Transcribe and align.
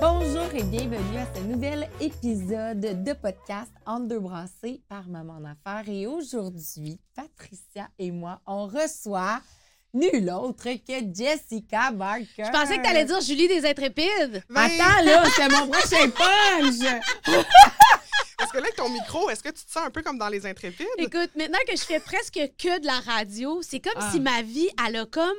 Bonjour 0.00 0.46
et 0.54 0.62
bienvenue 0.62 1.18
à 1.18 1.26
ce 1.34 1.40
nouvel 1.42 1.88
épisode 2.00 2.80
de 2.80 3.12
podcast 3.12 3.70
Entre 3.84 4.08
deux 4.08 4.20
brassées 4.20 4.80
par 4.88 5.06
Maman 5.08 5.34
en 5.34 5.44
Affaires. 5.44 5.88
Et 5.92 6.06
aujourd'hui, 6.06 6.98
Patricia 7.14 7.88
et 7.98 8.10
moi, 8.10 8.40
on 8.46 8.66
reçoit 8.66 9.40
nul 9.94 10.30
autre 10.30 10.64
que 10.64 11.14
Jessica 11.14 11.90
Barker. 11.90 12.44
Je 12.44 12.50
pensais 12.50 12.78
que 12.78 12.82
tu 12.82 12.88
allais 12.88 13.04
dire 13.04 13.20
Julie 13.20 13.48
des 13.48 13.66
Intrépides. 13.66 14.42
Attends, 14.54 15.04
là, 15.04 15.24
c'est 15.34 15.48
mon 15.48 15.68
prochain 15.68 16.10
punch! 16.10 17.02
Est-ce 18.56 18.62
que 18.62 18.62
là, 18.62 18.66
avec 18.68 18.76
ton 18.76 18.88
micro, 18.88 19.28
est-ce 19.30 19.42
que 19.42 19.48
tu 19.50 19.64
te 19.64 19.70
sens 19.70 19.82
un 19.84 19.90
peu 19.90 20.02
comme 20.02 20.18
dans 20.18 20.28
les 20.28 20.46
intrépides? 20.46 20.86
Écoute, 20.98 21.30
maintenant 21.36 21.58
que 21.68 21.76
je 21.76 21.82
fais 21.82 22.00
presque 22.00 22.34
que 22.58 22.80
de 22.80 22.86
la 22.86 23.00
radio, 23.00 23.60
c'est 23.62 23.80
comme 23.80 23.92
Ah. 23.96 24.10
si 24.12 24.20
ma 24.20 24.40
vie, 24.42 24.68
elle 24.86 24.96
a 24.96 25.06
comme. 25.06 25.36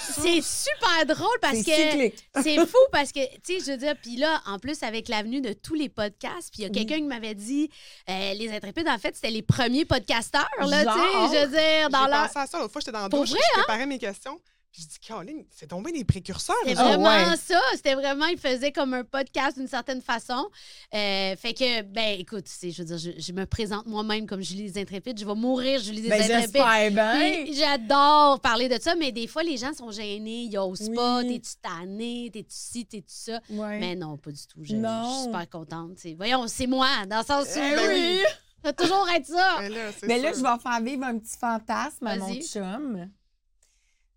C'est 0.00 0.42
super 0.42 1.06
drôle 1.06 1.38
parce 1.40 1.62
que. 1.62 1.70
C'est 2.42 2.56
fou 2.66 2.76
parce 2.92 3.12
que, 3.12 3.20
tu 3.42 3.58
sais, 3.58 3.64
je 3.64 3.70
veux 3.72 3.76
dire, 3.78 3.94
puis 4.02 4.16
là, 4.16 4.42
en 4.46 4.58
plus, 4.58 4.82
avec 4.82 5.08
l'avenue 5.08 5.40
de 5.40 5.52
tous 5.52 5.74
les 5.74 5.88
podcasts, 5.88 6.50
puis 6.52 6.60
il 6.60 6.62
y 6.62 6.64
a 6.64 6.68
Oui. 6.68 6.72
quelqu'un 6.74 6.96
qui 6.96 7.02
m'avait 7.08 7.34
dit, 7.34 7.70
euh, 8.10 8.34
les 8.34 8.50
intrépides, 8.52 8.88
en 8.88 8.98
fait, 8.98 9.14
c'était 9.14 9.30
les 9.30 9.42
premiers 9.42 9.84
podcasteurs, 9.84 10.48
là, 10.60 10.84
tu 10.84 10.90
sais, 10.90 11.38
je 11.38 11.44
veux 11.44 11.50
dire, 11.50 11.90
dans 11.90 12.04
J'ai 12.04 12.10
leur. 12.10 12.26
pensé 12.26 12.38
à 12.38 12.46
ça 12.46 12.58
l'autre 12.58 12.72
fois, 12.72 12.80
j'étais 12.80 12.92
dans 12.92 13.00
la 13.02 13.08
douche, 13.08 13.30
vrai, 13.30 13.38
hein? 13.40 13.48
je 13.56 13.60
préparais 13.62 13.86
mes 13.86 13.98
questions. 13.98 14.40
Je 14.76 14.80
dis, 14.82 14.98
Caroline, 15.06 15.44
c'est 15.52 15.68
tombé 15.68 15.92
des 15.92 16.04
précurseurs. 16.04 16.56
C'était. 16.64 16.80
Ah 16.80 16.96
vraiment 16.96 17.04
ouais. 17.30 17.36
ça. 17.36 17.60
C'était 17.76 17.94
vraiment, 17.94 18.26
il 18.26 18.38
faisait 18.38 18.72
comme 18.72 18.92
un 18.94 19.04
podcast 19.04 19.56
d'une 19.56 19.68
certaine 19.68 20.02
façon. 20.02 20.48
Euh, 20.92 21.36
fait 21.36 21.54
que, 21.54 21.82
ben, 21.82 22.18
écoute, 22.18 22.46
je 22.60 22.82
veux 22.82 22.84
dire, 22.84 22.98
je, 22.98 23.10
je 23.16 23.32
me 23.32 23.46
présente 23.46 23.86
moi-même 23.86 24.26
comme 24.26 24.42
Julie 24.42 24.72
des 24.72 24.80
Intrépides. 24.80 25.20
Je 25.20 25.24
vais 25.24 25.34
mourir, 25.36 25.78
Julie 25.80 26.02
des 26.02 26.08
Ben, 26.08 26.20
Intrépides. 26.22 27.44
Puis 27.44 27.54
J'adore 27.54 28.40
parler 28.40 28.68
de 28.68 28.80
ça, 28.80 28.96
mais 28.96 29.12
des 29.12 29.28
fois, 29.28 29.44
les 29.44 29.56
gens 29.56 29.72
sont 29.74 29.92
gênés, 29.92 30.48
ils 30.50 30.58
osent 30.58 30.88
Oui. 30.88 30.96
pas. 30.96 31.22
T'es-tu 31.22 31.52
tanné, 31.62 32.30
t'es-tu 32.32 32.46
ci, 32.50 32.84
t'es-tu 32.84 33.04
ça? 33.14 33.40
Ouais. 33.50 33.78
Mais 33.78 33.94
non, 33.94 34.16
pas 34.16 34.32
du 34.32 34.44
tout. 34.44 34.58
Je, 34.60 34.74
Non. 34.74 35.04
je 35.04 35.14
suis 35.14 35.24
super 35.26 35.48
contente. 35.50 35.92
c'est- 35.98 36.14
Voyons, 36.14 36.48
c'est 36.48 36.66
moi, 36.66 36.88
dans 37.08 37.18
le 37.18 37.24
sens 37.24 37.44
où. 37.46 37.58
Eh 37.60 37.76
Ben 37.76 37.88
oui! 37.90 38.18
Ça 38.64 38.70
va 38.70 38.72
toujours 38.72 39.08
être 39.14 39.26
ça. 39.26 39.56
Mais 39.60 39.68
là, 39.68 39.76
c'est 39.96 40.06
Mais 40.08 40.18
là, 40.18 40.32
je 40.32 40.40
vais 40.42 40.58
faire 40.62 40.80
vivre 40.82 41.04
un 41.04 41.18
petit 41.18 41.36
fantasme 41.38 42.06
à 42.08 42.16
mon 42.16 42.34
chum. 42.40 43.08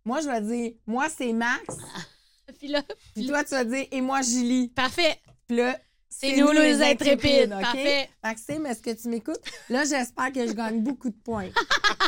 Moi, 0.07 0.22
je 0.22 0.29
vais 0.29 0.41
dire, 0.41 0.72
moi, 0.88 1.09
c'est 1.09 1.34
Max. 1.34 1.66
Puis 2.59 2.69
là, 2.69 2.81
Puis 3.13 3.28
toi, 3.28 3.44
tu 3.44 3.50
vas 3.50 3.66
dire, 3.66 3.88
et 3.91 4.00
moi, 4.00 4.22
Julie. 4.22 4.69
parfait. 4.69 5.19
Puis 5.45 5.57
là, 5.57 5.78
C'est 6.09 6.38
nous, 6.38 6.50
les 6.51 6.81
intrépides. 6.81 7.51
OK? 7.51 7.62
Parfait. 7.62 8.09
Maxime, 8.23 8.66
est-ce 8.68 8.81
que 8.81 8.91
tu 8.91 9.09
m'écoutes? 9.09 9.41
Là, 9.69 9.84
j'espère 9.84 10.31
que 10.31 10.47
je 10.47 10.53
gagne 10.53 10.81
beaucoup 10.81 11.09
de 11.09 11.18
points. 11.18 11.50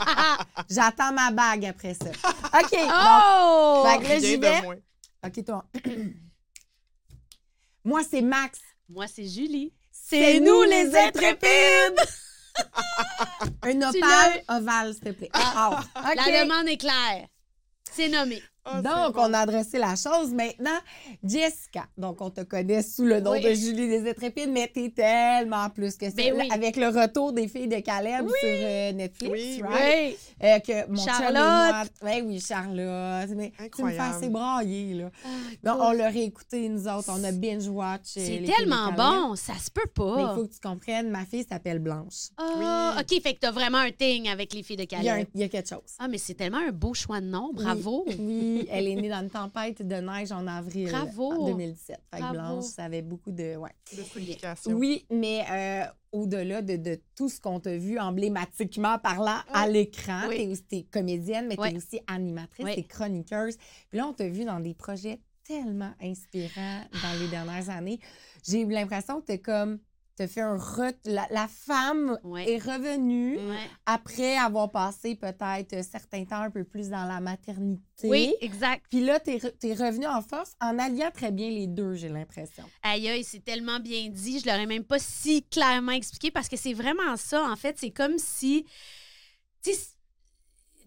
J'attends 0.69 1.11
ma 1.11 1.29
bague 1.31 1.65
après 1.65 1.93
ça. 1.93 2.09
OK. 2.09 2.73
Oh! 2.73 3.85
Fait 3.85 3.97
que 4.01 4.07
là, 4.07 4.19
j'y 4.19 4.37
vais. 4.37 4.61
bon. 4.61 4.81
OK, 5.25 5.45
toi. 5.45 5.65
Moi, 7.83 8.01
c'est 8.09 8.21
Max. 8.21 8.59
Moi, 8.87 9.07
c'est 9.07 9.25
Julie. 9.25 9.73
C'est 9.91 10.39
nous, 10.39 10.63
les 10.63 10.95
intrépides! 10.95 11.99
Un 13.61 13.81
opale 13.81 14.43
ovale, 14.47 14.93
s'il 14.93 15.03
te 15.03 15.09
plaît. 15.09 15.29
Ah, 15.33 15.81
OK. 15.97 16.15
La 16.15 16.45
demande 16.45 16.69
est 16.69 16.77
claire. 16.77 17.27
C'est 17.91 18.09
nommé. 18.09 18.41
Ah, 18.71 18.81
Donc, 18.81 19.15
bon. 19.15 19.21
on 19.29 19.33
a 19.33 19.39
adressé 19.39 19.77
la 19.79 19.95
chose. 19.95 20.31
Maintenant, 20.33 20.77
Jessica. 21.23 21.87
Donc, 21.97 22.21
on 22.21 22.29
te 22.29 22.41
connaît 22.41 22.81
sous 22.83 23.03
le 23.05 23.19
nom 23.19 23.31
Oui. 23.31 23.41
de 23.41 23.49
Julie 23.53 23.87
des 23.87 24.09
Intrépides, 24.09 24.49
mais 24.51 24.67
t'es 24.67 24.89
tellement 24.89 25.69
plus 25.69 25.95
que 25.97 26.05
ça. 26.07 26.15
Ben 26.15 26.33
oui. 26.37 26.47
Avec 26.51 26.75
le 26.77 26.87
retour 26.87 27.33
des 27.33 27.47
filles 27.47 27.67
de 27.67 27.79
Caleb 27.79 28.27
sur 28.27 28.37
euh, 28.43 28.91
Netflix, 28.93 29.31
Oui, 29.31 29.61
right? 29.63 30.17
Oui. 30.41 30.47
Euh, 30.47 30.59
que 30.59 30.89
mon 30.89 31.03
Charlotte. 31.03 31.91
moi- 32.01 32.09
Ouais, 32.11 32.21
oui, 32.21 32.39
Charlotte. 32.39 33.29
Mais 33.35 33.51
tu 33.51 33.53
me 33.53 33.57
fais 33.57 33.63
Incroyable. 33.65 34.15
assez 34.17 34.29
brailler, 34.29 34.93
là. 34.95 35.11
Ah, 35.25 35.27
Donc, 35.63 35.77
on 35.81 35.91
l'a 35.91 36.09
réécouté, 36.09 36.69
nous 36.69 36.87
autres. 36.87 37.09
On 37.09 37.23
a 37.23 37.31
binge-watch. 37.31 38.01
C'est 38.05 38.43
tellement 38.45 38.89
Caleb. 38.95 38.97
bon, 38.97 39.35
ça 39.35 39.53
se 39.55 39.69
peut 39.71 39.81
Mais 39.85 40.21
il 40.21 40.25
pas. 40.25 40.35
faut 40.35 40.45
que 40.45 40.53
tu 40.53 40.59
comprennes, 40.61 41.09
ma 41.09 41.25
fille 41.25 41.45
s'appelle 41.49 41.79
Blanche. 41.79 42.29
Ah, 42.37 42.95
Oui. 42.97 43.01
OK, 43.17 43.21
fait 43.21 43.33
que 43.33 43.39
t'as 43.39 43.51
vraiment 43.51 43.79
un 43.79 43.91
thing 43.91 44.27
avec 44.29 44.53
les 44.53 44.63
filles 44.63 44.77
de 44.77 44.83
Il 44.91 45.01
y, 45.35 45.39
y 45.39 45.43
a 45.43 45.47
quelque 45.49 45.67
chose. 45.69 45.79
Ah, 45.99 46.07
mais 46.07 46.17
c'est 46.17 46.33
tellement 46.33 46.59
un 46.67 46.71
beau 46.71 46.93
choix 46.93 47.19
de 47.21 47.25
nom. 47.27 47.51
Bravo. 47.53 48.05
Oui, 48.19 48.58
oui, 48.61 48.67
elle 48.69 48.87
est 48.87 48.95
née 48.95 49.09
dans 49.09 49.21
une 49.21 49.29
tempête 49.29 49.81
de 49.85 49.95
neige 49.95 50.31
en 50.31 50.45
avril 50.47 50.89
Bravo. 50.89 51.31
en 51.33 51.45
2017. 51.51 51.87
Fait 51.87 52.17
que 52.17 52.21
Bravo. 52.21 52.33
Blanche, 52.33 52.63
ça 52.65 52.85
avait 52.85 53.01
beaucoup 53.01 53.31
de... 53.31 53.55
Ouais. 53.55 53.71
De. 53.95 54.73
Oui, 54.73 55.05
mais 55.11 55.43
euh, 55.49 55.85
au-delà 56.11 56.61
de, 56.61 56.75
de 56.77 56.99
tout 57.15 57.29
ce 57.29 57.39
qu'on 57.39 57.59
t'a 57.59 57.77
vu 57.77 57.99
emblématiquement 57.99 58.97
parlant 58.99 59.39
à 59.53 59.67
l'écran, 59.67 60.21
Oui. 60.29 60.37
t'es 60.37 60.47
aussi 60.47 60.63
t'es 60.63 60.83
comédienne, 60.91 61.47
mais 61.47 61.55
Oui. 61.59 61.71
t'es 61.71 61.77
aussi 61.77 61.99
animatrice, 62.07 62.65
Oui. 62.65 62.75
t'es 62.75 62.83
chroniqueuse. 62.83 63.57
Puis 63.89 63.97
là, 63.97 64.07
on 64.07 64.13
t'a 64.13 64.27
vu 64.27 64.45
dans 64.45 64.59
des 64.59 64.73
projets 64.73 65.19
tellement 65.43 65.93
inspirants 66.01 66.83
dans 67.01 67.19
les 67.19 67.27
dernières 67.27 67.69
années. 67.69 67.99
J'ai 68.47 68.61
eu 68.61 68.69
l'impression 68.69 69.19
que 69.21 69.25
t'es 69.25 69.39
comme... 69.39 69.79
T'as 70.19 70.27
fait 70.27 70.41
un... 70.41 70.57
re- 70.57 70.93
La, 71.05 71.25
la 71.31 71.47
femme 71.47 72.19
Ouais. 72.25 72.51
est 72.51 72.57
revenue 72.57 73.37
Ouais. 73.37 73.55
après 73.85 74.35
avoir 74.35 74.69
passé 74.69 75.15
peut-être 75.15 75.73
un 75.73 75.81
certain 75.81 76.25
temps 76.25 76.41
un 76.41 76.51
peu 76.51 76.65
plus 76.65 76.89
dans 76.89 77.05
la 77.05 77.21
maternité. 77.21 77.81
Oui, 78.03 78.35
exact. 78.41 78.85
Puis 78.89 78.99
là, 78.99 79.21
t'es, 79.21 79.37
re- 79.37 79.57
t'es 79.57 79.73
revenu 79.73 80.05
en 80.07 80.21
force 80.21 80.51
en 80.59 80.77
alliant 80.77 81.09
très 81.13 81.31
bien 81.31 81.49
les 81.49 81.67
deux, 81.67 81.93
j'ai 81.93 82.09
l'impression. 82.09 82.65
Aïe, 82.83 83.07
aïe, 83.07 83.23
c'est 83.23 83.43
tellement 83.45 83.79
bien 83.79 84.09
dit. 84.09 84.41
Je 84.41 84.45
l'aurais 84.47 84.65
même 84.65 84.83
pas 84.83 84.99
si 84.99 85.43
clairement 85.43 85.93
expliqué 85.93 86.31
parce 86.31 86.49
que 86.49 86.57
c'est 86.57 86.73
vraiment 86.73 87.15
ça. 87.15 87.49
En 87.49 87.55
fait, 87.55 87.77
c'est 87.79 87.91
comme 87.91 88.17
si. 88.17 88.65
Tu 89.63 89.71
sais, 89.71 89.79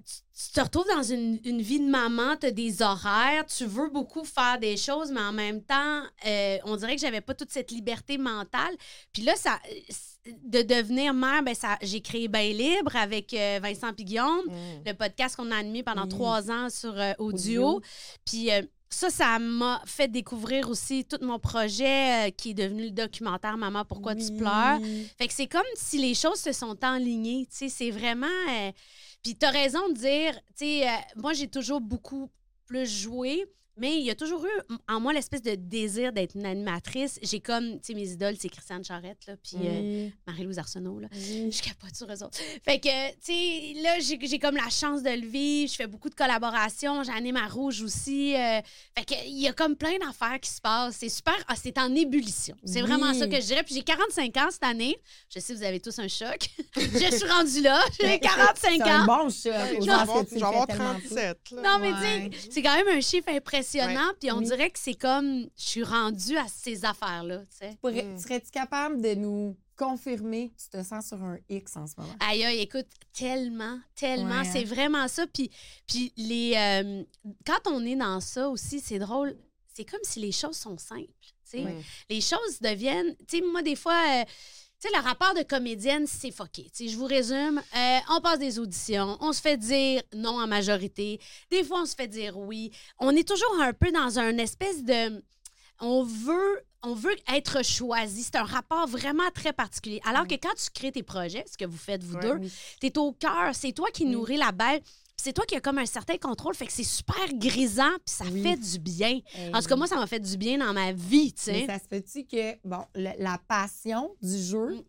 tu 0.05 0.51
te 0.53 0.61
retrouves 0.61 0.87
dans 0.95 1.03
une, 1.03 1.39
une 1.45 1.61
vie 1.63 1.79
de 1.81 1.89
maman, 1.89 2.37
tu 2.37 2.47
as 2.47 2.51
des 2.51 2.83
horaires, 2.83 3.45
tu 3.47 3.65
veux 3.67 3.91
beaucoup 3.91 4.25
faire 4.25 4.59
des 4.59 4.77
choses, 4.77 5.11
mais 5.13 5.21
en 5.21 5.33
même 5.33 5.63
temps, 5.63 6.03
euh, 6.27 6.59
on 6.65 6.77
dirait 6.77 6.95
que 6.97 7.01
j'avais 7.01 7.21
pas 7.21 7.35
toute 7.35 7.51
cette 7.51 7.71
liberté 7.71 8.19
mentale. 8.19 8.75
Puis 9.13 9.23
là, 9.23 9.35
ça, 9.37 9.59
de 10.45 10.63
devenir 10.63 11.15
mère, 11.15 11.43
ben 11.43 11.55
ça, 11.55 11.77
j'ai 11.83 12.01
créé 12.01 12.29
Bain 12.29 12.53
Libre 12.53 12.95
avec 12.97 13.35
euh, 13.35 13.61
Vincent 13.63 13.93
Piguillaume, 13.93 14.47
Mm. 14.47 14.83
le 14.87 14.93
podcast 14.95 15.37
qu'on 15.37 15.51
a 15.51 15.57
animé 15.57 15.83
pendant 15.83 16.07
trois 16.09 16.51
ans 16.51 16.71
sur 16.71 16.99
euh, 16.99 17.13
audio. 17.19 17.77
Audio. 17.77 17.81
Puis 18.25 18.49
ça, 18.89 19.09
ça 19.11 19.39
m'a 19.39 19.81
fait 19.87 20.09
découvrir 20.09 20.69
aussi 20.69 21.05
tout 21.07 21.17
mon 21.23 21.39
projet 21.39 22.29
euh, 22.29 22.31
qui 22.31 22.51
est 22.51 22.55
devenu 22.55 22.85
le 22.85 22.91
documentaire 22.91 23.57
Maman, 23.57 23.85
pourquoi 23.87 24.15
tu 24.15 24.33
pleures. 24.37 24.79
Fait 25.19 25.27
que 25.29 25.33
c'est 25.33 25.47
comme 25.47 25.63
si 25.75 25.99
les 25.99 26.15
choses 26.15 26.39
se 26.41 26.53
sont 26.53 26.77
enlignées. 26.85 27.47
Tu 27.51 27.57
sais, 27.57 27.69
c'est 27.69 27.91
vraiment. 27.91 28.27
euh, 28.51 28.71
Puis 29.23 29.37
t'as 29.37 29.51
raison 29.51 29.89
de 29.89 29.95
dire, 29.95 30.35
tu 30.57 30.67
sais, 30.67 30.89
euh, 30.89 30.93
moi, 31.17 31.33
j'ai 31.33 31.49
toujours 31.49 31.81
beaucoup 31.81 32.31
plus 32.67 32.87
joué. 32.87 33.45
Mais 33.79 33.97
il 33.99 34.05
y 34.05 34.11
a 34.11 34.15
toujours 34.15 34.45
eu 34.45 34.75
en 34.89 35.01
moi 35.01 35.13
l'espèce 35.15 35.41
de 35.43 35.55
désir 35.55 36.13
d'être 36.13 36.35
une 36.37 36.45
animatrice. 36.45 37.19
J'ai 37.23 37.41
comme, 37.41 37.81
tu 37.81 37.87
sais, 37.87 37.95
mes 37.95 38.09
idoles, 38.11 38.35
c'est 38.39 38.51
Christiane 38.51 38.85
Charrette, 38.85 39.27
là, 39.27 39.35
puis 39.43 39.57
euh, 39.67 39.81
Oui. 40.07 40.13
Marie-Louise 40.27 40.59
Arsenault, 40.59 40.99
là. 41.01 41.09
Oui. 41.15 41.51
Je 41.51 41.63
capote 41.63 41.95
sur 41.97 42.07
eux 42.07 42.23
autres. 42.23 42.39
Fait 42.65 42.79
que, 42.79 43.11
tu 43.13 43.17
sais, 43.75 43.81
là, 43.83 43.99
j'ai 44.01 44.19
j'ai 44.27 44.39
comme 44.39 44.57
la 44.57 44.69
chance 44.69 45.03
de 45.03 45.09
le 45.11 45.27
vivre. 45.27 45.71
Je 45.71 45.77
fais 45.77 45.87
beaucoup 45.87 46.11
de 46.11 46.15
collaborations. 46.15 47.03
J'anime 47.03 47.37
à 47.37 47.49
Rouge 47.49 47.81
aussi. 47.83 48.35
euh, 48.37 48.61
fait 48.99 49.05
que, 49.07 49.15
il 49.27 49.41
y 49.41 49.49
a 49.49 49.53
comme 49.55 49.75
plein 49.77 49.97
d'affaires 49.99 50.39
qui 50.41 50.51
se 50.51 50.61
passent. 50.61 50.97
C'est 50.99 51.09
super. 51.09 51.35
Ah, 51.49 51.55
c'est 51.57 51.79
en 51.79 51.95
ébullition. 51.95 52.55
C'est 52.65 52.83
vraiment 52.83 53.15
ça 53.15 53.27
que 53.27 53.37
je 53.41 53.47
dirais. 53.47 53.63
Puis 53.63 53.75
j'ai 53.75 53.83
45 53.83 54.37
ans 54.37 54.49
cette 54.51 54.65
année. 54.65 54.97
Je 55.35 55.41
sais, 55.41 55.55
vous 55.55 55.63
avez 55.63 55.81
tous 55.81 55.99
un 55.99 56.09
choc. 56.09 56.49
je 56.77 57.17
suis 57.17 57.29
rendue 57.29 57.63
là. 57.63 57.83
J'ai 58.01 58.07
Mais 58.07 58.19
45 58.21 58.71
c'est 58.77 58.83
un 58.83 59.07
bon 59.07 59.31
choc. 59.31 59.33
Je 59.35 59.51
je 59.51 59.81
vais 59.81 59.87
pense 59.87 59.89
avoir, 60.01 60.25
que 60.25 60.29
tu 60.29 60.35
je 60.35 60.35
vais 60.35 60.41
le 60.41 60.47
avoir 60.47 60.67
fais 60.67 60.73
tellement 60.73 60.95
peu. 60.95 61.09
37. 61.09 61.39
là. 61.53 61.63
Non, 61.63 61.79
mais 61.81 61.93
Ouais. 61.93 62.31
tu 62.31 62.41
sais, 62.41 62.49
c'est 62.51 62.63
quand 62.63 62.75
même 62.77 62.89
un 62.89 63.01
chiffre 63.01 63.29
impressionnant. 63.29 63.62
Impressionnant. 63.63 64.13
Puis 64.21 64.31
on 64.33 64.39
Oui. 64.39 64.45
dirait 64.47 64.71
que 64.71 64.79
c'est 64.79 64.95
comme, 64.95 65.49
je 65.57 65.63
suis 65.63 65.83
rendue 65.85 66.37
à 66.37 66.47
ces 66.49 66.85
affaires-là, 66.85 67.39
tu 67.41 67.57
sais. 67.59 67.77
Pourrais- 67.81 68.03
Mm. 68.05 68.19
Serais-tu 68.19 68.51
capable 68.51 69.01
de 69.03 69.15
nous 69.15 69.57
confirmer 69.77 70.53
tu 70.57 70.69
te 70.69 70.83
sens 70.85 71.09
sur 71.09 71.23
un 71.23 71.39
X 71.49 71.77
en 71.77 71.87
ce 71.87 71.95
moment? 71.99 72.15
Aïe, 72.21 72.45
aïe, 72.45 72.59
écoute, 72.61 72.87
tellement, 73.13 73.79
tellement. 73.95 74.31
Ouais, 74.41 74.47
hein. 74.47 74.51
C'est 74.53 74.65
vraiment 74.65 75.09
ça. 75.09 75.27
Puis, 75.27 75.51
puis 75.87 76.13
les, 76.17 76.55
euh, 76.57 77.03
quand 77.47 77.67
on 77.71 77.85
est 77.85 77.97
dans 77.97 78.21
ça 78.21 78.49
aussi, 78.49 78.81
c'est 78.81 78.99
drôle. 78.99 79.37
C'est 79.75 79.85
comme 79.85 80.01
si 80.03 80.21
les 80.21 80.33
choses 80.33 80.57
sont 80.57 80.77
simples. 80.79 81.09
tu 81.51 81.59
sais. 81.59 81.65
Ouais. 81.65 81.83
Les 82.09 82.21
choses 82.21 82.61
deviennent. 82.61 83.15
Tu 83.29 83.39
sais, 83.39 83.43
moi, 83.43 83.63
des 83.63 83.77
fois. 83.77 84.01
euh, 84.21 84.25
tu 84.83 84.89
sais, 84.89 84.97
le 84.97 85.03
rapport 85.03 85.33
de 85.35 85.43
comédienne, 85.43 86.07
c'est 86.09 86.33
fucké. 86.33 86.65
Tu 86.65 86.71
sais, 86.73 86.89
je 86.89 86.97
vous 86.97 87.07
résume. 87.07 87.63
euh, 87.77 87.99
on 88.11 88.21
passe 88.21 88.41
des 88.41 88.59
auditions, 88.59 89.17
on 89.21 89.33
se 89.33 89.41
fait 89.41 89.57
dire 89.57 90.03
non 90.15 90.41
en 90.41 90.47
majorité. 90.49 91.21
Des 91.51 91.63
fois, 91.63 91.83
on 91.83 91.87
se 91.87 91.95
fait 91.95 92.09
dire 92.09 92.37
oui. 92.37 92.73
On 92.99 93.15
est 93.15 93.27
toujours 93.27 93.61
un 93.61 93.73
peu 93.73 93.93
dans 93.93 94.19
un 94.19 94.37
espèce 94.39 94.83
de... 94.83 95.23
On 95.81 96.03
veut, 96.05 96.65
on 96.83 96.95
veut 96.95 97.17
être 97.33 97.65
choisi. 97.65 98.23
C'est 98.25 98.37
un 98.37 98.45
rapport 98.45 98.87
vraiment 98.87 99.29
très 99.35 99.53
particulier. 99.53 100.01
Alors 100.05 100.27
que 100.27 100.35
quand 100.35 100.55
tu 100.55 100.71
crées 100.73 100.93
tes 100.93 101.03
projets, 101.03 101.45
ce 101.51 101.57
que 101.57 101.65
vous 101.65 101.79
faites, 101.79 102.03
vous 102.03 102.19
deux, 102.19 102.35
Oui. 102.35 102.53
T'es 102.81 102.97
au 102.99 103.13
cœur, 103.13 103.51
c'est 103.53 103.73
toi 103.73 103.89
qui 103.93 104.05
nourris 104.05 104.37
la 104.37 104.53
belle. 104.53 104.81
C'est 105.25 105.33
toi 105.33 105.45
qui 105.47 105.55
as 105.55 105.61
comme 105.61 105.79
un 105.79 105.87
certain 105.87 106.17
contrôle, 106.19 106.53
fait 106.57 106.67
que 106.67 106.73
c'est 106.73 106.83
super 106.83 107.15
grisant, 107.35 107.93
puis 108.05 108.13
ça 108.13 108.25
Oui. 108.25 108.43
fait 108.43 108.57
du 108.57 108.79
bien. 108.81 109.21
Eh 109.39 109.55
En 109.55 109.61
tout 109.61 109.69
cas, 109.69 109.75
oui. 109.75 109.79
moi, 109.79 109.87
ça 109.87 109.95
m'a 109.95 110.09
fait 110.09 110.19
du 110.19 110.37
bien 110.37 110.59
dans 110.59 110.73
ma 110.73 110.91
vie, 110.91 111.33
tu 111.33 111.51
Mais 111.53 111.61
sais. 111.61 111.67
ça 111.67 111.79
se 111.79 111.85
fait-tu 111.87 112.25
que, 112.27 112.57
bon, 112.67 112.85
le- 112.97 113.23
la 113.23 113.39
passion 113.47 114.17
du 114.21 114.37
jeu, 114.37 114.75
Mm. 114.75 114.83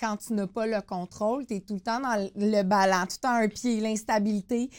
quand 0.00 0.16
tu 0.18 0.34
n'as 0.34 0.46
pas 0.46 0.68
le 0.68 0.80
contrôle, 0.82 1.46
tu 1.46 1.54
es 1.56 1.60
tout 1.60 1.74
le 1.74 1.80
temps 1.80 1.98
dans 1.98 2.30
le- 2.36 2.62
ballon, 2.62 3.06
tout 3.06 3.16
le 3.16 3.20
temps 3.22 3.34
un 3.34 3.48
pied, 3.48 3.80
l'instabilité. 3.80 4.70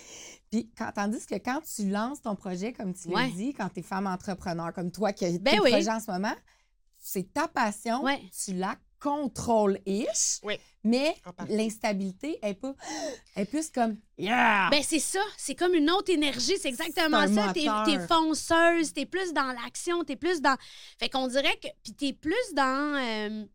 Puis, 0.50 0.72
quand, 0.78 0.92
tandis 0.96 1.26
que 1.26 1.36
quand 1.36 1.60
tu 1.76 1.90
lances 1.90 2.22
ton 2.22 2.36
projet, 2.38 2.72
comme 2.72 2.94
tu 2.94 3.10
l'as 3.10 3.16
Ouais. 3.16 3.32
dit, 3.32 3.54
quand 3.54 3.68
tu 3.68 3.82
es 3.82 3.84
femme 3.84 4.08
entrepreneur, 4.08 4.72
comme 4.72 4.90
toi 4.90 5.12
qui 5.12 5.26
as 5.26 5.38
Ben 5.38 5.60
oui. 5.64 5.72
projets 5.72 5.92
en 5.92 6.00
ce 6.00 6.10
moment, 6.10 6.34
c'est 6.98 7.34
ta 7.34 7.50
passion, 7.50 8.04
Ouais. 8.04 8.22
tu 8.32 8.54
la 8.54 8.78
contrôles-ish, 9.00 10.40
Oui. 10.44 10.56
mais 10.84 11.16
l'instabilité 11.50 12.40
est 12.42 12.54
pas. 12.56 12.76
Elle 13.36 13.44
est 13.44 13.46
plus 13.46 13.70
comme 13.70 13.98
Yeah! 14.18 14.70
Ben, 14.72 14.82
c'est 14.84 15.00
ça. 15.00 15.20
C'est 15.38 15.56
comme 15.56 15.74
une 15.74 15.90
autre 15.92 16.12
énergie. 16.12 16.54
C'est 16.60 16.70
exactement 16.70 17.28
ça. 17.28 17.52
T'es, 17.54 17.68
t'es 17.86 18.00
fonceuse, 18.08 18.94
t'es 18.94 19.06
plus 19.06 19.34
dans 19.34 19.52
l'action, 19.64 20.04
t'es 20.04 20.16
plus 20.16 20.42
dans. 20.42 20.56
Fait 21.00 21.10
qu'on 21.10 21.28
dirait 21.28 21.58
que. 21.58 21.68
Puis 21.84 21.94
t'es 21.94 22.14
plus 22.14 22.54
dans. 22.54 22.96
euh, 22.98 23.46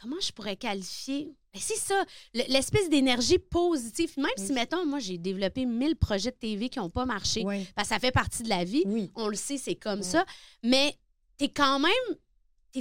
Comment 0.00 0.20
je 0.20 0.30
pourrais 0.30 0.56
qualifier? 0.56 1.32
Ben, 1.54 1.60
c'est 1.60 1.78
ça, 1.78 2.04
le- 2.34 2.44
l'espèce 2.52 2.90
d'énergie 2.90 3.38
positive. 3.38 4.12
Même 4.18 4.26
si, 4.36 4.52
mettons, 4.52 4.84
moi, 4.84 4.98
j'ai 4.98 5.16
développé 5.16 5.64
1000 5.64 5.96
projets 5.96 6.30
de 6.30 6.36
TV 6.36 6.68
qui 6.68 6.78
n'ont 6.78 6.90
pas 6.90 7.06
marché, 7.06 7.42
Oui. 7.46 7.66
parce 7.74 7.88
que 7.88 7.94
ça 7.94 7.98
fait 7.98 8.12
partie 8.12 8.42
de 8.42 8.50
la 8.50 8.62
vie. 8.64 8.82
Oui. 8.84 9.10
on 9.14 9.28
le 9.28 9.36
sait, 9.36 9.56
c'est 9.56 9.74
comme 9.74 10.00
Mm. 10.00 10.02
ça. 10.02 10.26
Mais 10.62 10.94
t'es 11.38 11.48
quand 11.48 11.78
même, 11.78 12.16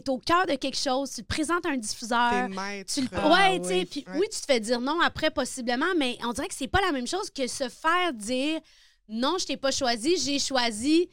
t'es 0.02 0.10
au 0.10 0.18
cœur 0.18 0.46
de 0.46 0.56
quelque 0.56 0.78
chose. 0.78 1.12
Tu 1.12 1.22
te 1.24 1.28
présentes 1.28 1.66
un 1.66 1.78
diffuseur. 1.78 2.50
Maître. 2.50 2.94
Tu 2.94 3.02
le... 3.02 3.08
Ah, 3.14 3.30
ouais, 3.30 3.60
tu 3.60 3.68
sais, 3.68 3.74
oui. 3.80 3.86
puis 3.86 4.06
oui, 4.16 4.28
tu 4.32 4.40
te 4.40 4.46
fais 4.46 4.60
dire 4.60 4.82
non 4.82 5.00
après, 5.02 5.32
possiblement, 5.32 5.94
mais 5.98 6.18
on 6.24 6.34
dirait 6.34 6.48
que 6.48 6.54
c'est 6.54 6.68
pas 6.68 6.82
la 6.82 6.92
même 6.92 7.08
chose 7.08 7.30
que 7.30 7.48
se 7.48 7.70
faire 7.70 8.14
dire 8.14 8.60
non, 9.08 9.38
je 9.40 9.46
t'ai 9.46 9.58
pas 9.58 9.72
choisi, 9.72 10.18
j'ai 10.18 10.40
choisi. 10.40 11.10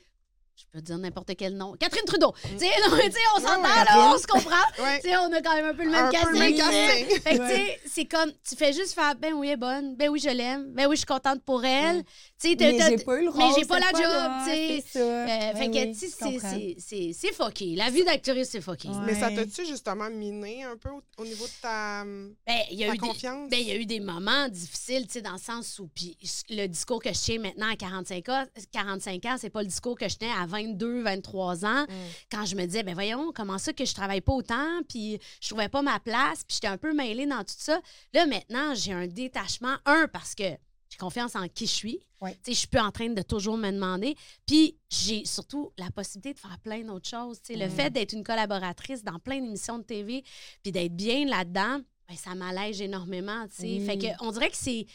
Je 0.54 0.64
peux 0.70 0.80
dire 0.82 0.98
n'importe 0.98 1.32
quel 1.36 1.56
nom. 1.56 1.74
Catherine 1.78 2.04
Trudeau. 2.04 2.32
Tu 2.42 2.58
sais, 2.58 2.66
non, 2.88 2.96
mais 2.96 3.08
tu 3.08 3.12
sais, 3.12 3.18
on 3.36 3.40
s'entend, 3.40 3.62
ouais. 3.62 3.84
là, 3.84 4.12
on 4.14 4.18
se 4.18 4.26
comprend. 4.26 4.50
Ouais. 4.82 5.00
Tu 5.00 5.08
sais, 5.08 5.16
on 5.16 5.32
a 5.32 5.40
quand 5.42 5.54
même 5.54 5.66
un 5.66 5.74
peu 5.74 5.84
le 5.84 5.90
même 5.90 6.06
Un 6.06 6.10
casting. 6.10 6.38
même. 6.38 6.54
Fait 6.56 7.36
que, 7.36 7.38
Ouais. 7.42 7.48
tu 7.48 7.56
sais, 7.56 7.80
c'est 7.86 8.04
comme, 8.04 8.30
tu 8.48 8.56
fais 8.56 8.72
juste 8.72 8.94
faire, 8.94 9.14
ben 9.16 9.32
oui, 9.34 9.48
elle 9.48 9.54
est 9.54 9.56
bonne, 9.56 9.96
ben 9.96 10.08
oui, 10.08 10.18
je 10.20 10.28
l'aime, 10.30 10.72
ben 10.72 10.86
oui, 10.86 10.96
je 10.96 11.00
suis 11.00 11.06
contente 11.06 11.42
pour 11.44 11.64
elle. 11.64 11.96
Ouais. 11.98 12.04
Tu 12.40 12.50
sais, 12.50 12.56
t'as- 12.56 12.72
Mais 12.72 12.78
j'ai 12.98 13.04
pas 13.04 13.18
eu 13.20 13.24
le 13.24 13.30
rôle. 13.30 13.42
mais 13.44 13.50
j'ai 13.58 13.64
pas 13.66 13.78
la 13.80 13.90
job, 13.90 14.32
tu 14.44 14.50
sais. 14.50 14.84
C'est 14.86 14.98
ça. 14.98 15.04
euh, 15.04 15.52
fait 15.56 15.70
que, 15.70 15.72
oui, 15.86 15.94
sais, 15.94 16.06
je 16.06 16.78
c'est- 16.78 17.12
c'est- 17.12 17.32
fucké. 17.32 17.74
La 17.76 17.90
vie 17.90 18.04
d'actrice, 18.04 18.48
c'est 18.50 18.60
fucké. 18.60 18.88
Ouais. 18.88 18.94
Mais 19.06 19.14
ça 19.14 19.30
t'a-tu 19.30 19.64
justement 19.66 20.10
miné 20.10 20.64
un 20.64 20.76
peu 20.76 20.90
au, 20.90 21.02
au 21.18 21.24
niveau 21.24 21.44
de 21.46 21.52
ta, 21.62 22.04
Ben, 22.04 22.60
il 22.70 22.78
y 22.78 22.84
a 22.84 22.88
ta 22.88 22.94
eu 22.94 22.98
des, 22.98 23.06
confiance? 23.08 23.50
ben, 23.50 23.58
il 23.60 23.66
y 23.68 23.70
a 23.72 23.76
eu 23.76 23.86
des 23.86 24.00
moments 24.00 24.48
difficiles, 24.48 25.06
tu 25.06 25.14
sais, 25.14 25.22
dans 25.22 25.32
le 25.32 25.38
sens 25.38 25.78
où 25.78 25.88
puis 25.94 26.16
le 26.50 26.66
discours 26.66 27.00
que 27.02 27.12
je 27.12 27.18
tiens 27.18 27.38
maintenant 27.38 27.70
à 27.70 27.76
45 27.76 28.28
ans, 28.28 28.44
45 28.72 29.24
ans, 29.26 29.36
c'est 29.38 29.50
pas 29.50 29.62
le 29.62 29.68
discours 29.68 29.96
que 29.98 30.08
je 30.08 30.16
tenais 30.16 30.32
à 30.32 30.41
22, 30.46 31.02
23 31.02 31.64
ans, 31.64 31.84
Mm. 31.88 31.92
quand 32.30 32.44
je 32.46 32.54
me 32.56 32.64
disais, 32.66 32.82
ben 32.82 32.94
voyons, 32.94 33.32
comment 33.34 33.58
ça 33.58 33.72
que 33.72 33.84
je 33.84 33.94
travaille 33.94 34.20
pas 34.20 34.32
autant, 34.32 34.80
puis 34.88 35.18
je 35.40 35.48
trouvais 35.48 35.68
pas 35.68 35.82
ma 35.82 35.98
place, 36.00 36.44
puis 36.46 36.54
j'étais 36.54 36.66
un 36.68 36.78
peu 36.78 36.92
mêlée 36.94 37.26
dans 37.26 37.40
tout 37.44 37.54
ça. 37.56 37.80
Là, 38.12 38.26
maintenant, 38.26 38.74
j'ai 38.74 38.92
un 38.92 39.06
détachement, 39.06 39.76
un, 39.86 40.06
parce 40.12 40.34
que 40.34 40.44
j'ai 40.88 40.98
confiance 40.98 41.34
en 41.36 41.48
qui 41.48 41.66
je 41.66 41.72
suis. 41.72 42.00
Ouais. 42.20 42.36
Je 42.46 42.52
suis 42.52 42.68
plus 42.68 42.78
en 42.80 42.92
train 42.92 43.08
de 43.08 43.22
toujours 43.22 43.56
me 43.56 43.70
demander. 43.70 44.14
Puis 44.46 44.76
j'ai 44.90 45.24
surtout 45.24 45.72
la 45.78 45.90
possibilité 45.90 46.34
de 46.34 46.38
faire 46.38 46.58
plein 46.60 46.82
d'autres 46.82 47.08
choses. 47.08 47.40
Le 47.48 47.66
Mm. 47.66 47.70
fait 47.70 47.90
d'être 47.90 48.12
une 48.12 48.22
collaboratrice 48.22 49.02
dans 49.02 49.18
plein 49.18 49.40
d'émissions 49.40 49.78
de 49.78 49.84
TV, 49.84 50.22
puis 50.62 50.70
d'être 50.70 50.94
bien 50.94 51.24
là-dedans, 51.26 51.80
ben, 52.08 52.16
ça 52.16 52.34
m'allège 52.34 52.80
énormément. 52.80 53.46
Fait 53.50 53.98
que 53.98 54.06
on 54.24 54.30
dirait 54.32 54.50
que 54.50 54.56
c'est. 54.56 54.86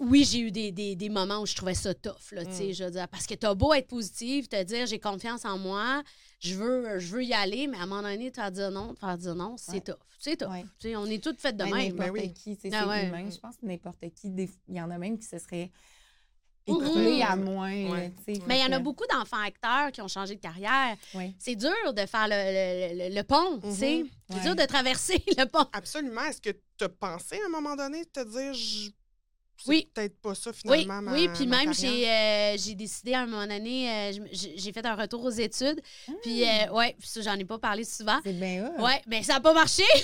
Oui, 0.00 0.24
j'ai 0.24 0.40
eu 0.40 0.50
des, 0.50 0.72
des- 0.72 0.96
des 0.96 1.08
moments 1.08 1.40
où 1.40 1.46
je 1.46 1.54
trouvais 1.54 1.74
ça 1.74 1.94
tough, 1.94 2.32
là, 2.32 2.44
tu 2.44 2.52
sais, 2.52 2.68
Mm. 2.68 2.72
je 2.74 2.84
veux 2.84 2.90
dire, 2.90 3.08
parce 3.08 3.26
que 3.26 3.34
t'as 3.34 3.54
beau 3.54 3.72
être 3.74 3.86
positive, 3.88 4.48
te 4.48 4.60
dire 4.64 4.86
j'ai 4.86 4.98
confiance 4.98 5.44
en 5.44 5.56
moi, 5.58 6.02
je 6.40 6.54
veux, 6.54 6.98
je 6.98 7.06
veux 7.14 7.24
y 7.24 7.32
aller, 7.34 7.66
mais 7.68 7.78
à 7.78 7.82
un 7.82 7.86
moment 7.86 8.02
donné, 8.02 8.30
tu 8.30 8.40
vas 8.40 8.50
dire 8.50 8.70
non, 8.70 8.94
tu 8.94 9.04
vas 9.06 9.16
dire 9.16 9.34
non, 9.34 9.56
c'est 9.56 9.72
Ouais. 9.72 9.80
tough. 9.80 9.96
C'est 10.18 10.36
tough. 10.36 10.50
Ouais. 10.50 10.64
Tu 10.80 10.88
sais, 10.88 10.96
on 10.96 11.06
est 11.06 11.22
toutes 11.22 11.40
faites 11.40 11.56
de 11.56 11.62
même. 11.64 11.94
N'importe 11.96 12.32
qui, 12.34 12.52
Ah 12.52 12.56
c'est 12.62 12.84
ouais. 12.88 13.06
humain. 13.06 13.30
Je 13.30 13.38
pense 13.38 13.56
que 13.56 13.66
n'importe 13.66 14.00
qui, 14.14 14.28
il 14.68 14.74
y 14.74 14.80
en 14.80 14.90
a 14.90 14.98
même 14.98 15.16
qui 15.16 15.26
se 15.26 15.38
seraient 15.38 15.70
écroulés 16.66 17.22
à 17.22 17.36
moins. 17.36 17.70
Mais 18.46 18.58
il 18.58 18.62
y 18.62 18.64
en 18.64 18.72
a 18.72 18.78
beaucoup 18.78 19.06
d'enfants 19.10 19.40
acteurs 19.42 19.90
qui 19.92 20.02
ont 20.02 20.08
changé 20.08 20.34
de 20.34 20.40
carrière. 20.40 20.96
Ouais. 21.14 21.34
C'est 21.38 21.54
dur 21.54 21.94
de 21.94 22.04
faire 22.04 22.26
le, 22.28 22.34
le- 22.98 23.08
le- 23.10 23.14
le 23.14 23.22
pont, 23.22 23.58
tu 23.62 23.72
sais. 23.74 24.02
Mhm. 24.02 24.08
C'est 24.30 24.34
Ouais. 24.36 24.42
dur 24.42 24.56
de 24.56 24.64
traverser 24.66 25.22
le 25.38 25.44
pont. 25.46 25.66
Absolument. 25.72 26.22
Est-ce 26.24 26.40
que 26.42 26.50
tu 26.76 26.84
as 26.84 26.88
pensé 26.88 27.40
à 27.40 27.46
un 27.46 27.48
moment 27.48 27.74
donné 27.76 28.04
de 28.04 28.10
te 28.10 28.24
dire, 28.28 28.52
je... 28.52 28.90
c'est 29.62 29.68
Oui. 29.70 29.88
peut-être 29.92 30.20
pas 30.20 30.34
ça 30.34 30.50
Oui, 30.50 30.56
finalement? 30.80 31.02
ma- 31.02 31.12
oui, 31.12 31.28
puis 31.34 31.46
ma 31.46 31.58
même, 31.64 31.74
j'ai 31.74 32.08
euh, 32.08 32.56
j'ai 32.58 32.74
décidé 32.74 33.14
à 33.14 33.20
un 33.22 33.26
moment 33.26 33.46
donné, 33.46 33.90
euh, 33.90 34.12
j'ai 34.32 34.72
fait 34.72 34.84
un 34.86 34.94
retour 34.94 35.24
aux 35.24 35.30
études. 35.30 35.80
Puis, 36.22 36.44
euh, 36.44 36.70
ouais, 36.72 36.94
puis 36.98 37.08
ça, 37.08 37.20
j'en 37.22 37.34
ai 37.34 37.44
pas 37.44 37.58
parlé 37.58 37.84
souvent. 37.84 38.18
C'est 38.24 38.32
bien 38.32 38.66
hot. 38.78 38.82
Ouais, 38.82 39.02
mais 39.06 39.22
ça 39.22 39.34
n'a 39.34 39.40
pas 39.40 39.52
marché. 39.52 39.82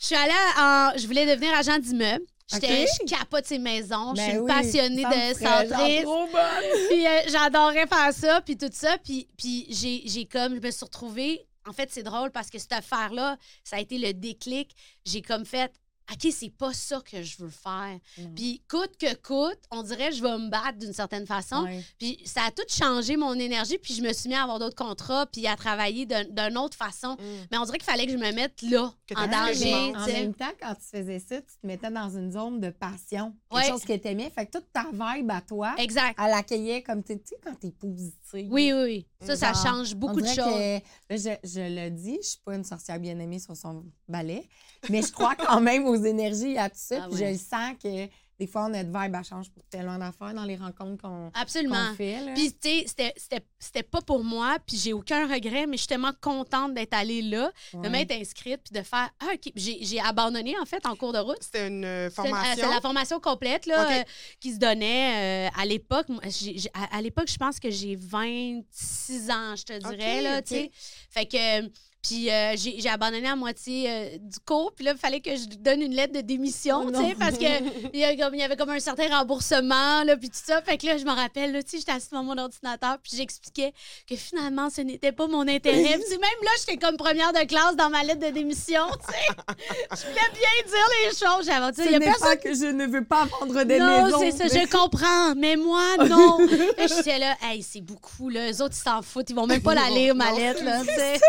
Je 0.00 0.06
suis 0.06 0.14
allée 0.14 0.32
en. 0.58 0.92
Je 0.98 1.06
voulais 1.06 1.26
devenir 1.26 1.54
agent 1.54 1.78
d'immeuble. 1.78 2.24
J'étais- 2.52 2.82
Ok. 2.84 2.88
Je 3.08 3.14
capote 3.16 3.46
ces 3.46 3.58
maisons. 3.58 4.14
je 4.14 4.20
suis 4.20 4.32
Ben 4.32 4.40
oui, 4.40 4.48
passionnée 4.48 5.04
de 5.04 5.34
centrisme. 5.38 6.02
trop 6.02 6.26
bonne. 6.26 6.88
Puis 6.90 7.06
euh, 7.06 7.20
j'adorais 7.28 7.86
faire 7.86 8.12
ça, 8.12 8.40
puis 8.42 8.56
tout 8.58 8.68
ça. 8.72 8.98
Puis, 9.02 9.28
puis 9.38 9.66
j'ai, 9.70 10.02
j'ai 10.04 10.26
comme, 10.26 10.54
je 10.56 10.60
me 10.60 10.70
suis 10.70 10.84
retrouvée. 10.84 11.46
En 11.66 11.72
fait, 11.72 11.88
c'est 11.90 12.02
drôle 12.02 12.30
parce 12.30 12.50
que 12.50 12.58
cette 12.58 12.74
affaire-là, 12.74 13.38
ça 13.64 13.76
a 13.76 13.80
été 13.80 13.96
le 13.96 14.12
déclic. 14.12 14.72
J'ai 15.06 15.22
comme 15.22 15.46
fait, 15.46 15.72
OK, 16.12 16.30
c'est 16.32 16.50
pas 16.50 16.72
ça 16.74 17.00
que 17.00 17.22
je 17.22 17.38
veux 17.38 17.48
faire. 17.50 17.98
Puis 18.36 18.62
coûte 18.68 18.96
que 18.98 19.14
coûte, 19.14 19.58
on 19.70 19.82
dirait 19.82 20.10
que 20.10 20.16
je 20.16 20.22
vais 20.22 20.36
me 20.36 20.50
battre 20.50 20.78
d'une 20.78 20.92
certaine 20.92 21.26
façon. 21.26 21.64
Ouais. 21.64 21.82
Puis 21.98 22.20
ça 22.26 22.42
a 22.44 22.50
tout 22.50 22.62
changé 22.68 23.16
mon 23.16 23.32
énergie, 23.34 23.78
puis 23.78 23.94
je 23.94 24.02
me 24.02 24.12
suis 24.12 24.28
mis 24.28 24.34
à 24.34 24.42
avoir 24.42 24.58
d'autres 24.58 24.76
contrats, 24.76 25.26
puis 25.26 25.46
à 25.46 25.56
travailler 25.56 26.04
d'un- 26.04 26.24
d'une 26.24 26.58
autre 26.58 26.76
façon. 26.76 27.14
Mm. 27.14 27.46
Mais 27.50 27.58
on 27.58 27.64
dirait 27.64 27.78
qu'il 27.78 27.86
fallait 27.90 28.04
que 28.06 28.12
je 28.12 28.18
me 28.18 28.32
mette 28.32 28.60
là, 28.62 28.92
Que 29.06 29.14
en 29.14 29.26
danger. 29.28 29.74
En 29.96 30.06
même 30.06 30.34
temps, 30.34 30.52
quand 30.60 30.74
tu 30.74 30.84
faisais 30.98 31.18
ça, 31.20 31.40
tu 31.40 31.56
te 31.60 31.66
mettais 31.66 31.90
dans 31.90 32.10
une 32.10 32.30
zone 32.32 32.60
de 32.60 32.68
passion. 32.70 33.34
Quelque 33.50 33.62
Ouais. 33.64 33.68
chose 33.70 33.84
que 33.84 33.96
tu 33.96 34.08
aimais. 34.08 34.30
Fait 34.34 34.44
que 34.46 34.58
toute 34.58 34.70
ta 34.72 34.86
vibe 34.92 35.30
à 35.30 35.40
toi, 35.40 35.74
Exact. 35.78 36.18
elle 36.22 36.32
accueillait 36.34 36.82
comme, 36.82 37.02
tu 37.02 37.14
sais, 37.24 37.36
quand 37.42 37.54
t'es 37.54 37.70
positive. 37.70 38.48
Oui, 38.52 38.72
oui, 38.72 38.82
oui. 38.82 39.06
Ça, 39.24 39.36
ça 39.36 39.52
Genre, 39.52 39.62
change 39.64 39.94
beaucoup 39.94 40.20
de 40.20 40.26
choses. 40.26 40.36
que- 40.36 40.74
là, 40.78 40.80
je, 41.10 41.48
je 41.48 41.60
le 41.60 41.90
dis, 41.90 42.18
je 42.22 42.28
suis 42.28 42.40
pas 42.44 42.54
une 42.54 42.64
sorcière 42.64 42.98
bien 43.00 43.18
aimée 43.18 43.38
sur 43.38 43.56
son 43.56 43.84
balai, 44.08 44.48
mais 44.90 45.02
je 45.02 45.12
crois 45.12 45.34
quand 45.38 45.60
même 45.60 45.86
aux 45.86 45.96
énergies 45.96 46.52
et 46.52 46.58
à 46.58 46.68
tout 46.68 46.76
ça. 46.78 46.96
Ah 47.04 47.08
puis 47.10 47.20
ouais. 47.20 47.26
je 47.26 47.32
le 47.32 47.38
sens 47.38 47.74
que 47.82 48.08
des 48.38 48.46
fois, 48.48 48.68
notre 48.68 48.88
vibe, 48.88 49.14
elle 49.16 49.24
change 49.24 49.50
pour 49.50 49.62
tellement 49.66 49.96
d'affaires 49.96 50.34
dans 50.34 50.44
les 50.44 50.56
rencontres 50.56 51.02
qu'on 51.02 51.30
Absolument. 51.34 51.94
fait. 51.94 52.20
là. 52.24 52.32
Puis, 52.34 52.52
tu 52.52 52.68
sais, 52.68 52.84
c'était- 52.86 53.12
c'était- 53.16 53.46
c'était 53.58 53.82
pas 53.84 54.00
pour 54.00 54.24
moi, 54.24 54.56
puis 54.66 54.76
j'ai 54.76 54.92
aucun 54.92 55.26
regret, 55.32 55.66
mais 55.66 55.76
je 55.76 55.82
suis 55.82 55.88
tellement 55.88 56.12
contente 56.20 56.74
d'être 56.74 56.94
allée 56.94 57.22
là, 57.22 57.52
de 57.72 57.88
m'être 57.88 58.10
inscrite, 58.12 58.60
puis 58.64 58.78
de 58.78 58.84
faire. 58.84 59.08
Ah, 59.20 59.26
OK. 59.34 59.52
J'ai 59.54 59.78
j'ai 59.84 60.00
abandonné, 60.00 60.58
en 60.58 60.64
fait, 60.64 60.84
en 60.86 60.96
cours 60.96 61.12
de 61.12 61.18
route. 61.18 61.38
C'était 61.40 61.68
une 61.68 61.84
euh, 61.84 62.06
euh, 62.08 62.10
formation. 62.10 62.54
C'est 62.64 62.70
la 62.74 62.80
formation 62.80 63.20
complète 63.20 63.66
là, 63.66 64.00
euh, 64.00 64.02
qui 64.40 64.52
se 64.52 64.58
donnait 64.58 65.48
euh, 65.48 65.50
à 65.56 65.64
l'époque. 65.64 66.08
Moi, 66.08 66.20
j'ai- 66.26 66.58
j'ai- 66.58 66.70
À, 66.74 66.96
à 66.96 67.02
l'époque, 67.02 67.28
je 67.30 67.36
pense 67.36 67.60
que 67.60 67.70
j'ai 67.70 67.94
26 67.96 69.30
ans, 69.30 69.54
je 69.56 69.62
te 69.64 69.78
dirais. 69.78 70.18
OK, 70.18 70.22
là, 70.24 70.38
OK. 70.38 70.44
tu 70.44 70.54
sais. 70.54 70.70
Fait 71.10 71.26
que. 71.26 71.70
Puis 72.06 72.30
euh, 72.30 72.54
j'ai 72.56 72.88
abandonné 72.90 73.26
à 73.28 73.34
moitié 73.34 73.86
euh, 73.90 74.08
du 74.20 74.38
cours. 74.44 74.72
Puis 74.74 74.84
là, 74.84 74.92
il 74.92 74.98
fallait 74.98 75.20
que 75.20 75.34
je 75.34 75.46
donne 75.58 75.80
une 75.80 75.94
lettre 75.94 76.12
de 76.12 76.20
démission, 76.20 76.82
Oh 76.86 76.90
tu 76.90 76.96
sais, 76.98 77.02
non. 77.02 77.14
parce 77.18 77.38
que 77.38 77.44
il 77.94 77.98
y, 77.98 78.04
a 78.04 78.12
y 78.12 78.42
avait 78.42 78.56
comme 78.56 78.68
un 78.68 78.78
certain 78.78 79.08
remboursement, 79.08 80.04
là, 80.04 80.14
puis 80.16 80.28
tout 80.28 80.40
ça. 80.44 80.60
Fait 80.60 80.76
que 80.76 80.84
là, 80.86 80.98
je 80.98 81.04
me 81.04 81.12
rappelle, 81.12 81.52
là, 81.52 81.62
tu 81.62 81.70
sais, 81.70 81.78
j'étais 81.78 81.92
assise 81.92 82.10
devant 82.10 82.22
mon 82.22 82.36
ordinateur, 82.36 82.98
puis 83.02 83.12
j'expliquais 83.16 83.72
que 84.06 84.16
finalement, 84.16 84.68
ce 84.68 84.82
n'était 84.82 85.12
pas 85.12 85.26
mon 85.28 85.48
intérêt. 85.48 85.82
Puis 85.98 86.18
même 86.18 86.42
là, 86.42 86.50
j'étais 86.60 86.76
comme 86.76 86.98
première 86.98 87.32
de 87.32 87.44
classe 87.46 87.74
dans 87.76 87.88
ma 87.88 88.02
lettre 88.02 88.26
de 88.26 88.32
démission, 88.34 88.82
tu 89.08 89.14
sais. 89.14 89.56
je 89.92 90.00
voulais 90.02 90.30
bien 90.34 90.66
dire 90.66 90.88
les 91.04 91.10
choses. 91.10 91.46
J'avais 91.46 91.72
dit, 91.72 91.80
il 91.86 91.92
y 91.92 91.94
a 91.94 92.00
personne 92.00 92.28
pas 92.28 92.36
que 92.36 92.52
je 92.54 92.66
ne 92.66 92.86
veux 92.86 93.04
pas 93.04 93.24
vendre 93.40 93.62
des 93.64 93.78
non, 93.78 94.04
maisons. 94.04 94.20
c'est 94.20 94.32
ça, 94.32 94.44
mais- 94.54 94.60
je 94.66 94.68
comprends, 94.70 95.34
mais 95.34 95.56
moi, 95.56 95.82
non. 96.06 96.38
là, 96.76 96.86
j'étais 96.86 97.18
là, 97.18 97.34
hey, 97.44 97.62
c'est 97.62 97.80
beaucoup, 97.80 98.28
là. 98.28 98.50
Eux 98.52 98.60
autres, 98.62 98.74
ils 98.78 98.82
s'en 98.90 99.00
foutent, 99.00 99.30
ils 99.30 99.36
vont 99.36 99.46
même 99.46 99.62
pas 99.62 99.74
la 99.74 99.88
Non, 99.88 99.94
lire, 99.94 100.14
ma 100.14 100.30
non, 100.32 100.36
lettre, 100.38 100.62
là, 100.64 100.80
tu 100.80 100.86
sais. 100.94 101.20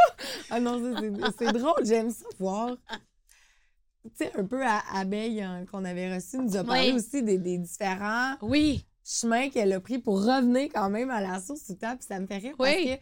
Non, 0.72 1.31
c'est- 1.38 1.51
drôle, 1.53 1.86
j'aime 1.86 2.10
ça 2.12 2.25
voir. 2.39 2.75
Tu 4.03 4.12
sais, 4.15 4.31
un 4.38 4.45
peu 4.45 4.63
à 4.63 4.81
Abeille 4.93 5.41
hein, 5.41 5.65
qu'on 5.72 5.84
avait 5.84 6.13
reçu, 6.13 6.38
nous 6.38 6.55
a 6.55 6.63
parlé 6.63 6.91
Oui. 6.91 6.98
aussi 6.98 7.24
des, 7.24 7.38
des 7.39 7.57
différents 7.57 8.36
Oui, 8.41 8.86
chemins 9.03 9.50
qu'elle 9.50 9.74
a 9.74 9.79
pris 9.79 9.98
pour 9.98 10.24
revenir 10.24 10.69
quand 10.74 10.89
même 10.91 11.10
à 11.10 11.22
la 11.22 11.39
source 11.41 11.65
tout 11.65 11.72
le 11.74 11.77
temps. 11.79 11.95
Puis 11.98 12.05
ça 12.07 12.19
me 12.19 12.27
fait 12.27 12.38
rire 12.38 12.55
Oui. 12.60 12.69
parce 12.88 13.00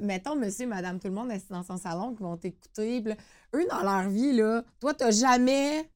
que, 0.00 0.04
mettons, 0.04 0.34
monsieur 0.34 0.64
et 0.64 0.66
madame, 0.66 0.98
tout 0.98 1.06
le 1.08 1.14
monde 1.14 1.30
assis 1.30 1.46
dans 1.48 1.62
son 1.62 1.76
salon 1.76 2.14
qui 2.14 2.22
vont 2.24 2.36
t'écouter. 2.36 3.04
eux, 3.54 3.66
dans 3.70 3.82
leur 3.82 4.08
vie, 4.08 4.32
là, 4.32 4.62
toi, 4.80 4.94
t'as 4.94 5.12
jamais 5.12 5.88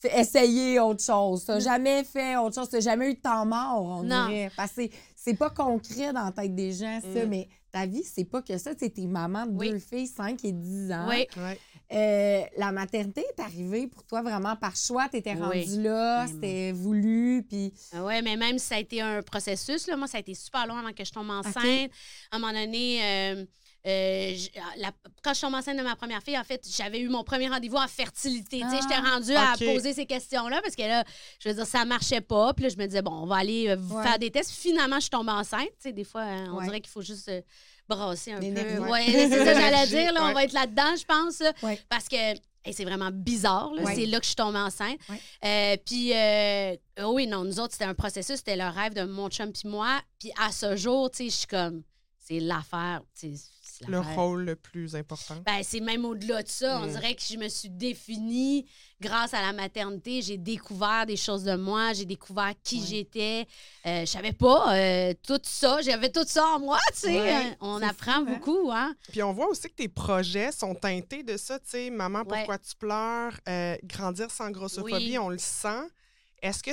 fait 0.00 0.18
essayer 0.20 0.80
autre 0.80 1.02
chose. 1.04 1.44
T'as 1.44 1.60
jamais 1.60 2.02
fait 2.02 2.36
autre 2.36 2.56
chose. 2.56 2.68
T'as 2.68 2.80
jamais 2.80 3.10
eu 3.12 3.14
de 3.14 3.20
temps 3.20 3.46
mort, 3.46 3.82
on 3.84 4.02
Non. 4.02 4.26
dirait. 4.26 4.50
Parce 4.56 4.72
que 4.72 4.82
c'est- 4.82 4.90
c'est 5.14 5.34
pas 5.34 5.50
concret 5.50 6.12
dans 6.12 6.24
la 6.24 6.32
tête 6.32 6.54
des 6.56 6.72
gens, 6.72 7.00
ça. 7.00 7.24
Mm. 7.24 7.28
Mais 7.28 7.48
ta 7.76 7.84
vie, 7.86 8.02
c'est 8.04 8.24
pas 8.24 8.40
que 8.40 8.56
ça. 8.56 8.74
Tu 8.74 8.90
t'es 8.90 9.06
maman 9.06 9.44
de 9.46 9.52
Oui. 9.58 9.70
deux 9.70 9.78
filles, 9.78 10.06
5 10.06 10.42
et 10.44 10.52
10 10.52 10.90
ans. 10.92 11.08
oui. 11.10 11.26
Euh, 11.92 12.40
la 12.56 12.72
maternité 12.72 13.20
est 13.20 13.40
arrivée 13.40 13.86
pour 13.86 14.02
toi 14.04 14.20
vraiment 14.22 14.56
par 14.56 14.74
choix. 14.74 15.08
T'étais 15.08 15.34
Oui. 15.34 15.40
rendue 15.66 15.82
là, 15.82 16.26
c'était 16.26 16.72
voulu. 16.72 17.44
Puis 17.48 17.72
Oui, 17.94 18.22
mais 18.24 18.36
même 18.36 18.58
si 18.58 18.66
ça 18.66 18.76
a 18.76 18.80
été 18.80 19.00
un 19.02 19.22
processus, 19.22 19.86
là, 19.86 19.96
moi, 19.96 20.08
ça 20.08 20.16
a 20.16 20.20
été 20.20 20.34
super 20.34 20.66
long 20.66 20.76
avant 20.76 20.92
que 20.92 21.04
je 21.04 21.12
tombe 21.12 21.30
enceinte. 21.30 21.90
À 22.32 22.36
un 22.36 22.38
moment 22.40 22.52
donné, 22.52 22.98
euh, 23.04 23.44
euh, 23.86 24.34
j- 24.34 24.50
la- 24.78 24.90
quand 25.22 25.32
je 25.34 25.40
tombe 25.40 25.54
enceinte 25.54 25.76
de 25.76 25.82
ma 25.82 25.94
première 25.96 26.22
fille, 26.22 26.36
en 26.38 26.42
fait, 26.44 26.66
j'avais 26.76 26.98
eu 27.00 27.08
mon 27.08 27.22
premier 27.24 27.48
rendez-vous 27.48 27.76
en 27.76 27.86
fertilité. 27.86 28.60
Tu 28.60 28.68
sais, 28.70 28.76
Ah, 28.76 28.80
J'étais 28.82 29.00
rendue 29.08 29.34
à 29.34 29.54
poser 29.74 29.92
ces 29.92 30.06
questions-là 30.06 30.60
parce 30.62 30.74
que 30.74 30.82
là, 30.82 31.04
je 31.40 31.48
veux 31.48 31.54
dire, 31.54 31.66
ça 31.66 31.84
marchait 31.84 32.20
pas. 32.20 32.52
Puis 32.54 32.64
là, 32.64 32.68
je 32.70 32.76
me 32.76 32.86
disais, 32.86 33.02
bon, 33.02 33.12
on 33.12 33.26
va 33.26 33.36
aller 33.36 33.68
euh, 33.68 33.76
Ouais. 33.76 34.02
faire 34.02 34.18
des 34.18 34.30
tests. 34.30 34.50
Finalement, 34.50 34.96
je 34.96 35.02
suis 35.02 35.10
tombée 35.10 35.30
enceinte. 35.32 35.68
Tu 35.80 35.88
sais, 35.88 35.92
des 35.92 36.04
fois, 36.04 36.22
euh, 36.22 36.46
on 36.52 36.56
Ouais. 36.58 36.64
dirait 36.64 36.80
qu'il 36.80 36.90
faut 36.90 37.02
juste 37.02 37.28
euh, 37.28 37.40
brasser 37.88 38.32
un 38.32 38.40
peu. 38.40 38.46
Ouais. 38.46 38.90
Ouais, 38.90 39.04
c'est 39.06 39.30
ça 39.30 39.52
que 39.54 39.60
j'allais 39.60 39.86
dire. 39.86 40.12
Là, 40.12 40.24
ouais. 40.24 40.30
On 40.30 40.34
va 40.34 40.44
être 40.44 40.52
là-dedans, 40.52 40.96
je 40.98 41.04
pense. 41.04 41.38
là, 41.40 41.52
Ouais. 41.62 41.80
Parce 41.88 42.08
que 42.08 42.16
hey, 42.16 42.72
c'est 42.72 42.84
vraiment 42.84 43.10
bizarre. 43.12 43.72
là. 43.74 43.82
Ouais. 43.82 43.94
C'est 43.94 44.06
là 44.06 44.18
que 44.18 44.24
je 44.24 44.30
suis 44.30 44.34
tombée 44.36 44.58
enceinte. 44.58 44.98
Ouais. 45.08 45.20
Euh, 45.44 45.76
puis, 45.86 46.12
euh, 46.12 46.74
oh 47.04 47.12
oui, 47.14 47.28
non, 47.28 47.44
nous 47.44 47.60
autres, 47.60 47.74
c'était 47.74 47.84
un 47.84 47.94
processus. 47.94 48.38
C'était 48.38 48.56
le 48.56 48.66
rêve 48.68 48.94
de 48.94 49.02
mon 49.04 49.28
chum 49.30 49.52
puis 49.52 49.68
moi. 49.68 50.00
Puis 50.18 50.32
à 50.44 50.50
ce 50.50 50.74
jour, 50.74 51.08
tu 51.10 51.18
sais, 51.18 51.24
je 51.30 51.34
suis 51.36 51.46
comme, 51.46 51.82
c'est 52.26 52.40
l'affaire. 52.40 53.02
Le 53.88 54.00
rôle 54.00 54.44
le 54.44 54.56
plus 54.56 54.96
important. 54.96 55.36
Ben, 55.44 55.60
c'est 55.62 55.80
même 55.80 56.04
au-delà 56.06 56.42
de 56.42 56.48
ça. 56.48 56.80
On 56.80 56.86
Mm. 56.86 56.90
dirait 56.92 57.14
que 57.14 57.22
je 57.22 57.36
me 57.36 57.46
suis 57.48 57.68
définie 57.68 58.64
grâce 59.00 59.34
à 59.34 59.42
la 59.42 59.52
maternité. 59.52 60.22
J'ai 60.22 60.38
découvert 60.38 61.04
des 61.04 61.16
choses 61.16 61.44
de 61.44 61.54
moi. 61.56 61.92
J'ai 61.92 62.06
découvert 62.06 62.54
qui 62.64 62.80
Ouais. 62.80 62.86
j'étais. 62.86 63.46
Euh, 63.84 64.00
je 64.00 64.06
savais 64.06 64.32
pas 64.32 64.74
euh, 64.74 65.12
tout 65.26 65.40
ça. 65.42 65.82
J'avais 65.82 66.10
tout 66.10 66.24
ça 66.26 66.44
en 66.54 66.60
moi, 66.60 66.78
tu 66.94 67.00
sais. 67.00 67.20
Ouais, 67.20 67.46
Euh, 67.50 67.54
On 67.60 67.82
apprend 67.82 68.12
hein? 68.12 68.22
beaucoup, 68.22 68.70
hein? 68.72 68.94
Puis 69.12 69.22
on 69.22 69.32
voit 69.34 69.48
aussi 69.48 69.68
que 69.68 69.74
tes 69.74 69.88
projets 69.88 70.52
sont 70.52 70.74
teintés 70.74 71.22
de 71.22 71.36
ça, 71.36 71.58
tu 71.58 71.68
sais, 71.70 71.90
maman, 71.90 72.20
Ouais. 72.20 72.24
pourquoi 72.28 72.58
tu 72.58 72.74
pleures, 72.76 73.38
euh, 73.48 73.76
grandir 73.84 74.30
sans 74.30 74.50
grossophobie, 74.50 75.10
Oui. 75.10 75.18
on 75.18 75.28
le 75.28 75.38
sent. 75.38 75.82
Est-ce 76.40 76.62
que 76.62 76.72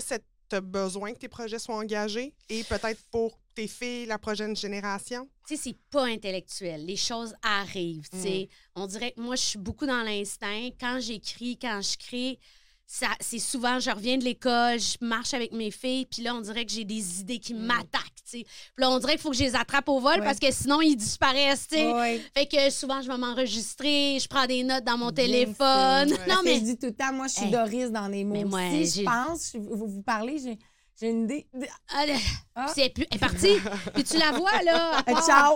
tu 0.53 0.57
as 0.57 0.61
besoin 0.61 1.13
que 1.13 1.19
tes 1.19 1.27
projets 1.27 1.59
soient 1.59 1.77
engagés 1.77 2.33
et 2.49 2.63
peut-être 2.63 3.01
pour 3.11 3.39
tes 3.55 3.67
filles, 3.67 4.05
la 4.05 4.19
prochaine 4.19 4.55
génération? 4.55 5.27
tu 5.47 5.55
sais, 5.55 5.61
c'est 5.61 5.77
pas 5.91 6.05
intellectuel. 6.05 6.85
Les 6.85 6.95
choses 6.95 7.35
arrivent. 7.41 8.07
Mm. 8.13 8.45
On 8.75 8.87
dirait 8.87 9.11
que 9.11 9.19
moi, 9.19 9.35
je 9.35 9.41
suis 9.41 9.59
beaucoup 9.59 9.85
dans 9.85 10.01
l'instinct. 10.01 10.69
Quand 10.79 10.99
j'écris, 11.01 11.57
quand 11.57 11.81
je 11.81 11.97
crée, 11.97 12.39
ça, 12.85 13.07
c'est 13.19 13.39
souvent, 13.39 13.79
je 13.79 13.89
reviens 13.89 14.17
de 14.17 14.23
l'école, 14.23 14.79
je 14.79 14.97
marche 15.01 15.33
avec 15.33 15.51
mes 15.51 15.71
filles, 15.71 16.05
puis 16.05 16.21
là, 16.21 16.35
on 16.35 16.41
dirait 16.41 16.65
que 16.65 16.71
j'ai 16.71 16.83
des 16.85 17.21
idées 17.21 17.39
qui 17.39 17.53
Mm. 17.53 17.65
m'attaquent. 17.65 18.09
Puis 18.29 18.45
là, 18.77 18.89
on 18.91 18.99
dirait 18.99 19.13
qu'il 19.13 19.21
faut 19.21 19.31
que 19.31 19.35
je 19.37 19.43
les 19.43 19.55
attrape 19.55 19.87
au 19.89 19.99
vol 19.99 20.19
Ouais. 20.19 20.25
parce 20.25 20.39
que 20.39 20.51
sinon, 20.51 20.81
ils 20.81 20.95
disparaissent, 20.95 21.67
tu 21.67 21.75
sais. 21.75 21.91
Ouais. 21.93 22.21
Fait 22.35 22.45
que 22.45 22.69
souvent, 22.69 23.01
je 23.01 23.07
vais 23.07 23.17
m'enregistrer, 23.17 24.17
je 24.19 24.27
prends 24.27 24.45
des 24.45 24.63
notes 24.63 24.83
dans 24.83 24.97
mon 24.97 25.11
Bien 25.11 25.25
téléphone. 25.25 26.11
Ouais. 26.11 26.17
Non, 26.27 26.41
mais 26.43 26.55
je 26.55 26.61
dis 26.61 26.77
tout 26.77 26.87
le 26.87 26.93
temps, 26.95 27.13
moi, 27.13 27.27
je 27.27 27.33
suis 27.33 27.45
Hey. 27.45 27.51
Doris 27.51 27.91
dans 27.91 28.07
les 28.07 28.23
mots 28.23 28.33
Mais 28.33 28.43
moi, 28.45 28.61
aussi. 28.81 29.01
Je 29.01 29.05
pense, 29.05 29.55
vous, 29.55 29.87
vous 29.87 30.01
parlez, 30.03 30.37
j'ai 30.39 30.57
j'ai 31.03 31.09
une 31.11 31.23
idée. 31.25 31.47
de- 31.53 31.65
Ah, 31.93 32.05
Ah. 32.55 32.71
c'est 32.73 32.89
plus- 32.89 33.05
elle 33.11 33.17
est 33.17 33.19
partie. 33.19 33.57
Puis 33.93 34.03
tu 34.03 34.17
la 34.17 34.31
vois, 34.31 34.61
là. 34.63 35.03
part. 35.03 35.25
ciao! 35.25 35.55